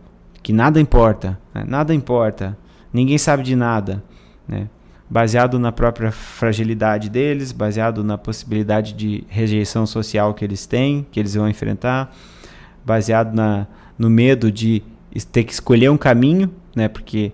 que 0.47 0.53
nada 0.53 0.80
importa, 0.80 1.38
né? 1.53 1.66
nada 1.68 1.93
importa, 1.93 2.58
ninguém 2.93 3.18
sabe 3.18 3.43
de 3.43 3.53
nada, 3.53 4.01
né? 4.47 4.70
baseado 5.10 5.60
na 5.60 5.74
própria 5.74 6.10
fragilidade 6.10 7.10
deles, 7.10 7.51
baseado 7.51 8.01
na 8.01 8.18
possibilidade 8.18 8.93
de 8.93 9.26
rejeição 9.28 9.86
social 9.86 10.34
que 10.34 10.45
eles 10.45 10.66
têm, 10.66 11.05
que 11.12 11.20
eles 11.20 11.34
vão 11.34 11.49
enfrentar 11.49 12.16
baseado 12.86 13.34
na, 13.34 13.68
no 13.97 14.10
medo 14.10 14.49
de 14.49 14.82
ter 15.32 15.43
que 15.43 15.51
escolher 15.51 15.89
um 15.89 15.97
caminho, 15.97 16.49
né? 16.78 16.88
Porque 16.88 17.34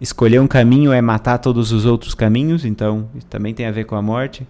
escolher 0.00 0.40
um 0.40 0.46
caminho 0.46 0.92
é 0.92 1.02
matar 1.02 1.38
todos 1.38 1.72
os 1.72 1.84
outros 1.84 2.14
caminhos, 2.14 2.64
então 2.64 3.08
também 3.28 3.52
tem 3.52 3.66
a 3.66 3.70
ver 3.70 3.84
com 3.84 3.96
a 3.96 4.00
morte. 4.00 4.46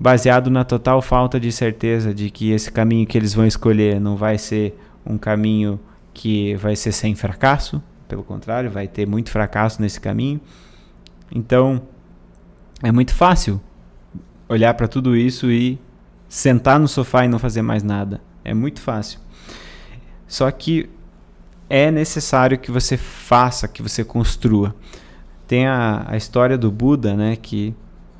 Baseado 0.00 0.50
na 0.50 0.64
total 0.64 1.00
falta 1.00 1.38
de 1.38 1.52
certeza 1.52 2.12
de 2.12 2.30
que 2.30 2.50
esse 2.50 2.72
caminho 2.72 3.06
que 3.06 3.16
eles 3.16 3.34
vão 3.34 3.46
escolher 3.46 4.00
não 4.00 4.16
vai 4.16 4.38
ser 4.38 4.76
um 5.06 5.16
caminho 5.16 5.78
que 6.12 6.56
vai 6.56 6.74
ser 6.74 6.92
sem 6.92 7.14
fracasso, 7.14 7.82
pelo 8.08 8.24
contrário, 8.24 8.70
vai 8.70 8.88
ter 8.88 9.06
muito 9.06 9.30
fracasso 9.30 9.80
nesse 9.80 10.00
caminho. 10.00 10.40
Então, 11.34 11.82
é 12.82 12.90
muito 12.90 13.14
fácil 13.14 13.60
olhar 14.48 14.74
para 14.74 14.88
tudo 14.88 15.16
isso 15.16 15.50
e 15.50 15.78
sentar 16.28 16.80
no 16.80 16.88
sofá 16.88 17.24
e 17.24 17.28
não 17.28 17.38
fazer 17.38 17.62
mais 17.62 17.82
nada. 17.82 18.20
É 18.44 18.52
muito 18.52 18.80
fácil. 18.80 19.20
Só 20.26 20.50
que 20.50 20.90
é 21.72 21.90
necessário 21.90 22.58
que 22.58 22.70
você 22.70 22.98
faça, 22.98 23.66
que 23.66 23.80
você 23.80 24.04
construa. 24.04 24.76
Tem 25.48 25.66
a, 25.66 26.04
a 26.06 26.18
história 26.18 26.58
do 26.58 26.70
Buda, 26.70 27.14
né, 27.14 27.34
que 27.34 27.74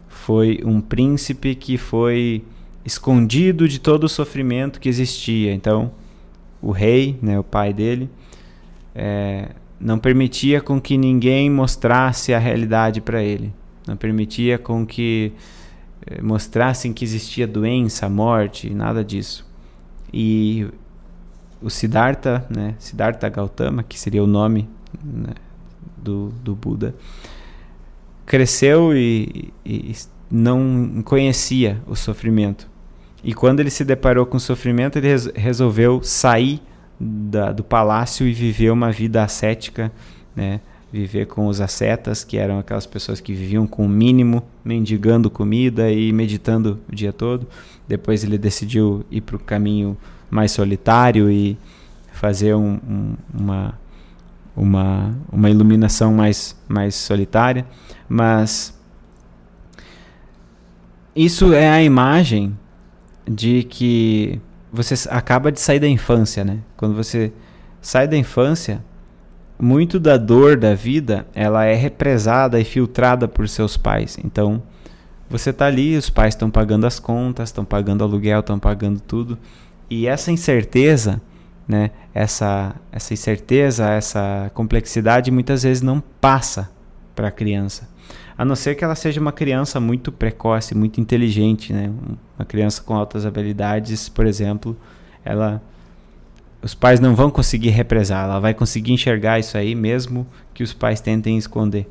foi 0.09 0.62
um 0.64 0.80
príncipe 0.80 1.55
que 1.55 1.76
foi 1.76 2.42
escondido 2.82 3.68
de 3.68 3.78
todo 3.78 4.05
o 4.05 4.09
sofrimento 4.09 4.80
que 4.80 4.88
existia. 4.88 5.53
Então, 5.53 5.92
o 6.62 6.70
rei, 6.70 7.18
né, 7.20 7.38
o 7.38 7.44
pai 7.44 7.74
dele, 7.74 8.09
é, 8.94 9.50
não 9.78 9.98
permitia 9.98 10.62
com 10.62 10.80
que 10.80 10.96
ninguém 10.96 11.50
mostrasse 11.50 12.32
a 12.32 12.38
realidade 12.38 13.03
para 13.03 13.22
ele. 13.22 13.53
Não 13.86 13.98
permitia 13.98 14.57
com 14.57 14.86
que 14.86 15.30
é, 16.07 16.22
mostrassem 16.22 16.90
que 16.90 17.05
existia 17.05 17.46
doença, 17.46 18.09
morte, 18.09 18.70
nada 18.70 19.05
disso. 19.05 19.46
E 20.11 20.66
o 21.62 21.70
Siddhartha, 21.70 22.44
né, 22.50 22.74
Siddhartha 22.78 23.28
Gautama, 23.28 23.82
que 23.82 23.98
seria 23.98 24.22
o 24.22 24.26
nome 24.26 24.68
né, 25.02 25.34
do, 25.96 26.32
do 26.42 26.54
Buda, 26.54 26.94
cresceu 28.26 28.96
e, 28.96 29.52
e, 29.64 29.94
não 30.30 31.02
conhecia 31.04 31.80
o 31.86 31.94
sofrimento. 31.94 32.68
E 33.22 33.34
quando 33.34 33.60
ele 33.60 33.70
se 33.70 33.84
deparou 33.84 34.26
com 34.26 34.36
o 34.36 34.40
sofrimento, 34.40 34.98
ele 34.98 35.08
res, 35.08 35.26
resolveu 35.34 36.02
sair 36.02 36.60
da, 36.98 37.52
do 37.52 37.62
palácio 37.62 38.26
e 38.26 38.32
viver 38.32 38.70
uma 38.70 38.90
vida 38.90 39.22
ascética, 39.22 39.92
né, 40.34 40.60
viver 40.92 41.26
com 41.26 41.46
os 41.46 41.60
ascetas, 41.60 42.22
que 42.24 42.36
eram 42.36 42.58
aquelas 42.58 42.86
pessoas 42.86 43.20
que 43.20 43.32
viviam 43.32 43.66
com 43.66 43.86
o 43.86 43.88
mínimo, 43.88 44.42
mendigando 44.64 45.30
comida 45.30 45.90
e 45.90 46.12
meditando 46.12 46.80
o 46.90 46.94
dia 46.94 47.12
todo. 47.12 47.46
Depois 47.88 48.22
ele 48.24 48.36
decidiu 48.36 49.04
ir 49.10 49.22
para 49.22 49.36
o 49.36 49.38
caminho 49.38 49.96
mais 50.33 50.51
solitário 50.51 51.30
e 51.30 51.59
fazer 52.11 52.55
um, 52.55 52.80
um, 52.89 53.14
uma, 53.35 53.78
uma, 54.57 55.14
uma 55.30 55.51
iluminação 55.51 56.14
mais, 56.14 56.59
mais 56.66 56.95
solitária. 56.95 57.66
Mas 58.09 58.74
isso 61.14 61.53
é 61.53 61.68
a 61.68 61.83
imagem 61.83 62.57
de 63.28 63.62
que 63.64 64.41
você 64.72 64.95
acaba 65.11 65.53
de 65.53 65.61
sair 65.61 65.78
da 65.78 65.87
infância, 65.87 66.43
né? 66.43 66.61
Quando 66.78 66.95
você 66.95 67.30
sai 67.83 68.09
da 68.09 68.16
infância, 68.16 68.83
muito 69.61 70.01
da 70.01 70.16
dor 70.16 70.57
da 70.57 70.74
vida 70.74 71.26
ela 71.35 71.66
é 71.66 71.74
represada 71.74 72.59
e 72.59 72.64
filtrada 72.64 73.28
por 73.28 73.47
seus 73.51 73.76
pais. 73.76 74.16
Então, 74.24 74.62
você 75.28 75.51
está 75.51 75.66
ali, 75.66 75.95
os 75.95 76.09
pais 76.09 76.33
estão 76.33 76.51
pagando 76.51 76.87
as 76.87 76.99
contas, 76.99 77.51
estão 77.51 77.66
pagando 77.66 78.03
aluguel, 78.03 78.41
estão 78.41 78.59
pagando 78.59 78.99
tudo. 78.99 79.39
E 79.95 80.07
essa 80.07 80.32
incerteza, 80.32 81.20
né, 81.68 81.90
essa, 82.14 82.74
essa 82.90 83.12
incerteza, 83.12 83.90
essa 83.90 84.51
complexidade 84.55 85.30
muitas 85.30 85.64
vezes 85.64 85.82
não 85.82 86.03
passa 86.18 86.70
para 87.14 87.28
a 87.28 87.30
criança. 87.30 87.86
A 88.38 88.43
não 88.43 88.57
ser 88.57 88.74
que 88.74 88.82
ela 88.82 88.95
seja 88.95 89.20
uma 89.20 89.32
criança 89.32 89.78
muito 89.78 90.11
precoce, 90.11 90.74
muito 90.74 90.99
inteligente, 90.99 91.74
né? 91.74 91.93
Uma 92.38 92.47
criança 92.47 92.82
com 92.82 92.95
altas 92.95 93.26
habilidades, 93.26 94.09
por 94.09 94.24
exemplo, 94.24 94.74
ela 95.22 95.62
os 96.62 96.72
pais 96.72 96.99
não 96.99 97.14
vão 97.14 97.30
conseguir 97.30 97.68
represar, 97.68 98.24
ela 98.24 98.40
vai 98.40 98.55
conseguir 98.55 98.93
enxergar 98.93 99.40
isso 99.40 99.59
aí 99.59 99.74
mesmo 99.74 100.26
que 100.55 100.62
os 100.62 100.72
pais 100.72 101.03
tentem 101.03 101.36
esconder. 101.36 101.86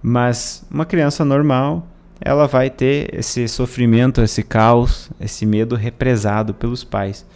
Mas 0.00 0.64
uma 0.70 0.86
criança 0.86 1.24
normal, 1.24 1.84
ela 2.20 2.46
vai 2.46 2.68
ter 2.68 3.14
esse 3.14 3.46
sofrimento, 3.48 4.20
esse 4.20 4.42
caos, 4.42 5.10
esse 5.20 5.46
medo 5.46 5.76
represado 5.76 6.52
pelos 6.52 6.82
pais. 6.84 7.26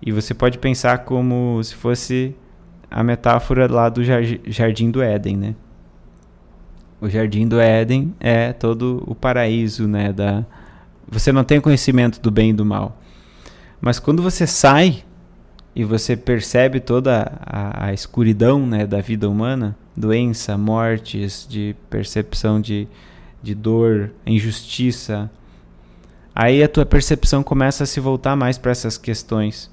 E 0.00 0.12
você 0.12 0.34
pode 0.34 0.58
pensar 0.58 0.98
como 0.98 1.62
se 1.62 1.74
fosse 1.74 2.34
a 2.90 3.02
metáfora 3.02 3.70
lá 3.70 3.88
do 3.88 4.02
jardim 4.04 4.90
do 4.90 5.02
Éden, 5.02 5.36
né? 5.36 5.54
O 7.00 7.08
jardim 7.08 7.48
do 7.48 7.60
Éden 7.60 8.14
é 8.20 8.52
todo 8.52 9.02
o 9.06 9.14
paraíso, 9.14 9.88
né? 9.88 10.12
Da... 10.12 10.44
Você 11.08 11.32
não 11.32 11.42
tem 11.42 11.60
conhecimento 11.60 12.20
do 12.20 12.30
bem 12.30 12.50
e 12.50 12.52
do 12.52 12.64
mal. 12.64 13.00
Mas 13.80 13.98
quando 13.98 14.22
você 14.22 14.46
sai 14.46 15.02
e 15.74 15.84
você 15.84 16.16
percebe 16.16 16.78
toda 16.78 17.32
a, 17.40 17.86
a 17.86 17.92
escuridão 17.92 18.64
né, 18.64 18.86
da 18.86 19.00
vida 19.00 19.28
humana, 19.28 19.76
doença, 19.96 20.56
mortes, 20.56 21.46
de 21.48 21.74
percepção 21.90 22.60
de, 22.60 22.86
de 23.42 23.54
dor, 23.54 24.10
injustiça, 24.24 25.30
aí 26.34 26.62
a 26.62 26.68
tua 26.68 26.86
percepção 26.86 27.42
começa 27.42 27.84
a 27.84 27.86
se 27.86 28.00
voltar 28.00 28.36
mais 28.36 28.56
para 28.56 28.70
essas 28.70 28.96
questões. 28.96 29.70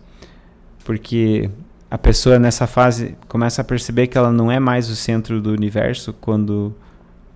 Porque 0.83 1.49
a 1.89 1.97
pessoa 1.97 2.39
nessa 2.39 2.65
fase 2.65 3.15
começa 3.27 3.61
a 3.61 3.63
perceber 3.63 4.07
que 4.07 4.17
ela 4.17 4.31
não 4.31 4.51
é 4.51 4.59
mais 4.59 4.89
o 4.89 4.95
centro 4.95 5.41
do 5.41 5.51
universo 5.51 6.13
quando 6.13 6.75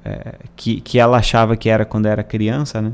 é, 0.03 0.35
que, 0.55 0.81
que 0.81 0.99
ela 0.99 1.17
achava 1.17 1.55
que 1.55 1.69
era 1.69 1.85
quando 1.85 2.07
era 2.07 2.23
criança, 2.23 2.81
né? 2.81 2.93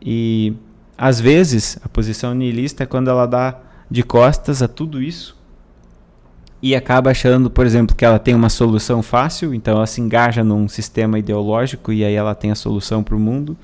E 0.00 0.54
às 0.96 1.20
vezes 1.20 1.78
a 1.82 1.88
posição 1.88 2.34
nihilista 2.34 2.84
é 2.84 2.86
quando 2.86 3.08
ela 3.08 3.26
dá 3.26 3.58
de 3.90 4.02
costas 4.02 4.62
a 4.62 4.68
tudo 4.68 5.02
isso 5.02 5.39
e 6.62 6.74
acaba 6.74 7.10
achando, 7.10 7.50
por 7.50 7.64
exemplo, 7.64 7.96
que 7.96 8.04
ela 8.04 8.18
tem 8.18 8.34
uma 8.34 8.50
solução 8.50 9.02
fácil, 9.02 9.54
então 9.54 9.76
ela 9.76 9.86
se 9.86 10.00
engaja 10.00 10.44
num 10.44 10.68
sistema 10.68 11.18
ideológico 11.18 11.92
e 11.92 12.04
aí 12.04 12.14
ela 12.14 12.34
tem 12.34 12.50
a 12.50 12.54
solução 12.54 13.02
para 13.02 13.16
o 13.16 13.20
mundo, 13.20 13.56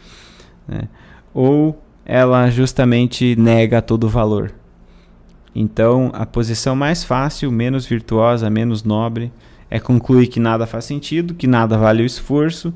né? 0.66 0.88
ou 1.34 1.82
ela 2.04 2.48
justamente 2.50 3.36
nega 3.36 3.82
todo 3.82 4.04
o 4.04 4.08
valor. 4.08 4.52
Então, 5.54 6.10
a 6.14 6.24
posição 6.24 6.76
mais 6.76 7.02
fácil, 7.02 7.50
menos 7.50 7.86
virtuosa, 7.86 8.48
menos 8.48 8.84
nobre, 8.84 9.32
é 9.70 9.80
concluir 9.80 10.28
que 10.28 10.38
nada 10.38 10.66
faz 10.66 10.84
sentido, 10.84 11.34
que 11.34 11.46
nada 11.46 11.76
vale 11.76 12.02
o 12.02 12.06
esforço, 12.06 12.72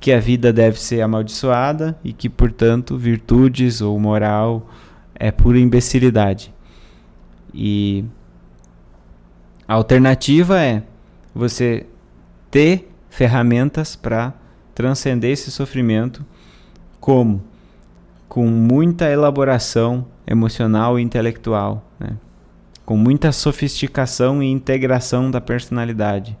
que 0.00 0.12
a 0.12 0.18
vida 0.20 0.52
deve 0.52 0.80
ser 0.80 1.00
amaldiçoada 1.00 1.98
e 2.02 2.12
que, 2.12 2.28
portanto, 2.28 2.96
virtudes 2.96 3.80
ou 3.80 3.98
moral 3.98 4.68
é 5.14 5.30
pura 5.30 5.58
imbecilidade. 5.58 6.52
E 7.54 8.04
a 9.66 9.74
alternativa 9.74 10.60
é 10.60 10.82
você 11.34 11.86
ter 12.50 12.90
ferramentas 13.08 13.96
para 13.96 14.34
transcender 14.74 15.30
esse 15.30 15.50
sofrimento, 15.50 16.24
como 17.00 17.42
com 18.28 18.46
muita 18.46 19.08
elaboração 19.08 20.06
emocional 20.26 20.98
e 20.98 21.02
intelectual, 21.02 21.84
né? 21.98 22.16
com 22.84 22.96
muita 22.96 23.32
sofisticação 23.32 24.42
e 24.42 24.50
integração 24.50 25.30
da 25.30 25.40
personalidade. 25.40 26.36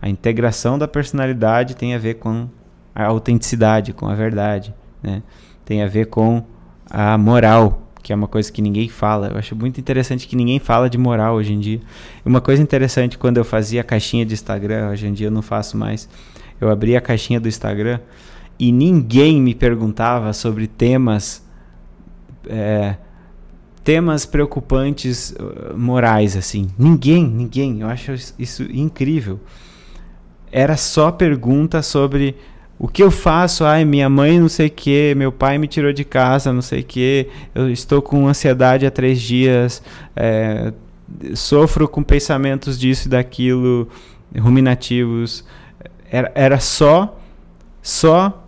A 0.00 0.08
integração 0.08 0.78
da 0.78 0.86
personalidade 0.86 1.74
tem 1.74 1.94
a 1.94 1.98
ver 1.98 2.14
com 2.14 2.48
a 2.94 3.06
autenticidade, 3.06 3.92
com 3.92 4.06
a 4.06 4.14
verdade, 4.14 4.74
né? 5.02 5.22
tem 5.64 5.82
a 5.82 5.86
ver 5.88 6.06
com 6.06 6.44
a 6.90 7.16
moral, 7.16 7.83
que 8.04 8.12
é 8.12 8.14
uma 8.14 8.28
coisa 8.28 8.52
que 8.52 8.60
ninguém 8.60 8.86
fala. 8.86 9.28
Eu 9.28 9.38
acho 9.38 9.56
muito 9.56 9.80
interessante 9.80 10.28
que 10.28 10.36
ninguém 10.36 10.58
fala 10.58 10.90
de 10.90 10.98
moral 10.98 11.36
hoje 11.36 11.54
em 11.54 11.58
dia. 11.58 11.80
Uma 12.22 12.40
coisa 12.40 12.62
interessante 12.62 13.16
quando 13.16 13.38
eu 13.38 13.44
fazia 13.44 13.80
a 13.80 13.84
caixinha 13.84 14.26
de 14.26 14.34
Instagram, 14.34 14.90
hoje 14.90 15.06
em 15.06 15.12
dia 15.14 15.28
eu 15.28 15.30
não 15.30 15.40
faço 15.40 15.74
mais. 15.74 16.06
Eu 16.60 16.70
abri 16.70 16.94
a 16.94 17.00
caixinha 17.00 17.40
do 17.40 17.48
Instagram 17.48 17.98
e 18.58 18.70
ninguém 18.70 19.40
me 19.40 19.54
perguntava 19.54 20.34
sobre 20.34 20.66
temas 20.66 21.42
é, 22.46 22.96
temas 23.82 24.26
preocupantes 24.26 25.30
uh, 25.30 25.74
morais 25.74 26.36
assim. 26.36 26.68
Ninguém, 26.78 27.26
ninguém. 27.26 27.80
Eu 27.80 27.88
acho 27.88 28.12
isso 28.38 28.64
incrível. 28.64 29.40
Era 30.52 30.76
só 30.76 31.10
pergunta 31.10 31.80
sobre 31.80 32.36
o 32.78 32.88
que 32.88 33.02
eu 33.02 33.10
faço? 33.10 33.64
Ai, 33.64 33.84
minha 33.84 34.08
mãe 34.08 34.38
não 34.38 34.48
sei 34.48 34.66
o 34.66 34.70
que, 34.70 35.14
meu 35.14 35.30
pai 35.30 35.58
me 35.58 35.68
tirou 35.68 35.92
de 35.92 36.04
casa, 36.04 36.52
não 36.52 36.62
sei 36.62 36.80
o 36.80 36.84
que, 36.84 37.28
eu 37.54 37.70
estou 37.70 38.02
com 38.02 38.26
ansiedade 38.26 38.84
há 38.84 38.90
três 38.90 39.20
dias, 39.20 39.82
é, 40.16 40.72
sofro 41.34 41.88
com 41.88 42.02
pensamentos 42.02 42.78
disso 42.78 43.06
e 43.06 43.10
daquilo, 43.10 43.88
ruminativos. 44.36 45.44
Era, 46.10 46.32
era 46.34 46.60
só, 46.60 47.18
só 47.80 48.44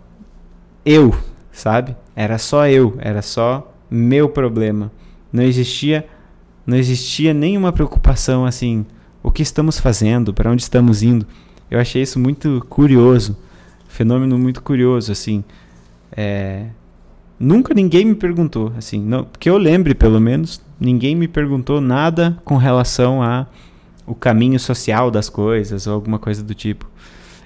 eu, 0.85 1.15
sabe? 1.51 1.95
Era 2.15 2.37
só 2.37 2.67
eu, 2.67 2.95
era 2.99 3.21
só 3.21 3.73
meu 3.89 4.27
problema. 4.27 4.91
Não 5.31 5.43
existia, 5.43 6.05
não 6.65 6.77
existia 6.77 7.33
nenhuma 7.33 7.71
preocupação 7.71 8.45
assim, 8.45 8.85
o 9.23 9.31
que 9.31 9.41
estamos 9.41 9.79
fazendo, 9.79 10.33
para 10.33 10.51
onde 10.51 10.61
estamos 10.61 11.01
indo. 11.01 11.25
Eu 11.69 11.79
achei 11.79 12.01
isso 12.01 12.19
muito 12.19 12.65
curioso 12.69 13.37
fenômeno 13.97 14.37
muito 14.37 14.61
curioso, 14.61 15.11
assim. 15.11 15.43
É, 16.15 16.67
nunca 17.39 17.73
ninguém 17.73 18.05
me 18.05 18.13
perguntou, 18.13 18.71
assim, 18.77 19.01
não, 19.01 19.27
que 19.39 19.49
eu 19.49 19.57
lembre 19.57 19.95
pelo 19.95 20.21
menos, 20.21 20.61
ninguém 20.79 21.15
me 21.15 21.27
perguntou 21.27 21.81
nada 21.81 22.37
com 22.45 22.57
relação 22.57 23.23
a 23.23 23.47
o 24.05 24.15
caminho 24.15 24.57
social 24.57 25.11
das 25.11 25.29
coisas 25.29 25.85
ou 25.85 25.93
alguma 25.93 26.17
coisa 26.17 26.41
do 26.41 26.53
tipo. 26.53 26.89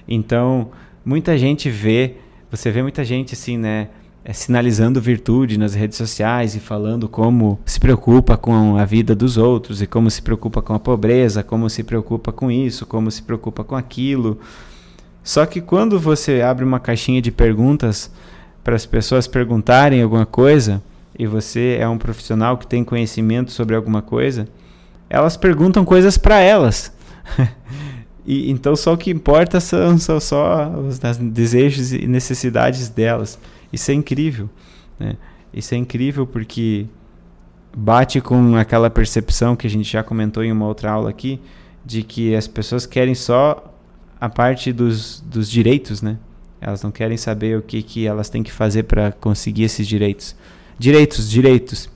Então, 0.06 0.70
muita 1.04 1.36
gente 1.36 1.68
vê, 1.68 2.16
você 2.50 2.70
vê 2.70 2.82
muita 2.82 3.04
gente 3.04 3.34
assim, 3.34 3.56
né, 3.56 3.88
é, 4.24 4.32
sinalizando 4.32 5.00
virtude 5.00 5.58
nas 5.58 5.74
redes 5.74 5.98
sociais 5.98 6.54
e 6.54 6.60
falando 6.60 7.08
como 7.08 7.58
se 7.64 7.80
preocupa 7.80 8.36
com 8.36 8.76
a 8.76 8.84
vida 8.84 9.12
dos 9.12 9.36
outros 9.36 9.82
e 9.82 9.86
como 9.86 10.08
se 10.08 10.22
preocupa 10.22 10.62
com 10.62 10.74
a 10.74 10.78
pobreza, 10.78 11.42
como 11.42 11.68
se 11.68 11.82
preocupa 11.82 12.30
com 12.30 12.48
isso, 12.48 12.86
como 12.86 13.10
se 13.10 13.22
preocupa 13.22 13.64
com 13.64 13.74
aquilo. 13.74 14.38
Só 15.22 15.46
que 15.46 15.60
quando 15.60 16.00
você 16.00 16.42
abre 16.42 16.64
uma 16.64 16.80
caixinha 16.80 17.22
de 17.22 17.30
perguntas 17.30 18.10
para 18.64 18.74
as 18.74 18.86
pessoas 18.86 19.26
perguntarem 19.26 20.02
alguma 20.02 20.26
coisa 20.26 20.82
e 21.18 21.26
você 21.26 21.76
é 21.78 21.88
um 21.88 21.98
profissional 21.98 22.56
que 22.56 22.66
tem 22.66 22.82
conhecimento 22.82 23.52
sobre 23.52 23.76
alguma 23.76 24.02
coisa, 24.02 24.48
elas 25.08 25.36
perguntam 25.36 25.84
coisas 25.84 26.16
para 26.18 26.40
elas. 26.40 26.92
e 28.26 28.50
então 28.50 28.74
só 28.74 28.94
o 28.94 28.98
que 28.98 29.10
importa 29.10 29.60
são, 29.60 29.98
são 29.98 30.18
só 30.18 30.70
os 30.70 30.98
desejos 31.18 31.92
e 31.92 32.06
necessidades 32.06 32.88
delas. 32.88 33.38
Isso 33.72 33.90
é 33.90 33.94
incrível, 33.94 34.48
né? 34.98 35.16
Isso 35.52 35.74
é 35.74 35.76
incrível 35.76 36.26
porque 36.26 36.86
bate 37.76 38.20
com 38.20 38.56
aquela 38.56 38.88
percepção 38.90 39.54
que 39.54 39.66
a 39.66 39.70
gente 39.70 39.90
já 39.90 40.02
comentou 40.02 40.42
em 40.42 40.50
uma 40.50 40.66
outra 40.66 40.90
aula 40.90 41.10
aqui 41.10 41.40
de 41.84 42.02
que 42.02 42.34
as 42.34 42.46
pessoas 42.46 42.86
querem 42.86 43.14
só 43.14 43.71
a 44.22 44.28
parte 44.28 44.72
dos, 44.72 45.20
dos 45.26 45.50
direitos, 45.50 46.00
né? 46.00 46.16
Elas 46.60 46.80
não 46.80 46.92
querem 46.92 47.16
saber 47.16 47.58
o 47.58 47.62
que, 47.62 47.82
que 47.82 48.06
elas 48.06 48.28
têm 48.28 48.40
que 48.40 48.52
fazer 48.52 48.84
para 48.84 49.10
conseguir 49.10 49.64
esses 49.64 49.84
direitos. 49.84 50.36
Direitos, 50.78 51.28
direitos. 51.28 51.90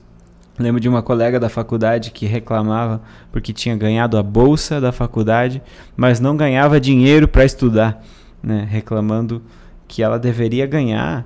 Lembro 0.59 0.81
de 0.81 0.89
uma 0.89 1.01
colega 1.01 1.39
da 1.39 1.47
faculdade 1.47 2.11
que 2.11 2.25
reclamava 2.25 3.01
porque 3.31 3.53
tinha 3.53 3.77
ganhado 3.77 4.17
a 4.17 4.23
bolsa 4.23 4.81
da 4.81 4.91
faculdade, 4.91 5.61
mas 5.95 6.19
não 6.19 6.35
ganhava 6.35 6.81
dinheiro 6.81 7.29
para 7.29 7.45
estudar, 7.45 8.03
né? 8.43 8.67
reclamando 8.69 9.41
que 9.87 10.03
ela 10.03 10.19
deveria 10.19 10.65
ganhar 10.65 11.25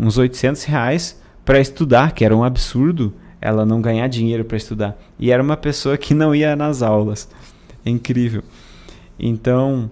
uns 0.00 0.16
800 0.16 0.62
reais 0.62 1.20
para 1.44 1.58
estudar, 1.58 2.12
que 2.12 2.24
era 2.24 2.36
um 2.36 2.44
absurdo 2.44 3.12
ela 3.40 3.66
não 3.66 3.82
ganhar 3.82 4.06
dinheiro 4.06 4.44
para 4.44 4.56
estudar. 4.56 4.96
E 5.18 5.32
era 5.32 5.42
uma 5.42 5.56
pessoa 5.56 5.98
que 5.98 6.14
não 6.14 6.32
ia 6.32 6.54
nas 6.54 6.80
aulas. 6.80 7.28
É 7.84 7.90
incrível. 7.90 8.44
Então, 9.18 9.90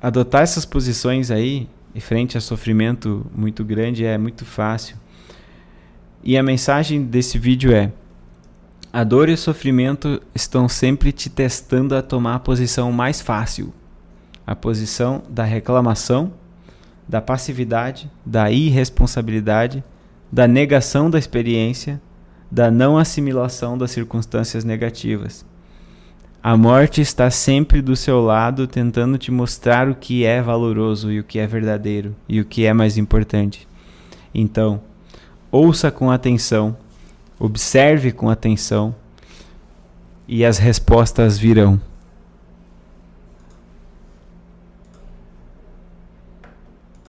adotar 0.00 0.42
essas 0.42 0.64
posições 0.64 1.30
aí, 1.30 1.68
em 1.94 2.00
frente 2.00 2.36
a 2.36 2.40
sofrimento 2.40 3.26
muito 3.34 3.64
grande, 3.64 4.04
é 4.04 4.18
muito 4.18 4.44
fácil. 4.44 4.96
E 6.24 6.36
a 6.36 6.42
mensagem 6.42 7.02
desse 7.02 7.38
vídeo 7.38 7.72
é: 7.72 7.92
a 8.92 9.04
dor 9.04 9.28
e 9.28 9.32
o 9.32 9.38
sofrimento 9.38 10.20
estão 10.34 10.68
sempre 10.68 11.12
te 11.12 11.30
testando 11.30 11.94
a 11.96 12.02
tomar 12.02 12.36
a 12.36 12.40
posição 12.40 12.92
mais 12.92 13.20
fácil, 13.20 13.72
a 14.46 14.54
posição 14.54 15.22
da 15.28 15.44
reclamação, 15.44 16.32
da 17.08 17.20
passividade, 17.20 18.10
da 18.24 18.50
irresponsabilidade, 18.50 19.82
da 20.30 20.46
negação 20.46 21.10
da 21.10 21.18
experiência, 21.18 22.00
da 22.50 22.70
não 22.70 22.96
assimilação 22.96 23.76
das 23.76 23.90
circunstâncias 23.90 24.64
negativas. 24.64 25.44
A 26.42 26.56
morte 26.56 27.00
está 27.00 27.30
sempre 27.30 27.80
do 27.80 27.94
seu 27.94 28.20
lado, 28.20 28.66
tentando 28.66 29.16
te 29.16 29.30
mostrar 29.30 29.88
o 29.88 29.94
que 29.94 30.24
é 30.24 30.42
valoroso 30.42 31.12
e 31.12 31.20
o 31.20 31.24
que 31.24 31.38
é 31.38 31.46
verdadeiro 31.46 32.16
e 32.28 32.40
o 32.40 32.44
que 32.44 32.66
é 32.66 32.72
mais 32.72 32.98
importante. 32.98 33.68
Então, 34.34 34.80
ouça 35.50 35.90
com 35.90 36.10
atenção, 36.10 36.76
Observe 37.44 38.12
com 38.12 38.30
atenção 38.30 38.94
e 40.28 40.44
as 40.44 40.58
respostas 40.58 41.36
virão. 41.36 41.80